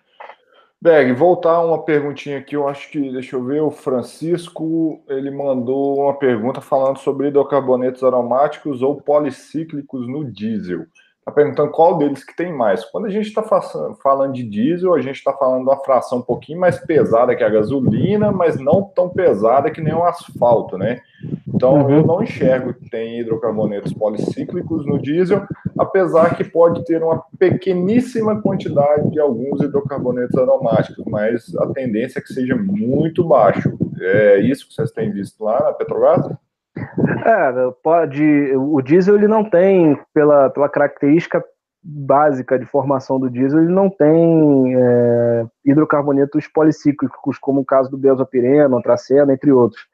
Beg, 0.83 1.13
voltar 1.13 1.63
uma 1.65 1.81
perguntinha 1.85 2.39
aqui, 2.39 2.57
eu 2.57 2.67
acho 2.67 2.91
que, 2.91 2.99
deixa 3.09 3.37
eu 3.37 3.45
ver, 3.45 3.61
o 3.61 3.71
Francisco, 3.71 5.01
ele 5.07 5.31
mandou 5.31 6.01
uma 6.01 6.13
pergunta 6.19 6.59
falando 6.59 6.97
sobre 6.97 7.29
hidrocarbonetos 7.29 8.03
aromáticos 8.03 8.81
ou 8.81 8.99
policíclicos 9.01 10.05
no 10.09 10.29
diesel. 10.29 10.85
Está 11.23 11.31
perguntando 11.31 11.71
qual 11.71 11.97
deles 11.97 12.21
que 12.21 12.35
tem 12.35 12.51
mais. 12.51 12.83
Quando 12.83 13.05
a 13.05 13.09
gente 13.09 13.27
está 13.29 13.41
falando 13.41 14.33
de 14.33 14.43
diesel, 14.43 14.93
a 14.93 14.99
gente 14.99 15.15
está 15.15 15.31
falando 15.31 15.63
de 15.63 15.69
uma 15.69 15.81
fração 15.81 16.17
um 16.17 16.21
pouquinho 16.21 16.59
mais 16.59 16.77
pesada 16.77 17.33
que 17.33 17.45
a 17.45 17.49
gasolina, 17.49 18.29
mas 18.29 18.59
não 18.59 18.83
tão 18.83 19.07
pesada 19.07 19.71
que 19.71 19.79
nem 19.79 19.93
o 19.93 20.03
asfalto, 20.03 20.77
né? 20.77 20.99
Então 21.47 21.83
uhum. 21.83 21.89
eu 21.91 22.05
não 22.05 22.21
enxergo 22.21 22.73
que 22.73 22.89
tem 22.89 23.21
hidrocarbonetos 23.21 23.93
policíclicos 23.93 24.85
no 24.85 25.01
diesel, 25.01 25.47
apesar 25.79 26.35
que 26.35 26.43
pode 26.43 26.83
ter 26.83 27.01
uma 27.01 27.23
pequeníssima 27.39 28.41
quantidade 28.41 29.09
de 29.09 29.17
alguns 29.17 29.61
hidrocarbonetos 29.61 30.37
aromáticos, 30.37 31.05
mas 31.05 31.55
a 31.55 31.67
tendência 31.67 32.19
é 32.19 32.21
que 32.21 32.33
seja 32.33 32.57
muito 32.57 33.23
baixo. 33.23 33.77
É 33.97 34.39
isso 34.39 34.67
que 34.67 34.73
vocês 34.73 34.91
têm 34.91 35.09
visto 35.09 35.41
lá 35.41 35.63
na 35.63 35.71
Petrobras? 35.71 36.35
É, 36.75 37.71
pode. 37.83 38.55
O 38.55 38.81
diesel 38.81 39.15
ele 39.15 39.27
não 39.27 39.47
tem, 39.47 39.99
pela, 40.13 40.49
pela 40.49 40.69
característica 40.69 41.43
básica 41.83 42.57
de 42.57 42.65
formação 42.65 43.19
do 43.19 43.29
diesel, 43.29 43.61
ele 43.61 43.73
não 43.73 43.89
tem 43.89 44.75
é, 44.75 45.45
hidrocarbonetos 45.65 46.47
policíclicos, 46.47 47.37
como 47.37 47.61
o 47.61 47.65
caso 47.65 47.91
do 47.91 47.97
benzopireno, 47.97 48.77
antracena, 48.77 49.33
entre 49.33 49.51
outros. 49.51 49.85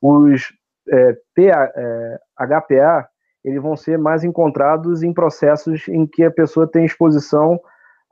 Os 0.00 0.52
é, 0.88 1.12
PA, 1.34 1.72
é, 1.74 2.18
HPA 2.38 3.08
eles 3.44 3.60
vão 3.60 3.76
ser 3.76 3.98
mais 3.98 4.22
encontrados 4.22 5.02
em 5.02 5.12
processos 5.12 5.88
em 5.88 6.06
que 6.06 6.22
a 6.24 6.30
pessoa 6.30 6.66
tem 6.66 6.84
exposição 6.84 7.60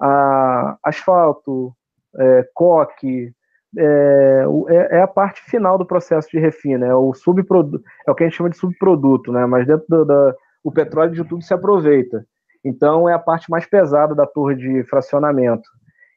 a 0.01 0.77
asfalto, 0.83 1.73
é, 2.19 2.49
coque, 2.55 3.33
é, 3.79 4.45
é, 4.69 4.99
é, 4.99 5.03
a 5.03 5.07
parte 5.07 5.43
final 5.43 5.79
do 5.79 5.87
processo 5.87 6.29
de 6.31 6.39
refino, 6.39 6.85
é 6.85 6.95
o 6.95 7.15
subproduto, 7.15 7.85
é 8.07 8.11
o 8.11 8.15
que 8.15 8.25
a 8.25 8.27
gente 8.27 8.37
chama 8.37 8.51
de 8.51 8.57
subproduto, 8.57 9.33
né? 9.33 9.47
Mas 9.47 9.67
dentro 9.67 10.05
do, 10.05 10.35
o 10.63 10.73
petróleo 10.73 11.13
de 11.13 11.25
tudo 11.25 11.43
se 11.43 11.55
aproveita. 11.55 12.27
Então 12.65 13.09
é 13.09 13.15
a 13.15 13.19
parte 13.19 13.51
mais 13.51 13.67
pesada 13.67 14.15
da 14.15 14.27
torre 14.27 14.57
de 14.57 14.83
fracionamento. 14.85 15.69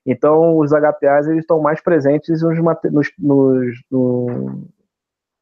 Então 0.06 0.58
os 0.58 0.72
HPAs 0.72 1.28
eles 1.28 1.42
estão 1.42 1.62
mais 1.62 1.82
presentes 1.82 2.42
nos, 2.42 2.58
nos, 2.92 3.12
nos 3.18 3.76
no, 3.90 4.68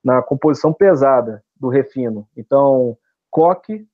na 0.03 0.21
composição 0.21 0.71
pesada 0.73 1.43
do 1.55 1.69
refino. 1.69 2.27
Então 2.37 2.97
coque 3.29 3.85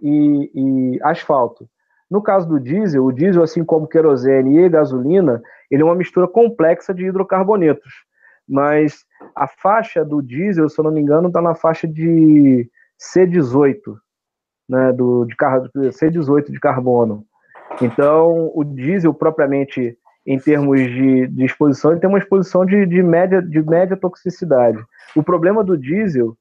e, 0.00 0.50
e 0.54 1.00
asfalto. 1.02 1.68
No 2.10 2.22
caso 2.22 2.48
do 2.48 2.58
diesel, 2.58 3.04
o 3.04 3.12
diesel, 3.12 3.42
assim 3.42 3.64
como 3.64 3.86
querosene 3.86 4.58
e 4.58 4.68
gasolina, 4.68 5.42
ele 5.70 5.82
é 5.82 5.84
uma 5.84 5.94
mistura 5.94 6.26
complexa 6.26 6.94
de 6.94 7.06
hidrocarbonetos. 7.06 7.92
Mas 8.48 9.04
a 9.36 9.46
faixa 9.46 10.04
do 10.04 10.22
diesel, 10.22 10.68
se 10.68 10.78
eu 10.78 10.84
não 10.84 10.90
me 10.90 11.00
engano, 11.00 11.28
está 11.28 11.42
na 11.42 11.54
faixa 11.54 11.86
de 11.86 12.68
C18, 12.98 13.76
né, 14.68 14.92
do, 14.92 15.26
de 15.26 15.36
C18 15.36 16.50
de 16.50 16.58
carbono. 16.58 17.24
Então, 17.82 18.50
o 18.54 18.64
diesel, 18.64 19.12
propriamente, 19.12 19.96
em 20.26 20.38
termos 20.38 20.80
de, 20.80 21.26
de 21.26 21.44
exposição, 21.44 21.90
ele 21.90 22.00
tem 22.00 22.08
uma 22.08 22.18
exposição 22.18 22.64
de, 22.64 22.86
de, 22.86 23.02
média, 23.02 23.42
de 23.42 23.62
média 23.62 23.96
toxicidade. 23.96 24.82
O 25.14 25.22
problema 25.22 25.62
do 25.62 25.76
diesel, 25.76 26.34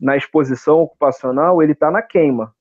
na 0.00 0.16
exposição 0.16 0.80
ocupacional, 0.80 1.62
ele 1.62 1.72
está 1.72 1.88
na 1.88 2.02
queima 2.02 2.52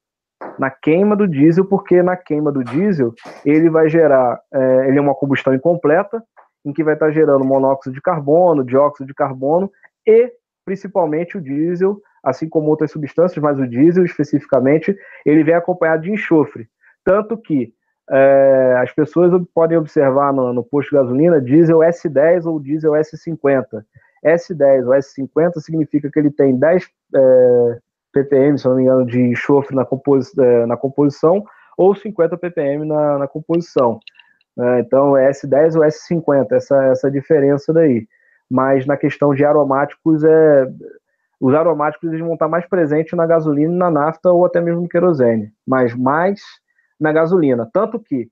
na 0.59 0.69
queima 0.69 1.15
do 1.15 1.27
diesel, 1.27 1.65
porque 1.65 2.01
na 2.01 2.15
queima 2.15 2.51
do 2.51 2.63
diesel 2.63 3.13
ele 3.45 3.69
vai 3.69 3.89
gerar, 3.89 4.39
é, 4.53 4.87
ele 4.87 4.97
é 4.97 5.01
uma 5.01 5.15
combustão 5.15 5.53
incompleta, 5.53 6.23
em 6.65 6.71
que 6.71 6.83
vai 6.83 6.93
estar 6.93 7.11
gerando 7.11 7.43
monóxido 7.43 7.93
de 7.93 8.01
carbono, 8.01 8.63
dióxido 8.63 9.07
de 9.07 9.13
carbono 9.13 9.71
e 10.07 10.31
principalmente 10.65 11.37
o 11.37 11.41
diesel, 11.41 11.99
assim 12.23 12.47
como 12.47 12.69
outras 12.69 12.91
substâncias, 12.91 13.41
mas 13.41 13.59
o 13.59 13.67
diesel 13.67 14.05
especificamente, 14.05 14.97
ele 15.25 15.43
vem 15.43 15.55
acompanhado 15.55 16.03
de 16.03 16.11
enxofre. 16.11 16.67
Tanto 17.03 17.37
que 17.37 17.73
é, 18.09 18.75
as 18.79 18.91
pessoas 18.91 19.31
podem 19.53 19.77
observar 19.77 20.33
no, 20.33 20.53
no 20.53 20.63
posto 20.63 20.89
de 20.89 20.95
gasolina 20.95 21.41
diesel 21.41 21.79
S10 21.79 22.45
ou 22.45 22.59
diesel 22.59 22.93
S50. 22.93 23.83
S10 24.25 24.85
ou 24.85 24.93
S50 24.93 25.59
significa 25.59 26.09
que 26.09 26.19
ele 26.19 26.31
tem 26.31 26.57
10 26.57 26.89
é, 27.15 27.79
ppm, 28.13 28.57
se 28.57 28.67
não 28.67 28.75
me 28.75 28.83
engano, 28.83 29.05
de 29.05 29.19
enxofre 29.19 29.75
na, 29.75 29.85
é, 30.39 30.65
na 30.65 30.77
composição, 30.77 31.43
ou 31.77 31.95
50 31.95 32.37
ppm 32.37 32.85
na, 32.85 33.19
na 33.19 33.27
composição. 33.27 33.99
É, 34.57 34.79
então 34.79 35.17
é 35.17 35.29
S10 35.31 35.75
ou 35.75 35.81
S50, 35.81 36.51
essa, 36.51 36.83
essa 36.85 37.11
diferença 37.11 37.73
daí. 37.73 38.07
Mas 38.49 38.85
na 38.85 38.95
questão 38.95 39.33
de 39.33 39.43
aromáticos, 39.43 40.23
é, 40.23 40.67
os 41.39 41.53
aromáticos 41.53 42.09
eles 42.09 42.21
vão 42.21 42.33
estar 42.33 42.47
mais 42.47 42.65
presentes 42.67 43.13
na 43.13 43.25
gasolina, 43.25 43.73
na 43.73 43.91
nafta 43.91 44.31
ou 44.31 44.45
até 44.45 44.61
mesmo 44.61 44.81
no 44.81 44.87
querosene, 44.87 45.51
mas 45.65 45.95
mais 45.95 46.39
na 46.99 47.11
gasolina. 47.11 47.67
Tanto 47.73 47.99
que 47.99 48.29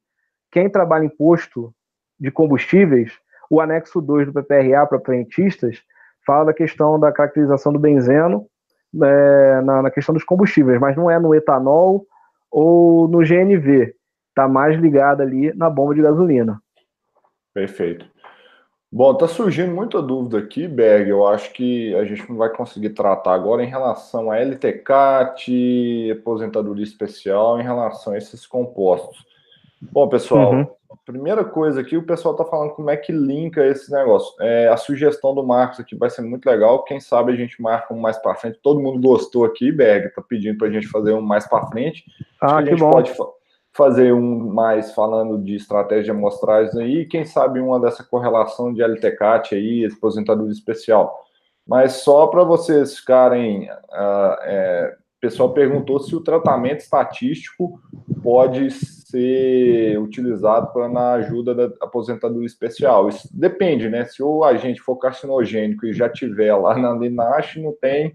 quem 0.52 0.70
trabalha 0.70 1.06
em 1.06 1.10
posto 1.10 1.74
de 2.20 2.30
combustíveis, 2.30 3.14
o 3.50 3.60
anexo 3.60 4.00
2 4.00 4.28
do 4.28 4.34
PPRA 4.34 4.86
para 4.86 5.00
prentistas 5.00 5.82
fala 6.26 6.46
da 6.46 6.54
questão 6.54 7.00
da 7.00 7.12
caracterização 7.12 7.74
do 7.74 7.80
benzeno 7.80 8.46
é, 8.96 9.62
na, 9.62 9.84
na, 9.84 9.92
questão 9.92 10.14
dos 10.14 10.24
combustíveis, 10.24 10.80
mas 10.80 10.96
não 10.96 11.10
é 11.10 11.20
no 11.20 11.34
etanol 11.34 12.06
ou 12.50 13.08
no 13.08 13.20
GNV. 13.20 13.94
Está 14.30 14.48
mais 14.48 14.80
ligado 14.80 15.22
ali 15.22 15.54
na 15.56 15.70
bomba 15.70 15.94
de 15.94 16.02
gasolina. 16.02 16.62
Perfeito. 17.54 18.06
Bom, 18.94 19.16
tá 19.16 19.26
surgindo 19.26 19.74
muita 19.74 20.02
dúvida 20.02 20.38
aqui, 20.38 20.68
Berg. 20.68 21.10
Eu 21.10 21.26
acho 21.26 21.54
que 21.54 21.96
a 21.96 22.04
gente 22.04 22.30
não 22.30 22.36
vai 22.36 22.50
conseguir 22.50 22.90
tratar 22.90 23.34
agora 23.34 23.64
em 23.64 23.68
relação 23.68 24.30
a 24.30 24.38
LTCAT, 24.38 26.12
aposentadoria 26.12 26.84
especial, 26.84 27.60
em 27.60 27.64
relação 27.64 28.12
a 28.12 28.18
esses 28.18 28.46
compostos. 28.46 29.26
Bom, 29.82 30.10
pessoal, 30.10 30.54
uhum. 30.54 30.68
Primeira 31.06 31.44
coisa 31.44 31.82
aqui, 31.82 31.98
o 31.98 32.06
pessoal 32.06 32.34
está 32.34 32.46
falando 32.46 32.72
como 32.72 32.90
é 32.90 32.98
que 32.98 33.12
linka 33.12 33.66
esse 33.66 33.92
negócio. 33.92 34.34
É, 34.40 34.68
a 34.68 34.78
sugestão 34.78 35.34
do 35.34 35.46
Marcos 35.46 35.80
aqui 35.80 35.96
vai 35.96 36.10
ser 36.10 36.22
muito 36.22 36.46
legal. 36.46 36.84
Quem 36.84 37.00
sabe 37.00 37.32
a 37.32 37.36
gente 37.36 37.62
marca 37.62 37.94
um 37.94 38.00
mais 38.00 38.18
para 38.18 38.36
frente. 38.36 38.60
Todo 38.62 38.82
mundo 38.82 39.02
gostou 39.02 39.46
aqui, 39.46 39.72
Berg, 39.72 40.08
está 40.08 40.22
pedindo 40.22 40.58
para 40.58 40.68
a 40.68 40.72
gente 40.72 40.88
fazer 40.88 41.14
um 41.14 41.22
mais 41.22 41.48
para 41.48 41.66
frente. 41.68 42.04
Ah, 42.40 42.58
a 42.58 42.66
gente 42.66 42.80
bom. 42.80 42.92
pode 42.92 43.14
fazer 43.74 44.14
um 44.14 44.54
mais 44.54 44.94
falando 44.94 45.42
de 45.42 45.56
estratégia 45.56 46.04
de 46.06 46.12
amostragens 46.12 46.76
aí, 46.76 47.06
quem 47.06 47.24
sabe 47.24 47.60
uma 47.60 47.80
dessa 47.80 48.04
correlação 48.04 48.74
de 48.74 48.84
LTCAT 48.84 49.56
aí, 49.56 49.86
aposentadoria 49.86 50.52
especial. 50.52 51.26
Mas 51.66 51.94
só 51.94 52.28
para 52.28 52.44
vocês 52.44 52.98
ficarem 52.98 53.70
uh, 53.70 54.36
é, 54.42 54.98
pessoal 55.22 55.54
perguntou 55.54 56.00
se 56.00 56.16
o 56.16 56.20
tratamento 56.20 56.80
estatístico 56.80 57.80
pode 58.24 58.72
ser 58.72 60.00
utilizado 60.00 60.74
para 60.74 60.90
na 60.90 61.14
ajuda 61.14 61.54
da 61.54 61.66
aposentadoria 61.80 62.48
especial. 62.48 63.08
Isso 63.08 63.30
depende, 63.32 63.88
né? 63.88 64.04
Se 64.06 64.24
o 64.24 64.44
agente 64.44 64.82
for 64.82 64.98
carcinogênico 64.98 65.86
e 65.86 65.94
já 65.94 66.10
tiver 66.10 66.56
lá 66.56 66.76
na 66.76 66.94
Linache, 66.94 67.62
não 67.62 67.72
tem 67.72 68.14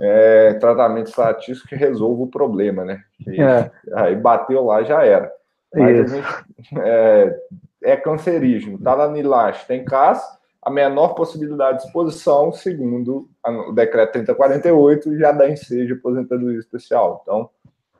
é, 0.00 0.54
tratamento 0.54 1.08
estatístico 1.08 1.68
que 1.68 1.76
resolva 1.76 2.22
o 2.22 2.30
problema, 2.30 2.84
né? 2.84 3.02
é. 3.26 3.70
Aí 3.94 4.14
bateu 4.14 4.64
lá, 4.64 4.82
já 4.84 5.04
era. 5.04 5.32
Mas 5.74 6.10
gente, 6.10 6.78
é, 6.78 7.36
é 7.82 7.96
cancerígeno, 7.96 8.78
tá 8.78 8.96
na 8.96 9.08
Nilache, 9.08 9.66
tem 9.66 9.84
CAS, 9.84 10.22
a 10.64 10.70
menor 10.70 11.14
possibilidade 11.14 11.78
de 11.78 11.86
exposição, 11.86 12.52
segundo 12.52 13.28
o 13.68 13.72
decreto 13.72 14.12
3048, 14.12 15.18
já 15.18 15.30
dá 15.30 15.48
ensejo 15.48 15.86
de 15.86 15.92
aposentadoria 16.00 16.58
especial. 16.58 17.20
Então, 17.22 17.50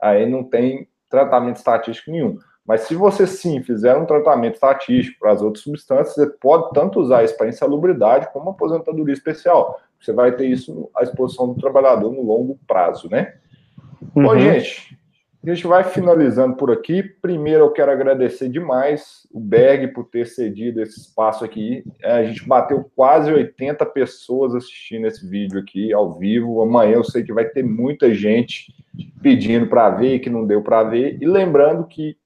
aí 0.01 0.29
não 0.29 0.43
tem 0.43 0.89
tratamento 1.11 1.57
estatístico 1.57 2.11
nenhum. 2.11 2.39
Mas 2.67 2.83
se 2.83 2.95
você 2.95 3.27
sim 3.27 3.63
fizer 3.63 3.95
um 3.95 4.07
tratamento 4.07 4.55
estatístico 4.55 5.21
para 5.21 5.33
as 5.33 5.43
outras 5.43 5.63
substâncias, 5.63 6.15
você 6.15 6.27
pode 6.27 6.73
tanto 6.73 6.99
usar 6.99 7.23
isso 7.23 7.37
para 7.37 7.49
insalubridade 7.49 8.33
como 8.33 8.51
aposentadoria 8.51 9.13
especial. 9.13 9.79
Você 10.01 10.13
vai 10.13 10.33
ter 10.33 10.47
isso 10.47 10.91
à 10.97 11.03
exposição 11.03 11.53
do 11.53 11.61
trabalhador 11.61 12.11
no 12.11 12.23
longo 12.23 12.59
prazo, 12.67 13.11
né? 13.11 13.35
Uhum. 14.17 14.23
Bom, 14.23 14.39
gente, 14.39 14.99
a 15.51 15.55
gente 15.55 15.67
vai 15.67 15.85
finalizando 15.85 16.57
por 16.57 16.71
aqui. 16.71 17.03
Primeiro, 17.03 17.65
eu 17.65 17.71
quero 17.71 17.91
agradecer 17.91 18.49
demais 18.49 19.27
o 19.33 19.39
Berg 19.39 19.89
por 19.89 20.05
ter 20.05 20.27
cedido 20.27 20.81
esse 20.81 20.99
espaço 21.01 21.45
aqui. 21.45 21.85
É, 22.03 22.13
a 22.13 22.25
gente 22.25 22.47
bateu 22.47 22.91
quase 22.97 23.33
80 23.33 23.85
pessoas 23.87 24.55
assistindo 24.55 25.07
esse 25.07 25.29
vídeo 25.29 25.61
aqui 25.61 25.93
ao 25.93 26.15
vivo. 26.15 26.63
Amanhã 26.63 26.95
eu 26.95 27.05
sei 27.05 27.23
que 27.23 27.33
vai 27.33 27.45
ter 27.45 27.63
muita 27.63 28.15
gente 28.15 28.73
pedindo 29.21 29.67
para 29.67 29.91
ver 29.91 30.21
que 30.21 30.31
não 30.31 30.47
deu 30.47 30.63
para 30.63 30.83
ver. 30.85 31.19
E 31.21 31.27
lembrando 31.27 31.87
que 31.87 32.17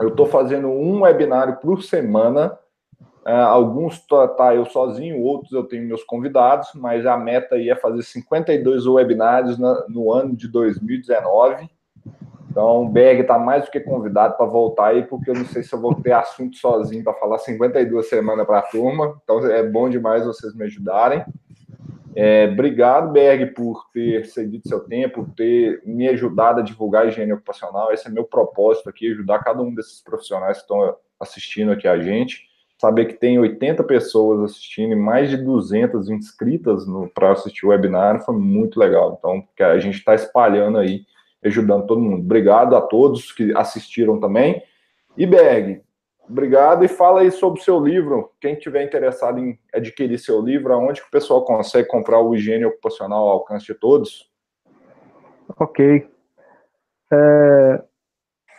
eu 0.00 0.08
estou 0.08 0.26
fazendo 0.26 0.68
um 0.68 1.02
webinário 1.02 1.56
por 1.56 1.82
semana. 1.82 2.58
Uh, 3.24 3.30
alguns 3.30 4.04
tá, 4.06 4.26
tá 4.26 4.54
eu 4.54 4.66
sozinho, 4.66 5.22
outros 5.22 5.52
eu 5.52 5.62
tenho 5.62 5.86
meus 5.86 6.02
convidados, 6.02 6.70
mas 6.74 7.06
a 7.06 7.16
meta 7.16 7.54
aí 7.54 7.70
é 7.70 7.76
fazer 7.76 8.02
52 8.02 8.84
webinários 8.86 9.56
no 9.88 10.12
ano 10.12 10.34
de 10.34 10.48
2019. 10.48 11.70
Então, 12.52 12.84
o 12.84 12.88
Berg 12.88 13.22
está 13.22 13.38
mais 13.38 13.64
do 13.64 13.70
que 13.70 13.80
convidado 13.80 14.36
para 14.36 14.44
voltar 14.44 14.88
aí, 14.88 15.04
porque 15.04 15.30
eu 15.30 15.34
não 15.34 15.46
sei 15.46 15.62
se 15.62 15.72
eu 15.72 15.80
vou 15.80 15.94
ter 15.94 16.12
assunto 16.12 16.54
sozinho 16.58 17.02
para 17.02 17.14
falar 17.14 17.38
52 17.38 18.06
semanas 18.06 18.46
para 18.46 18.58
a 18.58 18.62
turma. 18.62 19.18
Então, 19.24 19.44
é 19.46 19.62
bom 19.62 19.88
demais 19.88 20.26
vocês 20.26 20.54
me 20.54 20.64
ajudarem. 20.64 21.24
É, 22.14 22.50
obrigado, 22.52 23.10
Berg, 23.10 23.54
por 23.54 23.86
ter 23.90 24.26
cedido 24.26 24.68
seu 24.68 24.80
tempo, 24.80 25.24
por 25.24 25.34
ter 25.34 25.80
me 25.86 26.06
ajudado 26.08 26.60
a 26.60 26.62
divulgar 26.62 27.04
a 27.04 27.08
higiene 27.08 27.32
ocupacional. 27.32 27.90
Esse 27.90 28.06
é 28.06 28.10
meu 28.10 28.24
propósito 28.24 28.90
aqui, 28.90 29.10
ajudar 29.10 29.38
cada 29.38 29.62
um 29.62 29.74
desses 29.74 30.02
profissionais 30.02 30.58
que 30.58 30.64
estão 30.64 30.94
assistindo 31.18 31.72
aqui 31.72 31.88
a 31.88 31.98
gente. 31.98 32.42
Saber 32.78 33.06
que 33.06 33.14
tem 33.14 33.38
80 33.38 33.82
pessoas 33.84 34.50
assistindo 34.50 34.92
e 34.92 34.96
mais 34.96 35.30
de 35.30 35.38
200 35.38 36.10
inscritas 36.10 36.84
para 37.14 37.32
assistir 37.32 37.64
o 37.64 37.70
webinar 37.70 38.22
foi 38.22 38.36
muito 38.36 38.78
legal. 38.78 39.16
Então, 39.18 39.42
a 39.58 39.78
gente 39.78 39.96
está 39.96 40.14
espalhando 40.14 40.76
aí 40.76 41.06
ajudando 41.44 41.86
todo 41.86 42.00
mundo. 42.00 42.22
Obrigado 42.22 42.76
a 42.76 42.80
todos 42.80 43.32
que 43.32 43.56
assistiram 43.56 44.20
também. 44.20 44.62
E 45.16 45.26
Berg, 45.26 45.82
obrigado 46.28 46.84
e 46.84 46.88
fala 46.88 47.20
aí 47.20 47.30
sobre 47.30 47.60
o 47.60 47.64
seu 47.64 47.82
livro. 47.82 48.30
Quem 48.40 48.54
tiver 48.54 48.84
interessado 48.84 49.38
em 49.38 49.58
adquirir 49.74 50.18
seu 50.18 50.40
livro, 50.40 50.72
aonde 50.72 51.00
que 51.00 51.08
o 51.08 51.10
pessoal 51.10 51.44
consegue 51.44 51.88
comprar 51.88 52.20
o 52.20 52.34
Higiene 52.34 52.64
Ocupacional 52.64 53.28
ao 53.28 53.34
alcance 53.34 53.66
de 53.66 53.74
todos? 53.74 54.30
Ok. 55.58 56.08
É, 57.12 57.82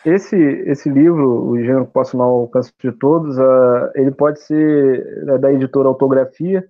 esse, 0.05 0.36
esse 0.36 0.89
livro, 0.89 1.45
o 1.45 1.57
Higiene 1.57 1.81
Ocupacional 1.81 2.29
ao 2.29 2.39
alcance 2.41 2.71
de 2.77 2.91
todos, 2.91 3.38
uh, 3.38 3.89
ele 3.95 4.11
pode 4.11 4.41
ser 4.41 5.23
é 5.29 5.38
da 5.38 5.51
editora 5.51 5.88
Autografia 5.88 6.67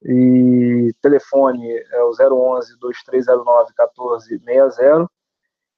e 0.04 0.94
telefone 1.00 1.66
é 1.90 2.02
o 2.02 2.10
011 2.10 2.78
2309 2.78 3.72
1460 3.78 5.08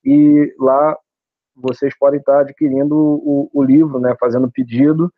e 0.05 0.53
lá 0.59 0.99
vocês 1.55 1.97
podem 1.97 2.19
estar 2.19 2.41
adquirindo 2.41 2.97
o, 2.97 3.49
o 3.55 3.63
livro, 3.63 4.01
né, 4.01 4.17
fazendo 4.19 4.51
pedido 4.51 5.09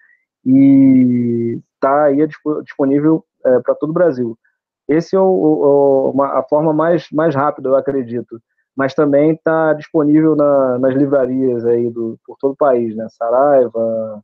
e 0.45 1.59
está 1.75 2.05
aí 2.05 2.19
disponível 2.63 3.25
é, 3.45 3.59
para 3.61 3.75
todo 3.75 3.91
o 3.91 3.95
Brasil. 3.95 4.39
Esse 4.87 5.17
é 5.17 5.21
o, 5.21 5.25
o, 5.25 6.11
uma, 6.11 6.39
a 6.39 6.43
forma 6.43 6.75
mais, 6.75 7.11
mais 7.11 7.35
rápida, 7.35 7.71
eu 7.71 7.77
acredito 7.77 8.39
mas 8.79 8.95
também 8.95 9.33
está 9.33 9.73
disponível 9.73 10.37
na, 10.37 10.79
nas 10.79 10.95
livrarias 10.95 11.67
aí 11.67 11.91
do, 11.91 12.17
por 12.25 12.37
todo 12.39 12.53
o 12.53 12.57
país, 12.57 12.95
né? 12.95 13.09
Saraiva, 13.11 14.23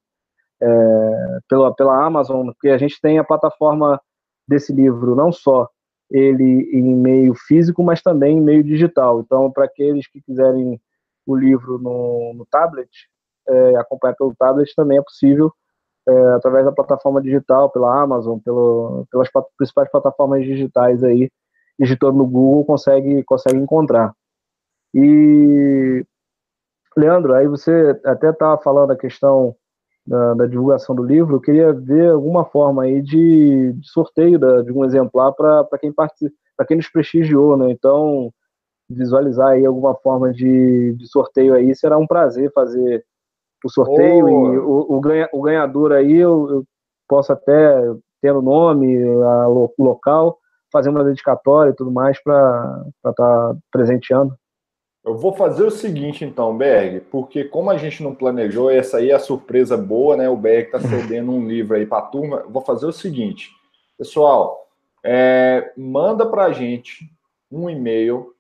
é, 0.63 1.39
pela, 1.49 1.75
pela 1.75 2.07
Amazon, 2.07 2.47
porque 2.53 2.69
a 2.69 2.79
gente 2.79 3.01
tem 3.03 3.19
a 3.19 3.25
plataforma 3.25 4.01
desse 4.47 4.73
livro, 4.73 5.17
não 5.17 5.33
só 5.33 5.69
ele 6.09 6.71
em 6.73 6.95
meio 6.95 7.35
físico, 7.35 7.83
mas 7.83 8.01
também 8.01 8.39
em 8.39 8.41
meio 8.41 8.63
digital. 8.63 9.21
Então, 9.23 9.51
para 9.51 9.65
aqueles 9.65 10.07
que 10.07 10.23
quiserem 10.23 10.81
o 11.27 11.35
livro 11.35 11.77
no, 11.79 12.33
no 12.35 12.47
tablet, 12.49 12.89
é, 13.49 13.77
acompanhar 13.77 14.15
pelo 14.15 14.37
tablet 14.39 14.73
também 14.77 14.99
é 14.99 15.03
possível, 15.03 15.53
é, 16.07 16.29
através 16.35 16.65
da 16.65 16.71
plataforma 16.71 17.21
digital, 17.21 17.71
pela 17.71 18.01
Amazon, 18.01 18.39
pelo, 18.39 19.05
pelas 19.11 19.29
principais 19.59 19.91
plataformas 19.91 20.45
digitais 20.45 21.03
aí, 21.03 21.29
digitando 21.77 22.19
no 22.19 22.27
Google, 22.27 22.65
consegue, 22.65 23.25
consegue 23.25 23.59
encontrar. 23.59 24.15
E, 24.95 26.07
Leandro, 26.97 27.35
aí 27.35 27.49
você 27.49 28.01
até 28.05 28.31
estava 28.31 28.61
falando 28.63 28.93
a 28.93 28.97
questão 28.97 29.57
da, 30.07 30.35
da, 30.35 30.47
divulgação 30.47 30.95
do 30.95 31.03
livro, 31.03 31.37
eu 31.37 31.41
queria 31.41 31.73
ver 31.73 32.11
alguma 32.11 32.45
forma 32.45 32.85
aí 32.85 33.03
de, 33.03 33.73
de 33.73 33.89
sorteio 33.89 34.39
da, 34.39 34.63
de 34.63 34.71
um 34.71 34.85
exemplar 34.85 35.33
para 35.33 35.67
quem 35.81 35.93
para 35.93 36.67
quem 36.67 36.77
nos 36.77 36.89
prestigiou, 36.89 37.57
né? 37.57 37.71
Então, 37.71 38.31
visualizar 38.89 39.49
aí 39.49 39.67
alguma 39.67 39.95
forma 39.95 40.33
de, 40.33 40.93
de 40.95 41.09
sorteio 41.09 41.55
aí, 41.55 41.75
será 41.75 41.99
um 41.99 42.07
prazer 42.07 42.53
fazer 42.53 43.05
o 43.65 43.71
sorteio 43.71 44.27
oh. 44.27 44.53
e 44.53 44.59
o, 44.59 44.87
o, 44.91 45.01
ganha, 45.01 45.29
o 45.33 45.43
ganhador 45.43 45.93
aí 45.93 46.15
eu, 46.15 46.51
eu, 46.51 46.65
posso 47.09 47.33
até 47.33 47.81
ter 48.21 48.33
o 48.33 48.43
nome, 48.43 48.97
a, 49.03 49.49
o 49.49 49.73
local, 49.79 50.39
fazer 50.73 50.91
uma 50.91 51.05
dedicatória 51.05 51.71
e 51.71 51.75
tudo 51.75 51.91
mais 51.91 52.23
para 52.23 52.85
estar 52.97 53.13
tá 53.15 53.57
presenteando. 53.73 54.35
Eu 55.05 55.19
vou 55.19 55.35
fazer 55.35 55.65
o 55.65 55.71
seguinte, 55.71 56.25
então, 56.25 56.57
Berg, 56.57 57.01
porque 57.11 57.45
como 57.45 57.71
a 57.71 57.77
gente 57.77 58.03
não 58.03 58.15
planejou, 58.15 58.71
essa 58.71 58.97
aí 58.97 59.11
é 59.11 59.15
a 59.15 59.19
surpresa 59.19 59.77
boa, 59.77 60.17
né? 60.17 60.31
O 60.31 60.37
Berg 60.37 60.67
está 60.67 60.81
cedendo 60.81 61.31
um 61.31 61.47
livro 61.47 61.77
aí 61.77 61.85
para 61.85 61.99
a 61.99 62.07
turma. 62.07 62.43
Vou 62.49 62.63
fazer 62.63 62.87
o 62.87 62.93
seguinte, 62.93 63.51
pessoal, 63.99 64.67
é, 65.05 65.75
manda 65.77 66.25
para 66.25 66.45
a 66.45 66.53
gente 66.53 67.13
um 67.53 67.69
e-mail, 67.69 68.35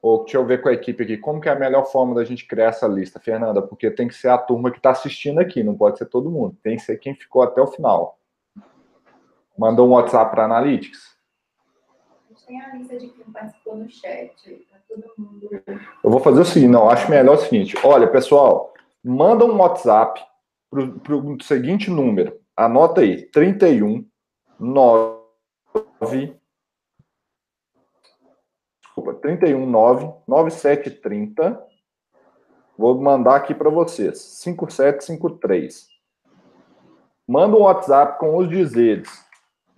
ou 0.00 0.22
deixa 0.22 0.36
eu 0.36 0.46
ver 0.46 0.62
com 0.62 0.68
a 0.68 0.72
equipe 0.72 1.02
aqui, 1.02 1.16
como 1.16 1.40
que 1.40 1.48
é 1.48 1.52
a 1.52 1.58
melhor 1.58 1.84
forma 1.86 2.14
da 2.14 2.24
gente 2.24 2.46
criar 2.46 2.66
essa 2.66 2.86
lista, 2.86 3.18
Fernanda? 3.18 3.60
Porque 3.60 3.90
tem 3.90 4.06
que 4.06 4.14
ser 4.14 4.28
a 4.28 4.38
turma 4.38 4.70
que 4.70 4.76
está 4.76 4.90
assistindo 4.90 5.40
aqui, 5.40 5.64
não 5.64 5.76
pode 5.76 5.98
ser 5.98 6.06
todo 6.06 6.30
mundo, 6.30 6.56
tem 6.62 6.76
que 6.76 6.82
ser 6.82 6.96
quem 6.98 7.16
ficou 7.16 7.42
até 7.42 7.60
o 7.60 7.66
final. 7.66 8.20
Mandou 9.58 9.88
um 9.88 9.94
WhatsApp 9.94 10.30
para 10.30 10.44
Analytics? 10.44 11.18
Tem 12.46 12.60
a 12.62 12.74
lista 12.76 12.96
de 12.96 13.08
quem 13.08 13.24
participou 13.30 13.76
no 13.76 13.90
chat. 13.90 14.66
Eu 16.02 16.10
vou 16.10 16.20
fazer 16.20 16.40
o 16.40 16.44
seguinte, 16.44 16.70
não, 16.70 16.88
acho 16.88 17.10
melhor 17.10 17.36
o 17.36 17.40
seguinte. 17.40 17.76
Olha, 17.84 18.06
pessoal, 18.06 18.72
manda 19.04 19.44
um 19.44 19.56
WhatsApp 19.56 20.20
para 20.70 21.16
o 21.16 21.42
seguinte 21.42 21.90
número. 21.90 22.38
Anota 22.56 23.00
aí, 23.00 23.22
31 23.30 24.06
9 24.58 26.36
Desculpa, 28.80 29.14
31 29.14 29.66
9 29.66 30.12
9730 30.26 31.68
Vou 32.78 32.96
mandar 33.00 33.34
aqui 33.34 33.52
para 33.52 33.68
vocês. 33.68 34.20
5753. 34.20 35.88
Manda 37.26 37.56
um 37.56 37.62
WhatsApp 37.62 38.20
com 38.20 38.36
os 38.36 38.48
dizeres. 38.48 39.26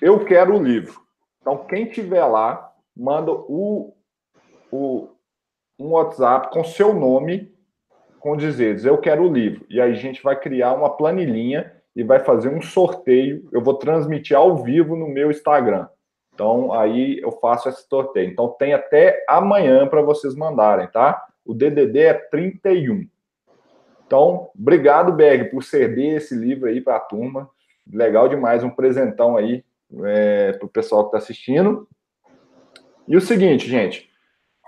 Eu 0.02 0.22
quero 0.26 0.54
o 0.54 0.62
livro. 0.62 1.00
Então, 1.40 1.64
quem 1.64 1.88
tiver 1.88 2.24
lá, 2.26 2.70
manda 2.94 3.32
o 3.32 3.96
o, 4.70 5.08
um 5.78 5.90
WhatsApp 5.90 6.50
com 6.50 6.62
seu 6.64 6.92
nome, 6.94 7.52
com 8.18 8.36
dizeres, 8.36 8.84
eu 8.84 8.98
quero 8.98 9.24
o 9.24 9.32
livro. 9.32 9.64
E 9.68 9.80
aí 9.80 9.92
a 9.92 9.96
gente 9.96 10.22
vai 10.22 10.38
criar 10.38 10.74
uma 10.74 10.96
planilhinha 10.96 11.72
e 11.96 12.04
vai 12.04 12.20
fazer 12.20 12.48
um 12.48 12.60
sorteio. 12.60 13.48
Eu 13.50 13.62
vou 13.62 13.74
transmitir 13.74 14.36
ao 14.36 14.56
vivo 14.62 14.94
no 14.94 15.08
meu 15.08 15.30
Instagram. 15.30 15.88
Então, 16.34 16.72
aí 16.72 17.18
eu 17.20 17.32
faço 17.32 17.68
esse 17.68 17.86
sorteio. 17.88 18.30
Então, 18.30 18.48
tem 18.58 18.72
até 18.72 19.24
amanhã 19.28 19.86
para 19.86 20.02
vocês 20.02 20.34
mandarem, 20.34 20.86
tá? 20.88 21.22
O 21.44 21.54
DDD 21.54 21.98
é 21.98 22.14
31. 22.14 23.06
Então, 24.06 24.50
obrigado, 24.58 25.12
Berg, 25.12 25.50
por 25.50 25.62
ceder 25.62 26.16
esse 26.16 26.34
livro 26.34 26.68
aí 26.68 26.80
para 26.80 26.96
a 26.96 27.00
turma. 27.00 27.48
Legal 27.90 28.28
demais, 28.28 28.64
um 28.64 28.70
presentão 28.70 29.36
aí 29.36 29.64
é, 30.04 30.52
para 30.52 30.66
o 30.66 30.68
pessoal 30.68 31.02
que 31.02 31.08
está 31.08 31.18
assistindo. 31.18 31.88
E 33.06 33.16
o 33.16 33.20
seguinte, 33.20 33.68
gente, 33.68 34.09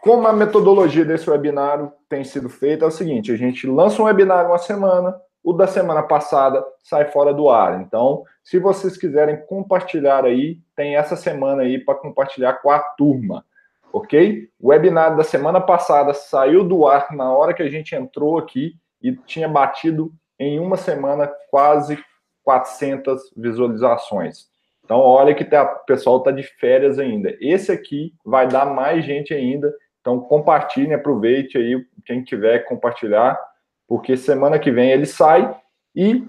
como 0.02 0.26
a 0.26 0.32
metodologia 0.32 1.04
desse 1.04 1.30
webinário 1.30 1.92
tem 2.08 2.24
sido 2.24 2.48
feita, 2.48 2.84
é 2.84 2.88
o 2.88 2.90
seguinte: 2.90 3.30
a 3.30 3.36
gente 3.36 3.68
lança 3.68 4.02
um 4.02 4.06
webinário 4.06 4.50
uma 4.50 4.58
semana, 4.58 5.14
o 5.44 5.52
da 5.52 5.68
semana 5.68 6.02
passada 6.02 6.62
sai 6.82 7.04
fora 7.04 7.32
do 7.32 7.48
ar. 7.48 7.80
Então, 7.80 8.24
se 8.42 8.58
vocês 8.58 8.96
quiserem 8.96 9.46
compartilhar 9.46 10.24
aí, 10.24 10.58
tem 10.74 10.96
essa 10.96 11.14
semana 11.14 11.62
aí 11.62 11.78
para 11.78 11.94
compartilhar 11.94 12.54
com 12.54 12.68
a 12.68 12.80
turma, 12.80 13.46
ok? 13.92 14.48
O 14.60 14.70
webinário 14.70 15.16
da 15.16 15.22
semana 15.22 15.60
passada 15.60 16.12
saiu 16.12 16.64
do 16.64 16.84
ar 16.84 17.14
na 17.14 17.32
hora 17.32 17.54
que 17.54 17.62
a 17.62 17.70
gente 17.70 17.94
entrou 17.94 18.36
aqui 18.38 18.74
e 19.00 19.12
tinha 19.12 19.48
batido 19.48 20.12
em 20.36 20.58
uma 20.58 20.76
semana 20.76 21.30
quase 21.48 21.96
400 22.42 23.32
visualizações. 23.36 24.50
Então, 24.84 24.98
olha 24.98 25.32
que 25.32 25.44
tá, 25.44 25.62
o 25.62 25.86
pessoal 25.86 26.18
está 26.18 26.32
de 26.32 26.42
férias 26.42 26.98
ainda. 26.98 27.36
Esse 27.40 27.70
aqui 27.70 28.12
vai 28.24 28.48
dar 28.48 28.66
mais 28.66 29.04
gente 29.04 29.32
ainda. 29.32 29.72
Então, 30.02 30.18
compartilhe, 30.18 30.92
aproveite 30.92 31.56
aí, 31.56 31.80
quem 32.04 32.24
tiver 32.24 32.66
compartilhar, 32.66 33.40
porque 33.86 34.16
semana 34.16 34.58
que 34.58 34.70
vem 34.70 34.90
ele 34.90 35.06
sai. 35.06 35.56
E 35.94 36.26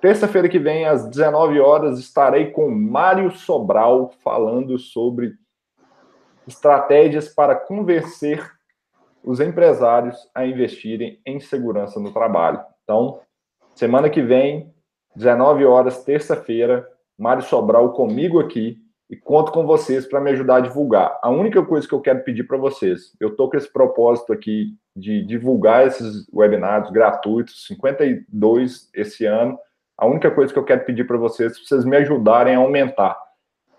terça-feira 0.00 0.48
que 0.48 0.58
vem, 0.58 0.86
às 0.86 1.08
19 1.08 1.60
horas, 1.60 2.00
estarei 2.00 2.50
com 2.50 2.68
Mário 2.68 3.30
Sobral 3.30 4.10
falando 4.24 4.76
sobre 4.76 5.34
estratégias 6.48 7.28
para 7.28 7.54
convencer 7.54 8.44
os 9.22 9.38
empresários 9.38 10.28
a 10.34 10.44
investirem 10.44 11.20
em 11.24 11.38
segurança 11.38 12.00
no 12.00 12.12
trabalho. 12.12 12.60
Então, 12.82 13.20
semana 13.76 14.10
que 14.10 14.20
vem, 14.20 14.74
19 15.14 15.64
horas, 15.64 16.02
terça-feira, 16.02 16.88
Mário 17.16 17.42
Sobral 17.44 17.92
comigo 17.92 18.40
aqui 18.40 18.78
e 19.10 19.16
conto 19.16 19.50
com 19.50 19.66
vocês 19.66 20.06
para 20.06 20.20
me 20.20 20.30
ajudar 20.30 20.56
a 20.56 20.60
divulgar. 20.60 21.18
A 21.20 21.28
única 21.28 21.64
coisa 21.64 21.86
que 21.86 21.92
eu 21.92 22.00
quero 22.00 22.22
pedir 22.22 22.44
para 22.44 22.56
vocês, 22.56 23.12
eu 23.18 23.30
estou 23.30 23.50
com 23.50 23.56
esse 23.56 23.70
propósito 23.70 24.32
aqui 24.32 24.76
de 24.94 25.24
divulgar 25.24 25.84
esses 25.84 26.28
webinários 26.32 26.92
gratuitos, 26.92 27.66
52 27.66 28.88
esse 28.94 29.26
ano. 29.26 29.58
A 29.98 30.06
única 30.06 30.30
coisa 30.30 30.52
que 30.52 30.58
eu 30.58 30.64
quero 30.64 30.84
pedir 30.84 31.08
para 31.08 31.16
vocês, 31.16 31.52
é 31.52 31.54
vocês 31.56 31.84
me 31.84 31.96
ajudarem 31.96 32.54
a 32.54 32.58
aumentar. 32.58 33.18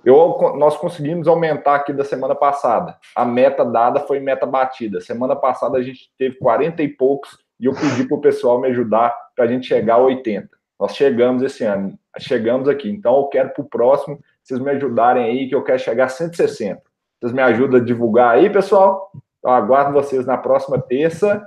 Eu, 0.04 0.38
nós 0.58 0.76
conseguimos 0.76 1.28
aumentar 1.28 1.76
aqui 1.76 1.94
da 1.94 2.04
semana 2.04 2.36
passada. 2.36 2.98
A 3.16 3.24
meta 3.24 3.64
dada 3.64 4.02
foi 4.02 4.20
meta 4.20 4.46
batida. 4.46 5.00
Semana 5.00 5.36
passada 5.36 5.78
a 5.78 5.82
gente 5.82 6.12
teve 6.18 6.36
40 6.40 6.84
e 6.84 6.90
poucos 6.90 7.38
e 7.58 7.68
eu 7.68 7.74
pedi 7.74 8.06
para 8.06 8.18
o 8.18 8.22
pessoal 8.22 8.60
me 8.60 8.68
ajudar 8.68 9.16
para 9.36 9.46
a 9.46 9.48
gente 9.48 9.68
chegar 9.68 9.96
a 9.96 10.00
80. 10.00 10.50
Nós 10.80 10.96
chegamos 10.96 11.44
esse 11.44 11.64
ano, 11.64 11.98
chegamos 12.18 12.68
aqui. 12.68 12.90
Então, 12.90 13.16
eu 13.18 13.28
quero 13.28 13.50
para 13.54 13.62
o 13.62 13.70
próximo, 13.70 14.20
vocês 14.44 14.60
me 14.60 14.72
ajudarem 14.72 15.24
aí, 15.24 15.50
que 15.50 15.56
eu 15.56 15.64
quero 15.64 15.80
chegar 15.80 16.06
a 16.06 16.10
160. 16.10 16.82
Vocês 17.20 17.34
me 17.34 17.42
ajudam 17.42 17.80
a 17.80 17.84
divulgar 17.84 18.36
aí, 18.36 18.50
pessoal? 18.50 19.12
Então, 19.40 19.52
aguardo 19.52 19.94
vocês 19.94 20.26
na 20.26 20.38
próxima 20.38 20.80
terça, 20.80 21.42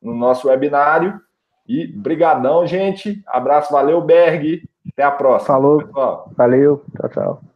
no 0.00 0.14
nosso 0.14 0.48
webinário. 0.48 1.20
E 1.66 1.86
brigadão, 1.86 2.66
gente. 2.66 3.22
Abraço, 3.26 3.72
valeu, 3.72 4.00
Berg. 4.00 4.62
Até 4.92 5.02
a 5.02 5.10
próxima. 5.10 5.54
Falou. 5.54 5.78
Pessoal. 5.78 6.30
Valeu. 6.36 6.84
Tchau, 6.96 7.08
tchau. 7.08 7.55